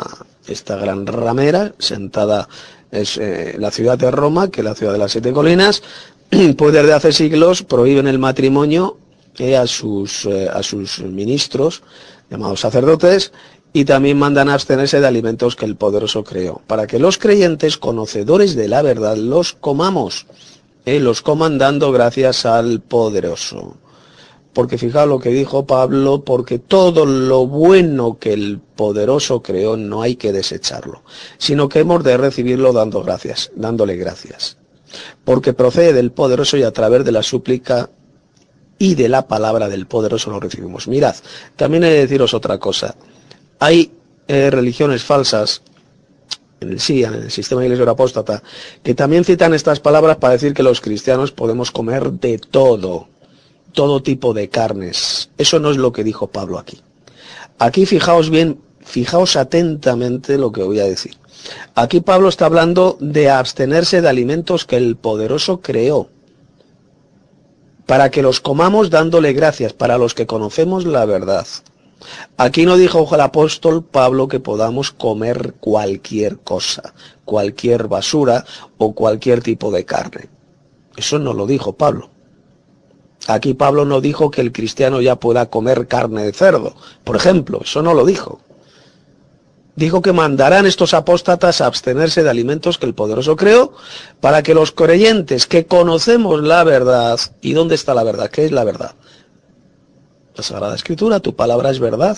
esta 0.47 0.77
gran 0.77 1.05
ramera 1.05 1.73
sentada 1.79 2.47
es 2.91 3.17
eh, 3.17 3.55
la 3.57 3.71
ciudad 3.71 3.97
de 3.97 4.11
Roma, 4.11 4.49
que 4.49 4.61
es 4.61 4.65
la 4.65 4.75
ciudad 4.75 4.93
de 4.93 4.99
las 4.99 5.11
siete 5.11 5.33
colinas, 5.33 5.83
pues 6.57 6.73
desde 6.73 6.93
hace 6.93 7.11
siglos 7.11 7.63
prohíben 7.63 8.07
el 8.07 8.19
matrimonio 8.19 8.97
eh, 9.37 9.57
a, 9.57 9.67
sus, 9.67 10.25
eh, 10.25 10.49
a 10.51 10.63
sus 10.63 10.99
ministros, 10.99 11.83
llamados 12.29 12.61
sacerdotes, 12.61 13.31
y 13.73 13.85
también 13.85 14.17
mandan 14.17 14.49
a 14.49 14.53
abstenerse 14.53 14.99
de 14.99 15.07
alimentos 15.07 15.55
que 15.55 15.65
el 15.65 15.75
poderoso 15.75 16.23
creó, 16.23 16.61
para 16.67 16.87
que 16.87 16.99
los 16.99 17.17
creyentes, 17.17 17.77
conocedores 17.77 18.55
de 18.55 18.67
la 18.67 18.81
verdad, 18.81 19.17
los 19.17 19.53
comamos, 19.53 20.25
los 20.85 21.21
coman 21.21 21.57
dando 21.57 21.91
gracias 21.91 22.45
al 22.45 22.79
poderoso. 22.79 23.75
Porque 24.53 24.77
fijaos 24.77 25.07
lo 25.07 25.19
que 25.19 25.29
dijo 25.29 25.67
Pablo, 25.67 26.23
porque 26.23 26.57
todo 26.57 27.05
lo 27.05 27.45
bueno 27.45 28.17
que 28.17 28.33
el 28.33 28.59
poderoso 28.59 29.43
creó 29.43 29.77
no 29.77 30.01
hay 30.01 30.15
que 30.15 30.31
desecharlo, 30.31 31.03
sino 31.37 31.69
que 31.69 31.79
hemos 31.79 32.03
de 32.03 32.17
recibirlo 32.17 32.73
dando 32.73 33.03
gracias, 33.03 33.51
dándole 33.55 33.97
gracias. 33.97 34.57
Porque 35.23 35.53
procede 35.53 35.93
del 35.93 36.11
poderoso 36.11 36.57
y 36.57 36.63
a 36.63 36.71
través 36.71 37.05
de 37.05 37.11
la 37.11 37.21
súplica 37.21 37.89
y 38.79 38.95
de 38.95 39.09
la 39.09 39.27
palabra 39.27 39.67
del 39.67 39.85
poderoso 39.85 40.31
lo 40.31 40.39
recibimos. 40.39 40.87
Mirad, 40.87 41.15
también 41.55 41.83
he 41.83 41.89
de 41.91 41.99
deciros 41.99 42.33
otra 42.33 42.57
cosa. 42.57 42.95
Hay 43.59 43.91
eh, 44.27 44.49
religiones 44.49 45.03
falsas 45.03 45.61
en 46.59 46.69
el 46.69 46.81
en 46.89 47.13
el 47.13 47.31
sistema 47.31 47.61
de 47.61 47.67
iglesia 47.67 47.89
apóstata, 47.89 48.41
que 48.83 48.95
también 48.95 49.23
citan 49.23 49.53
estas 49.53 49.79
palabras 49.79 50.17
para 50.17 50.33
decir 50.33 50.53
que 50.53 50.63
los 50.63 50.81
cristianos 50.81 51.31
podemos 51.31 51.71
comer 51.71 52.11
de 52.11 52.39
todo 52.39 53.07
todo 53.77 54.01
tipo 54.01 54.33
de 54.33 54.49
carnes. 54.49 55.29
Eso 55.37 55.59
no 55.59 55.69
es 55.69 55.77
lo 55.77 55.91
que 55.91 56.03
dijo 56.03 56.25
Pablo 56.25 56.57
aquí. 56.57 56.81
Aquí 57.59 57.85
fijaos 57.85 58.31
bien, 58.31 58.59
fijaos 58.83 59.35
atentamente 59.35 60.39
lo 60.39 60.51
que 60.51 60.63
voy 60.63 60.79
a 60.79 60.85
decir. 60.85 61.15
Aquí 61.75 62.01
Pablo 62.01 62.27
está 62.27 62.47
hablando 62.47 62.97
de 62.99 63.29
abstenerse 63.29 64.01
de 64.01 64.09
alimentos 64.09 64.65
que 64.65 64.77
el 64.77 64.95
poderoso 64.95 65.61
creó, 65.61 66.09
para 67.85 68.09
que 68.09 68.23
los 68.23 68.41
comamos 68.41 68.89
dándole 68.89 69.31
gracias, 69.33 69.73
para 69.73 69.99
los 69.99 70.15
que 70.15 70.25
conocemos 70.25 70.87
la 70.87 71.05
verdad. 71.05 71.45
Aquí 72.37 72.65
no 72.65 72.77
dijo 72.77 73.07
el 73.13 73.21
apóstol 73.21 73.83
Pablo 73.83 74.27
que 74.27 74.39
podamos 74.39 74.91
comer 74.91 75.55
cualquier 75.59 76.37
cosa, 76.39 76.93
cualquier 77.25 77.87
basura 77.87 78.45
o 78.77 78.93
cualquier 78.93 79.41
tipo 79.41 79.71
de 79.71 79.85
carne. 79.85 80.29
Eso 80.95 81.19
no 81.19 81.33
lo 81.33 81.47
dijo 81.47 81.73
Pablo. 81.73 82.09
Aquí 83.27 83.53
Pablo 83.53 83.85
no 83.85 83.99
dijo 83.99 84.31
que 84.31 84.41
el 84.41 84.51
cristiano 84.51 85.01
ya 85.01 85.15
pueda 85.17 85.47
comer 85.47 85.87
carne 85.87 86.23
de 86.23 86.33
cerdo, 86.33 86.75
por 87.03 87.15
ejemplo, 87.15 87.61
eso 87.63 87.81
no 87.81 87.93
lo 87.93 88.05
dijo. 88.05 88.39
Dijo 89.75 90.01
que 90.01 90.13
mandarán 90.13 90.65
estos 90.65 90.95
apóstatas 90.95 91.61
a 91.61 91.67
abstenerse 91.67 92.23
de 92.23 92.29
alimentos 92.31 92.79
que 92.79 92.87
el 92.87 92.95
poderoso 92.95 93.35
creó 93.35 93.73
para 94.21 94.41
que 94.41 94.55
los 94.55 94.71
creyentes 94.71 95.45
que 95.45 95.67
conocemos 95.67 96.41
la 96.41 96.63
verdad, 96.63 97.19
¿y 97.41 97.53
dónde 97.53 97.75
está 97.75 97.93
la 97.93 98.03
verdad? 98.03 98.29
¿Qué 98.31 98.45
es 98.45 98.51
la 98.51 98.63
verdad? 98.63 98.95
La 100.37 100.43
Sagrada 100.43 100.75
Escritura, 100.75 101.19
tu 101.19 101.35
palabra 101.35 101.71
es 101.71 101.79
verdad. 101.79 102.15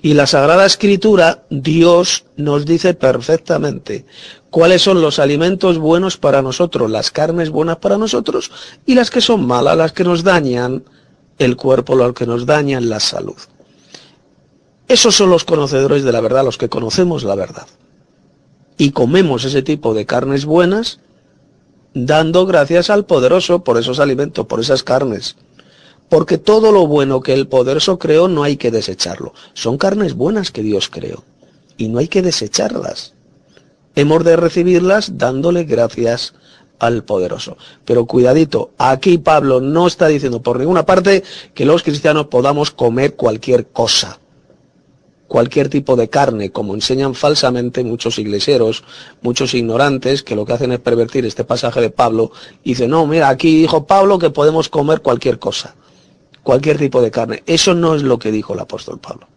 Y 0.00 0.14
la 0.14 0.26
Sagrada 0.26 0.64
Escritura, 0.64 1.44
Dios 1.50 2.24
nos 2.36 2.64
dice 2.64 2.94
perfectamente 2.94 4.06
cuáles 4.48 4.80
son 4.80 5.02
los 5.02 5.18
alimentos 5.18 5.76
buenos 5.76 6.16
para 6.16 6.40
nosotros, 6.40 6.90
las 6.90 7.10
carnes 7.10 7.50
buenas 7.50 7.76
para 7.76 7.98
nosotros 7.98 8.50
y 8.86 8.94
las 8.94 9.10
que 9.10 9.20
son 9.20 9.46
malas, 9.46 9.76
las 9.76 9.92
que 9.92 10.02
nos 10.02 10.24
dañan 10.24 10.82
el 11.38 11.56
cuerpo, 11.56 11.94
las 11.94 12.14
que 12.14 12.24
nos 12.26 12.46
dañan 12.46 12.88
la 12.88 13.00
salud. 13.00 13.36
Esos 14.88 15.14
son 15.14 15.28
los 15.28 15.44
conocedores 15.44 16.02
de 16.02 16.12
la 16.12 16.22
verdad, 16.22 16.44
los 16.44 16.56
que 16.56 16.70
conocemos 16.70 17.22
la 17.22 17.34
verdad. 17.34 17.66
Y 18.78 18.92
comemos 18.92 19.44
ese 19.44 19.60
tipo 19.60 19.92
de 19.92 20.06
carnes 20.06 20.46
buenas 20.46 21.00
dando 21.92 22.46
gracias 22.46 22.88
al 22.88 23.04
poderoso 23.04 23.62
por 23.62 23.76
esos 23.76 24.00
alimentos, 24.00 24.46
por 24.46 24.60
esas 24.60 24.82
carnes. 24.82 25.36
Porque 26.10 26.38
todo 26.38 26.72
lo 26.72 26.88
bueno 26.88 27.20
que 27.20 27.32
el 27.32 27.46
poderoso 27.46 27.98
creó 27.98 28.26
no 28.26 28.42
hay 28.42 28.56
que 28.56 28.72
desecharlo. 28.72 29.32
Son 29.54 29.78
carnes 29.78 30.14
buenas 30.14 30.50
que 30.50 30.62
Dios 30.62 30.88
creó. 30.90 31.22
Y 31.76 31.86
no 31.88 32.00
hay 32.00 32.08
que 32.08 32.20
desecharlas. 32.20 33.14
Hemos 33.94 34.24
de 34.24 34.36
recibirlas 34.36 35.16
dándole 35.18 35.64
gracias 35.64 36.34
al 36.80 37.04
poderoso. 37.04 37.56
Pero 37.84 38.06
cuidadito, 38.06 38.72
aquí 38.76 39.18
Pablo 39.18 39.60
no 39.60 39.86
está 39.86 40.08
diciendo 40.08 40.42
por 40.42 40.58
ninguna 40.58 40.84
parte 40.84 41.22
que 41.54 41.64
los 41.64 41.84
cristianos 41.84 42.26
podamos 42.26 42.72
comer 42.72 43.14
cualquier 43.14 43.68
cosa 43.68 44.18
cualquier 45.28 45.68
tipo 45.68 45.94
de 45.94 46.08
carne, 46.08 46.50
como 46.50 46.74
enseñan 46.74 47.14
falsamente 47.14 47.84
muchos 47.84 48.18
iglesieros, 48.18 48.82
muchos 49.22 49.54
ignorantes, 49.54 50.24
que 50.24 50.34
lo 50.34 50.44
que 50.44 50.54
hacen 50.54 50.72
es 50.72 50.80
pervertir 50.80 51.24
este 51.24 51.44
pasaje 51.44 51.80
de 51.80 51.90
Pablo, 51.90 52.32
y 52.64 52.70
dicen, 52.70 52.90
no, 52.90 53.06
mira, 53.06 53.28
aquí 53.28 53.58
dijo 53.60 53.86
Pablo 53.86 54.18
que 54.18 54.30
podemos 54.30 54.68
comer 54.68 55.02
cualquier 55.02 55.38
cosa 55.38 55.76
cualquier 56.42 56.78
tipo 56.78 57.02
de 57.02 57.10
carne. 57.10 57.42
Eso 57.46 57.74
no 57.74 57.94
es 57.94 58.02
lo 58.02 58.18
que 58.18 58.32
dijo 58.32 58.54
el 58.54 58.60
apóstol 58.60 58.98
Pablo. 58.98 59.28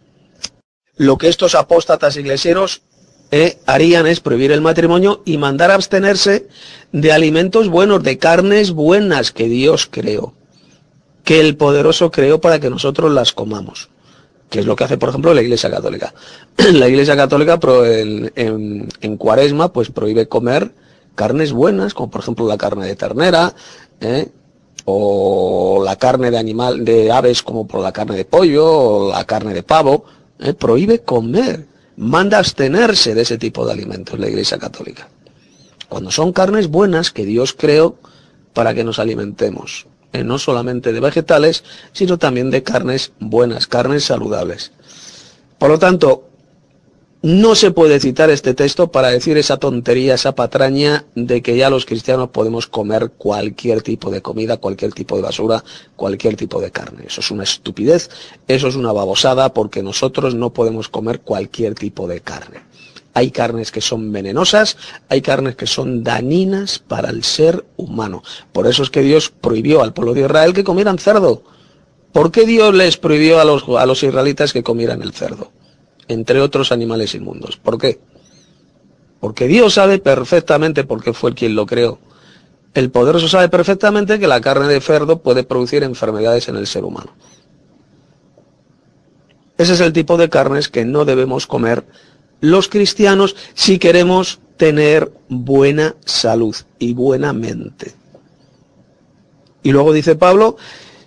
Lo 0.95 1.17
que 1.17 1.27
estos 1.27 1.55
apóstatas 1.55 2.17
iglesieros 2.17 2.83
eh, 3.31 3.57
harían 3.65 4.05
es 4.05 4.19
prohibir 4.19 4.51
el 4.51 4.61
matrimonio 4.61 5.23
y 5.25 5.39
mandar 5.39 5.71
a 5.71 5.73
abstenerse 5.73 6.47
de 6.91 7.11
alimentos 7.11 7.67
buenos, 7.67 8.03
de 8.03 8.19
carnes 8.19 8.71
buenas 8.71 9.31
que 9.31 9.49
Dios 9.49 9.87
creó, 9.89 10.35
que 11.23 11.39
el 11.39 11.57
poderoso 11.57 12.11
creó 12.11 12.39
para 12.39 12.59
que 12.59 12.69
nosotros 12.69 13.11
las 13.11 13.33
comamos, 13.33 13.89
que 14.51 14.59
es 14.59 14.67
lo 14.67 14.75
que 14.75 14.83
hace, 14.83 14.99
por 14.99 15.09
ejemplo, 15.09 15.33
la 15.33 15.41
Iglesia 15.41 15.71
Católica. 15.71 16.13
la 16.73 16.87
Iglesia 16.87 17.15
Católica 17.15 17.59
en, 17.63 19.17
Cuaresma 19.17 19.73
pues 19.73 19.89
prohíbe 19.89 20.27
comer 20.27 20.71
carnes 21.15 21.53
buenas, 21.53 21.95
como 21.95 22.11
por 22.11 22.21
ejemplo 22.21 22.47
la 22.47 22.57
carne 22.57 22.85
de 22.85 22.95
ternera, 22.95 23.55
eh, 23.99 24.29
o 24.85 25.81
la 25.83 25.95
carne 25.95 26.31
de 26.31 26.37
animal, 26.37 26.83
de 26.83 27.11
aves 27.11 27.41
como 27.41 27.67
por 27.67 27.81
la 27.81 27.91
carne 27.91 28.15
de 28.15 28.25
pollo 28.25 28.65
o 28.65 29.11
la 29.11 29.25
carne 29.25 29.53
de 29.53 29.63
pavo, 29.63 30.05
¿eh? 30.39 30.53
prohíbe 30.53 30.99
comer, 30.99 31.67
manda 31.97 32.39
abstenerse 32.39 33.15
de 33.15 33.21
ese 33.21 33.37
tipo 33.37 33.65
de 33.65 33.73
alimentos 33.73 34.19
la 34.19 34.27
Iglesia 34.27 34.57
Católica. 34.57 35.07
Cuando 35.87 36.11
son 36.11 36.33
carnes 36.33 36.67
buenas 36.67 37.11
que 37.11 37.25
Dios 37.25 37.53
creó 37.53 37.95
para 38.53 38.73
que 38.73 38.83
nos 38.83 38.99
alimentemos, 38.99 39.87
¿eh? 40.11 40.23
no 40.23 40.37
solamente 40.37 40.91
de 40.91 40.99
vegetales, 40.99 41.63
sino 41.91 42.17
también 42.17 42.49
de 42.49 42.63
carnes 42.63 43.11
buenas, 43.19 43.67
carnes 43.67 44.03
saludables. 44.05 44.71
Por 45.57 45.69
lo 45.69 45.79
tanto, 45.79 46.29
no 47.23 47.55
se 47.55 47.71
puede 47.71 48.01
citar 48.01 48.29
este 48.29 48.53
texto 48.53 48.91
para 48.91 49.07
decir 49.07 49.37
esa 49.37 49.55
tontería, 49.55 50.15
esa 50.15 50.35
patraña 50.35 51.05
de 51.15 51.41
que 51.41 51.55
ya 51.55 51.69
los 51.69 51.85
cristianos 51.85 52.31
podemos 52.31 52.67
comer 52.67 53.11
cualquier 53.11 53.81
tipo 53.81 54.11
de 54.11 54.21
comida, 54.21 54.57
cualquier 54.57 54.91
tipo 54.91 55.15
de 55.15 55.21
basura, 55.21 55.63
cualquier 55.95 56.35
tipo 56.35 56.59
de 56.59 56.71
carne. 56.71 57.05
Eso 57.07 57.21
es 57.21 57.31
una 57.31 57.43
estupidez, 57.43 58.09
eso 58.49 58.67
es 58.67 58.75
una 58.75 58.91
babosada 58.91 59.53
porque 59.53 59.81
nosotros 59.81 60.35
no 60.35 60.51
podemos 60.51 60.89
comer 60.89 61.21
cualquier 61.21 61.75
tipo 61.75 62.09
de 62.09 62.19
carne. 62.19 62.59
Hay 63.13 63.31
carnes 63.31 63.71
que 63.71 63.79
son 63.79 64.11
venenosas, 64.11 64.75
hay 65.07 65.21
carnes 65.21 65.55
que 65.55 65.65
son 65.65 66.03
dañinas 66.03 66.79
para 66.79 67.09
el 67.09 67.23
ser 67.23 67.63
humano. 67.77 68.21
Por 68.51 68.67
eso 68.67 68.83
es 68.83 68.89
que 68.89 69.01
Dios 69.01 69.29
prohibió 69.29 69.81
al 69.81 69.93
pueblo 69.93 70.13
de 70.13 70.21
Israel 70.23 70.53
que 70.53 70.65
comieran 70.65 70.97
cerdo. 70.97 71.41
¿Por 72.11 72.33
qué 72.33 72.45
Dios 72.45 72.75
les 72.75 72.97
prohibió 72.97 73.39
a 73.39 73.45
los, 73.45 73.63
a 73.79 73.85
los 73.85 74.03
israelitas 74.03 74.51
que 74.51 74.61
comieran 74.61 75.01
el 75.01 75.13
cerdo? 75.13 75.53
Entre 76.07 76.41
otros 76.41 76.71
animales 76.71 77.15
inmundos. 77.15 77.57
¿Por 77.57 77.77
qué? 77.77 77.99
Porque 79.19 79.47
Dios 79.47 79.75
sabe 79.75 79.99
perfectamente, 79.99 80.83
porque 80.83 81.13
fue 81.13 81.33
quien 81.33 81.55
lo 81.55 81.65
creó. 81.65 81.99
El 82.73 82.89
poderoso 82.89 83.27
sabe 83.27 83.49
perfectamente 83.49 84.19
que 84.19 84.27
la 84.27 84.41
carne 84.41 84.67
de 84.67 84.81
cerdo 84.81 85.21
puede 85.21 85.43
producir 85.43 85.83
enfermedades 85.83 86.47
en 86.49 86.55
el 86.55 86.67
ser 86.67 86.83
humano. 86.83 87.13
Ese 89.57 89.73
es 89.73 89.79
el 89.79 89.93
tipo 89.93 90.17
de 90.17 90.29
carnes 90.29 90.67
que 90.67 90.83
no 90.83 91.05
debemos 91.05 91.47
comer 91.47 91.85
los 92.41 92.67
cristianos 92.67 93.35
si 93.53 93.79
queremos 93.79 94.39
tener 94.57 95.11
buena 95.29 95.95
salud 96.03 96.55
y 96.79 96.93
buena 96.93 97.31
mente. 97.31 97.93
Y 99.61 99.71
luego 99.71 99.93
dice 99.93 100.15
Pablo 100.15 100.57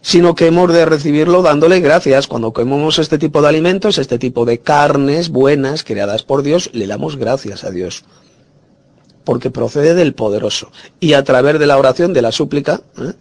sino 0.07 0.37
que 0.37 0.47
hemos 0.47 0.73
de 0.73 0.85
recibirlo 0.85 1.43
dándole 1.43 1.81
gracias. 1.81 2.29
Cuando 2.29 2.53
comemos 2.53 3.01
este 3.01 3.19
tipo 3.19 3.43
de 3.43 3.49
alimentos, 3.49 3.99
este 3.99 4.21
tipo 4.21 4.45
de 4.45 4.61
carnes 4.61 5.31
buenas 5.31 5.83
creadas 5.83 6.23
por 6.23 6.45
Dios, 6.45 6.71
le 6.73 6.87
damos 6.87 7.17
gracias 7.17 7.65
a 7.65 7.73
Dios. 7.73 8.05
Porque 9.25 9.51
procede 9.51 9.95
del 9.95 10.15
poderoso. 10.15 10.71
Y 11.01 11.15
a 11.15 11.25
través 11.25 11.59
de 11.59 11.67
la 11.67 11.77
oración, 11.77 12.13
de 12.13 12.23
la 12.23 12.31
súplica 12.31 12.83
¿eh? 12.99 13.15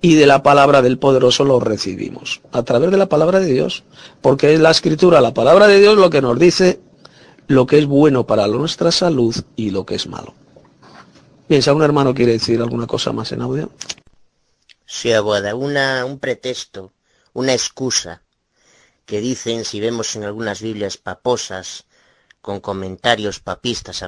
y 0.00 0.16
de 0.16 0.26
la 0.26 0.42
palabra 0.42 0.82
del 0.82 0.98
poderoso 0.98 1.44
lo 1.44 1.60
recibimos. 1.60 2.40
A 2.50 2.64
través 2.64 2.90
de 2.90 2.96
la 2.96 3.06
palabra 3.06 3.38
de 3.38 3.46
Dios. 3.46 3.84
Porque 4.20 4.52
es 4.52 4.58
la 4.58 4.72
escritura, 4.72 5.20
la 5.20 5.34
palabra 5.34 5.68
de 5.68 5.78
Dios, 5.78 5.96
lo 5.96 6.10
que 6.10 6.22
nos 6.22 6.40
dice 6.40 6.80
lo 7.46 7.68
que 7.68 7.78
es 7.78 7.86
bueno 7.86 8.26
para 8.26 8.48
nuestra 8.48 8.90
salud 8.90 9.36
y 9.54 9.70
lo 9.70 9.86
que 9.86 9.94
es 9.94 10.08
malo. 10.08 10.34
Bien, 11.48 11.62
si 11.62 11.70
un 11.70 11.82
hermano 11.82 12.12
quiere 12.12 12.32
decir 12.32 12.60
alguna 12.60 12.88
cosa 12.88 13.12
más 13.12 13.30
en 13.30 13.42
audio. 13.42 13.70
Sí, 14.94 15.10
abuela, 15.10 15.54
una, 15.54 16.04
un 16.04 16.18
pretexto, 16.18 16.92
una 17.32 17.54
excusa, 17.54 18.22
que 19.06 19.22
dicen, 19.22 19.64
si 19.64 19.80
vemos 19.80 20.14
en 20.16 20.24
algunas 20.24 20.60
Biblias 20.60 20.98
paposas, 20.98 21.86
con 22.42 22.60
comentarios 22.60 23.40
papistas, 23.40 24.04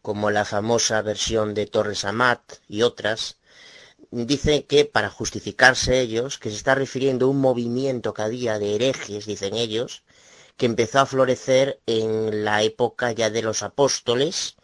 como 0.00 0.30
la 0.30 0.44
famosa 0.44 1.02
versión 1.02 1.52
de 1.52 1.66
Torres 1.66 2.04
Amat 2.04 2.42
y 2.68 2.82
otras, 2.82 3.38
dicen 4.12 4.62
que 4.62 4.84
para 4.84 5.10
justificarse 5.10 6.00
ellos, 6.00 6.38
que 6.38 6.50
se 6.50 6.56
está 6.56 6.76
refiriendo 6.76 7.26
a 7.26 7.30
un 7.30 7.40
movimiento 7.40 8.14
cada 8.14 8.28
día 8.28 8.60
de 8.60 8.76
herejes, 8.76 9.26
dicen 9.26 9.54
ellos, 9.56 10.04
que 10.56 10.66
empezó 10.66 11.00
a 11.00 11.06
florecer 11.06 11.80
en 11.86 12.44
la 12.44 12.62
época 12.62 13.10
ya 13.10 13.30
de 13.30 13.42
los 13.42 13.64
apóstoles, 13.64 14.54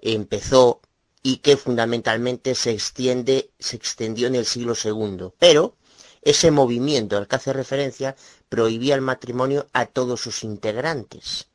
empezó 0.00 0.80
y 1.26 1.38
que 1.38 1.56
fundamentalmente 1.56 2.54
se 2.54 2.72
extiende, 2.72 3.50
se 3.58 3.76
extendió 3.76 4.26
en 4.26 4.34
el 4.34 4.44
siglo 4.44 4.74
II. 4.76 5.30
Pero 5.38 5.74
ese 6.20 6.50
movimiento 6.50 7.16
al 7.16 7.26
que 7.26 7.36
hace 7.36 7.54
referencia 7.54 8.14
prohibía 8.50 8.94
el 8.94 9.00
matrimonio 9.00 9.66
a 9.72 9.86
todos 9.86 10.20
sus 10.20 10.44
integrantes. 10.44 11.48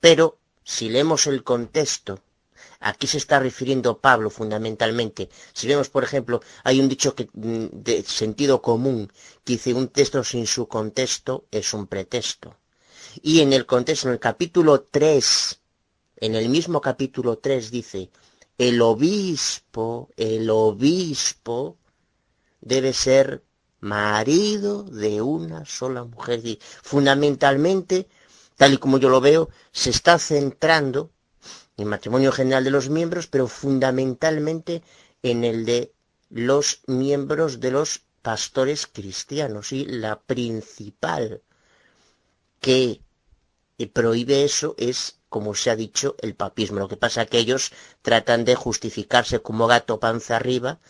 Pero 0.00 0.38
si 0.64 0.88
leemos 0.88 1.26
el 1.26 1.44
contexto, 1.44 2.18
aquí 2.80 3.06
se 3.06 3.18
está 3.18 3.38
refiriendo 3.40 3.98
Pablo 3.98 4.30
fundamentalmente. 4.30 5.28
Si 5.52 5.68
vemos, 5.68 5.90
por 5.90 6.02
ejemplo, 6.02 6.40
hay 6.64 6.80
un 6.80 6.88
dicho 6.88 7.14
que, 7.14 7.28
mm, 7.34 7.66
de 7.72 8.02
sentido 8.04 8.62
común 8.62 9.12
que 9.44 9.52
dice 9.52 9.74
un 9.74 9.88
texto 9.88 10.24
sin 10.24 10.46
su 10.46 10.66
contexto 10.66 11.44
es 11.50 11.74
un 11.74 11.86
pretexto. 11.88 12.56
Y 13.22 13.40
en 13.40 13.52
el 13.52 13.66
contexto, 13.66 14.08
en 14.08 14.14
el 14.14 14.20
capítulo 14.20 14.80
3, 14.90 15.60
en 16.16 16.34
el 16.34 16.48
mismo 16.48 16.80
capítulo 16.80 17.36
3 17.36 17.70
dice, 17.70 18.10
el 18.58 18.80
obispo, 18.82 20.10
el 20.16 20.48
obispo 20.50 21.78
debe 22.60 22.92
ser 22.92 23.44
marido 23.80 24.82
de 24.84 25.20
una 25.20 25.64
sola 25.64 26.04
mujer. 26.04 26.42
Fundamentalmente 26.82 28.08
tal 28.56 28.74
y 28.74 28.78
como 28.78 28.98
yo 28.98 29.08
lo 29.08 29.20
veo, 29.20 29.50
se 29.70 29.90
está 29.90 30.18
centrando 30.18 31.10
en 31.76 31.84
el 31.84 31.90
matrimonio 31.90 32.32
general 32.32 32.64
de 32.64 32.70
los 32.70 32.88
miembros, 32.88 33.26
pero 33.26 33.48
fundamentalmente 33.48 34.82
en 35.22 35.44
el 35.44 35.64
de 35.64 35.92
los 36.30 36.80
miembros 36.86 37.60
de 37.60 37.70
los 37.70 38.02
pastores 38.22 38.86
cristianos 38.86 39.72
y 39.72 39.84
la 39.84 40.18
principal 40.18 41.42
que 42.60 43.02
prohíbe 43.84 44.44
eso 44.44 44.74
es, 44.78 45.18
como 45.28 45.54
se 45.54 45.68
ha 45.70 45.76
dicho, 45.76 46.16
el 46.22 46.34
papismo. 46.34 46.78
Lo 46.78 46.88
que 46.88 46.96
pasa 46.96 47.22
es 47.22 47.28
que 47.28 47.38
ellos 47.38 47.72
tratan 48.00 48.46
de 48.46 48.54
justificarse 48.54 49.40
como 49.40 49.66
gato 49.66 50.00
panza 50.00 50.36
arriba, 50.36 50.80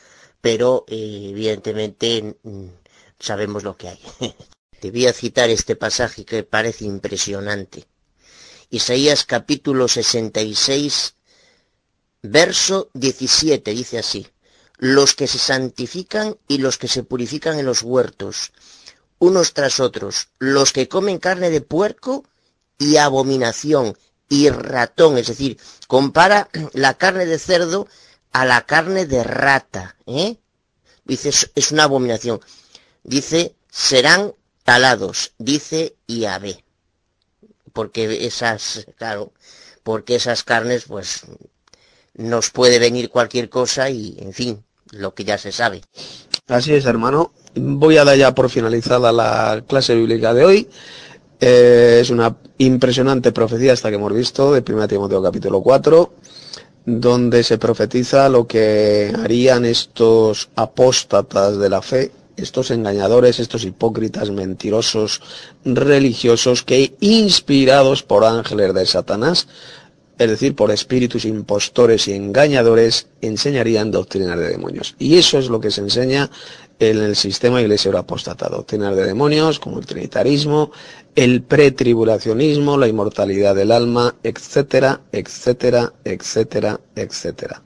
pero 0.40 0.84
eh, 0.86 1.28
evidentemente 1.30 2.36
sabemos 3.18 3.64
lo 3.64 3.76
que 3.76 3.88
hay. 3.88 4.00
Te 4.80 4.92
voy 4.92 5.06
a 5.06 5.12
citar 5.12 5.50
este 5.50 5.74
pasaje 5.74 6.24
que 6.24 6.44
parece 6.44 6.84
impresionante. 6.84 7.86
Isaías 8.70 9.24
capítulo 9.24 9.88
66, 9.88 11.16
verso 12.22 12.90
17, 12.94 13.70
dice 13.72 13.98
así, 13.98 14.26
los 14.78 15.14
que 15.14 15.26
se 15.26 15.38
santifican 15.38 16.36
y 16.46 16.58
los 16.58 16.76
que 16.76 16.88
se 16.88 17.02
purifican 17.02 17.58
en 17.58 17.66
los 17.66 17.82
huertos, 17.82 18.52
unos 19.18 19.54
tras 19.54 19.80
otros, 19.80 20.28
los 20.38 20.72
que 20.72 20.88
comen 20.88 21.18
carne 21.18 21.50
de 21.50 21.62
puerco 21.62 22.24
y 22.78 22.96
abominación 22.96 23.96
y 24.28 24.50
ratón, 24.50 25.18
es 25.18 25.28
decir, 25.28 25.58
compara 25.86 26.48
la 26.72 26.94
carne 26.94 27.26
de 27.26 27.38
cerdo 27.38 27.86
a 28.32 28.44
la 28.44 28.66
carne 28.66 29.06
de 29.06 29.24
rata, 29.24 29.96
¿eh? 30.06 30.36
Dice, 31.04 31.30
es 31.54 31.72
una 31.72 31.84
abominación. 31.84 32.40
Dice, 33.04 33.54
serán 33.70 34.34
talados, 34.64 35.32
dice 35.38 35.94
Yahvé. 36.08 36.64
Porque 37.72 38.26
esas, 38.26 38.86
claro, 38.96 39.32
porque 39.84 40.16
esas 40.16 40.42
carnes, 40.42 40.84
pues, 40.88 41.22
nos 42.14 42.50
puede 42.50 42.78
venir 42.78 43.10
cualquier 43.10 43.48
cosa 43.48 43.88
y, 43.90 44.16
en 44.18 44.32
fin, 44.32 44.64
lo 44.90 45.14
que 45.14 45.24
ya 45.24 45.38
se 45.38 45.52
sabe. 45.52 45.82
Así 46.48 46.74
es, 46.74 46.86
hermano. 46.86 47.32
Voy 47.54 47.96
a 47.96 48.04
dar 48.04 48.16
ya 48.16 48.34
por 48.34 48.50
finalizada 48.50 49.12
la 49.12 49.64
clase 49.66 49.94
bíblica 49.94 50.34
de 50.34 50.44
hoy. 50.44 50.68
Es 51.38 52.08
una 52.10 52.34
impresionante 52.58 53.30
profecía 53.32 53.74
hasta 53.74 53.90
que 53.90 53.96
hemos 53.96 54.12
visto 54.14 54.54
de 54.54 54.64
1 54.66 54.88
Timoteo 54.88 55.22
capítulo 55.22 55.60
4, 55.60 56.12
donde 56.86 57.42
se 57.42 57.58
profetiza 57.58 58.28
lo 58.28 58.46
que 58.46 59.12
harían 59.22 59.64
estos 59.64 60.48
apóstatas 60.56 61.58
de 61.58 61.68
la 61.68 61.82
fe, 61.82 62.10
estos 62.36 62.70
engañadores, 62.70 63.38
estos 63.38 63.64
hipócritas 63.64 64.30
mentirosos 64.30 65.20
religiosos 65.64 66.62
que 66.62 66.94
inspirados 67.00 68.02
por 68.02 68.24
ángeles 68.24 68.72
de 68.72 68.86
Satanás, 68.86 69.48
es 70.18 70.30
decir, 70.30 70.54
por 70.54 70.70
espíritus 70.70 71.26
impostores 71.26 72.08
y 72.08 72.14
engañadores, 72.14 73.08
enseñarían 73.20 73.90
doctrinas 73.90 74.38
de 74.38 74.48
demonios. 74.48 74.94
Y 74.98 75.16
eso 75.18 75.38
es 75.38 75.48
lo 75.50 75.60
que 75.60 75.70
se 75.70 75.82
enseña 75.82 76.30
en 76.78 76.98
el 76.98 77.16
sistema 77.16 77.60
iglesia 77.60 77.92
apóstata, 77.98 78.48
doctrinas 78.48 78.96
de 78.96 79.04
demonios 79.04 79.58
como 79.58 79.78
el 79.78 79.86
trinitarismo, 79.86 80.72
el 81.16 81.42
pretribulacionismo, 81.42 82.76
la 82.76 82.88
inmortalidad 82.88 83.54
del 83.54 83.72
alma, 83.72 84.14
etcétera, 84.22 85.00
etcétera, 85.12 85.92
etcétera, 86.04 86.78
etcétera. 86.94 87.62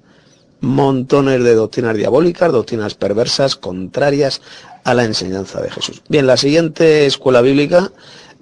Montones 0.61 1.42
de 1.42 1.55
doctrinas 1.55 1.96
diabólicas, 1.96 2.53
doctrinas 2.53 2.94
perversas, 2.94 3.57
contrarias 3.57 4.40
a 4.84 4.94
la 4.94 5.05
enseñanza 5.05 5.61
de 5.61 5.70
Jesús. 5.70 6.03
Bien, 6.09 6.26
la 6.26 6.36
siguiente 6.36 7.07
escuela 7.07 7.40
bíblica 7.40 7.90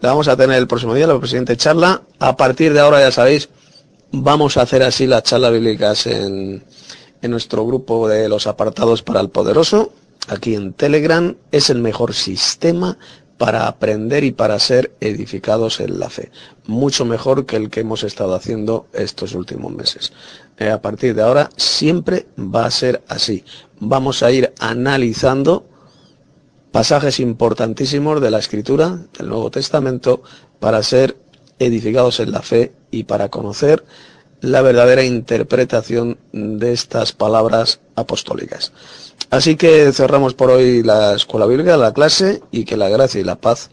la 0.00 0.11
vamos 0.11 0.28
a 0.28 0.36
tener 0.36 0.59
el 0.59 0.66
próximo 0.66 0.94
día, 0.94 1.06
la 1.06 1.20
siguiente 1.26 1.56
charla. 1.56 2.02
A 2.18 2.36
partir 2.36 2.74
de 2.74 2.80
ahora, 2.80 3.00
ya 3.00 3.11
sabéis, 3.11 3.48
vamos 4.12 4.56
a 4.56 4.62
hacer 4.62 4.82
así 4.82 5.06
las 5.06 5.22
charlas 5.22 5.52
bíblicas 5.52 6.06
en, 6.06 6.62
en 7.22 7.30
nuestro 7.30 7.66
grupo 7.66 8.09
de 8.09 8.28
los 8.28 8.46
apartados 8.46 9.02
para 9.02 9.20
el 9.20 9.30
poderoso 9.30 9.92
aquí 10.28 10.54
en 10.54 10.72
Telegram 10.74 11.36
es 11.50 11.70
el 11.70 11.80
mejor 11.80 12.14
sistema 12.14 12.98
para 13.39 13.68
aprender 13.68 14.24
y 14.24 14.32
para 14.32 14.59
ser 14.59 14.93
edificados 15.01 15.80
en 15.80 15.99
la 16.01 16.11
fe. 16.11 16.30
Mucho 16.66 17.05
mejor 17.05 17.47
que 17.47 17.57
el 17.57 17.70
que 17.70 17.80
hemos 17.80 18.03
estado 18.03 18.34
haciendo 18.34 18.89
estos 18.93 19.34
últimos 19.34 19.72
meses. 19.72 20.12
Eh, 20.59 20.70
a 20.70 20.82
partir 20.82 21.14
de 21.14 21.22
ahora 21.22 21.49
siempre 21.57 22.26
va 22.36 22.66
a 22.66 22.70
ser 22.70 23.03
así. 23.09 23.45
Vamos 23.78 24.24
a 24.24 24.32
ir 24.32 24.53
analizando 24.59 25.64
pasajes 26.72 27.20
importantísimos 27.20 28.20
de 28.20 28.30
la 28.30 28.41
Escritura, 28.41 28.99
del 29.16 29.28
Nuevo 29.28 29.51
Testamento, 29.51 30.22
para 30.59 30.82
ser 30.82 31.16
edificados 31.61 32.20
en 32.20 32.32
la 32.32 32.43
fe 32.43 32.72
y 32.91 33.05
para 33.05 33.28
conocer 33.28 33.84
la 34.41 34.62
verdadera 34.62 35.05
interpretación 35.05 36.18
de 36.32 36.72
estas 36.72 37.12
palabras 37.12 37.80
apostólicas. 37.95 38.72
Así 39.31 39.57
que 39.57 39.93
cerramos 39.93 40.35
por 40.35 40.51
hoy 40.51 40.83
la 40.83 41.14
escuela 41.14 41.47
bíblica, 41.47 41.76
la 41.76 41.93
clase, 41.93 42.43
y 42.51 42.64
que 42.64 42.76
la 42.76 42.89
gracia 42.89 43.20
y 43.20 43.24
la 43.24 43.37
paz, 43.37 43.70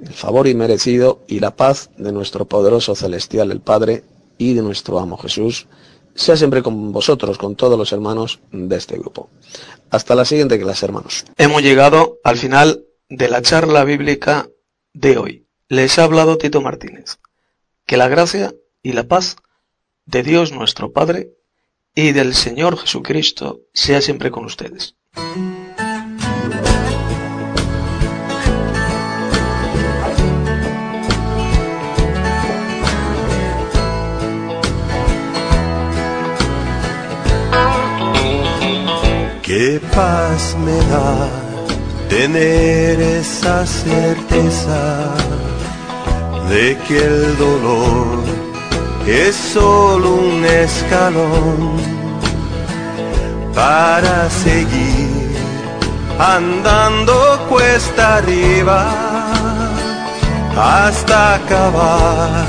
el 0.00 0.12
favor 0.12 0.46
inmerecido 0.46 1.24
y 1.26 1.40
la 1.40 1.56
paz 1.56 1.90
de 1.96 2.12
nuestro 2.12 2.44
poderoso 2.46 2.94
celestial, 2.94 3.50
el 3.50 3.60
Padre, 3.60 4.04
y 4.38 4.54
de 4.54 4.62
nuestro 4.62 5.00
amo 5.00 5.16
Jesús, 5.16 5.66
sea 6.14 6.36
siempre 6.36 6.62
con 6.62 6.92
vosotros, 6.92 7.38
con 7.38 7.56
todos 7.56 7.76
los 7.76 7.92
hermanos 7.92 8.40
de 8.52 8.76
este 8.76 8.96
grupo. 8.96 9.30
Hasta 9.90 10.14
la 10.14 10.24
siguiente 10.24 10.60
clase, 10.60 10.86
hermanos. 10.86 11.24
Hemos 11.36 11.62
llegado 11.62 12.18
al 12.22 12.36
final 12.36 12.84
de 13.08 13.28
la 13.28 13.42
charla 13.42 13.84
bíblica 13.84 14.48
de 14.92 15.18
hoy. 15.18 15.46
Les 15.68 15.98
ha 15.98 16.04
hablado 16.04 16.38
Tito 16.38 16.60
Martínez. 16.60 17.18
Que 17.84 17.96
la 17.96 18.08
gracia 18.08 18.54
y 18.82 18.92
la 18.92 19.08
paz 19.08 19.36
de 20.06 20.22
Dios 20.22 20.52
nuestro 20.52 20.92
Padre 20.92 21.30
y 22.00 22.12
del 22.12 22.32
Señor 22.32 22.78
Jesucristo 22.78 23.62
sea 23.74 24.00
siempre 24.00 24.30
con 24.30 24.44
ustedes. 24.44 24.94
Qué 39.42 39.80
paz 39.92 40.56
me 40.64 40.76
da 40.92 41.28
tener 42.08 43.00
esa 43.00 43.66
certeza 43.66 45.16
de 46.48 46.78
que 46.86 46.96
el 46.96 47.36
dolor 47.38 48.37
es 49.10 49.34
solo 49.34 50.16
un 50.16 50.44
escalón 50.44 51.78
para 53.54 54.28
seguir 54.28 55.34
andando 56.18 57.14
cuesta 57.48 58.16
arriba 58.16 58.86
hasta 60.56 61.36
acabar 61.36 62.44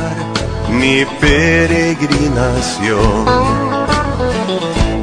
mi 0.70 1.05
peregrinación. 1.22 3.26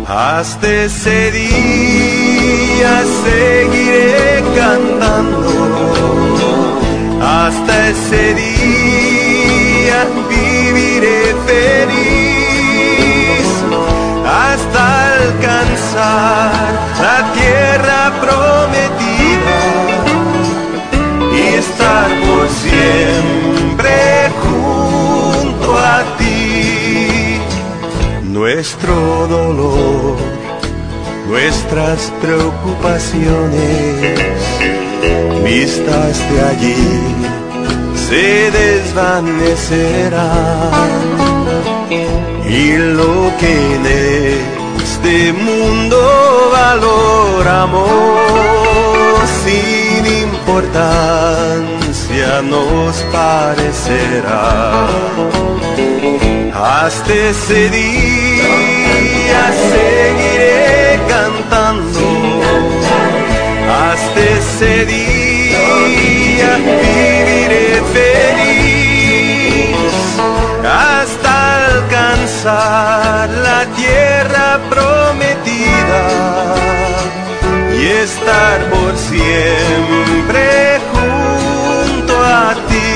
Hasta 0.08 0.84
ese 0.84 1.32
día 1.32 3.02
seguiré 3.24 4.44
cantando, 4.56 5.50
hasta 7.20 7.88
ese 7.88 8.34
día 8.34 8.55
viviré 10.96 11.34
feliz 11.46 13.48
hasta 14.24 15.14
alcanzar 15.14 16.52
la 17.00 17.32
tierra 17.34 18.00
prometida 18.20 19.58
y 21.34 21.36
estar 21.54 22.08
por 22.26 22.48
siempre 22.48 23.94
junto 24.42 25.68
a 25.78 26.02
ti. 26.18 27.40
Nuestro 28.22 28.94
dolor, 29.28 30.16
nuestras 31.28 32.12
preocupaciones, 32.20 34.20
vistas 35.44 36.16
de 36.30 36.40
allí 36.42 37.35
se 38.08 38.50
desvanecerá. 38.50 40.30
Y 42.48 42.76
lo 42.98 43.32
que 43.40 43.52
en 43.74 43.86
este 44.82 45.32
mundo 45.32 45.98
valoramos 46.52 47.90
sin 49.44 50.02
importancia 50.28 51.08
nos 52.42 52.94
parecerá. 53.12 54.86
Hasta 56.54 57.12
ese 57.12 57.60
día 57.70 59.42
seguiré 59.72 61.00
cantando. 61.08 62.04
Hasta 63.68 64.20
ese 64.38 64.72
día 64.86 65.26
tierra 73.74 74.60
prometida 74.70 76.02
y 77.76 77.86
estar 77.86 78.70
por 78.70 78.96
siempre 78.96 80.78
junto 80.92 82.14
a 82.24 82.54
ti. 82.68 82.92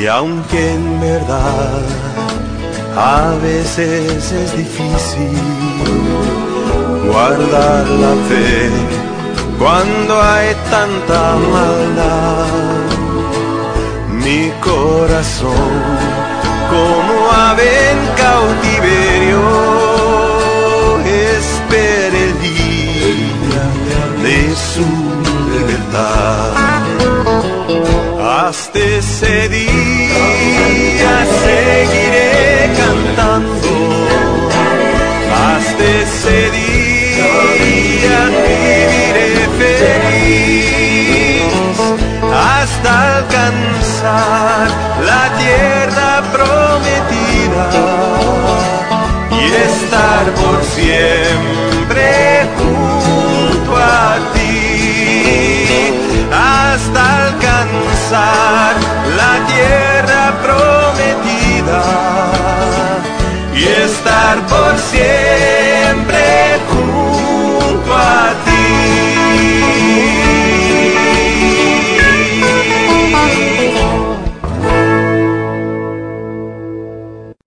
Y 0.00 0.06
aunque 0.06 0.72
en 0.72 1.00
verdad 1.00 1.82
a 2.96 3.34
veces 3.42 4.32
es 4.32 4.56
difícil 4.56 5.38
guardar 7.06 7.86
la 7.86 8.14
fe 8.28 8.70
cuando 9.58 10.20
hay 10.20 10.54
tanta 10.70 11.36
maldad. 11.36 12.48
Mi 14.24 14.52
corazón 14.60 16.21
como 16.72 17.14
ave 17.30 17.74
cautiverio 18.16 19.42
espera 21.36 22.18
el 22.26 22.34
día 22.48 23.66
de 24.24 24.38
su 24.70 24.88
libertad. 25.52 26.52
Hasta 28.40 28.78
ese 28.78 29.34
día 29.48 31.14
seguiré 31.44 32.30
cantando. 32.80 33.72
Hasta 35.48 35.84
ese 36.02 36.38
día 36.58 38.20
viviré 38.44 39.32
feliz. 39.60 41.02
Hasta 42.32 42.90
alcanzar 43.18 44.91
estar 50.22 50.34
por 50.34 50.62
siempre 50.62 52.46
junto 52.56 53.76
a 53.76 54.18
ti 54.34 55.92
hasta 56.32 57.26
alcanzar 57.26 58.74
la 59.16 59.46
tierra 59.46 60.22
prometida 60.42 61.82
y 63.54 63.64
estar 63.64 64.36
por 64.46 64.78
siempre 64.78 66.24
junto 66.70 67.94
a 67.94 68.34
ti. 68.44 69.21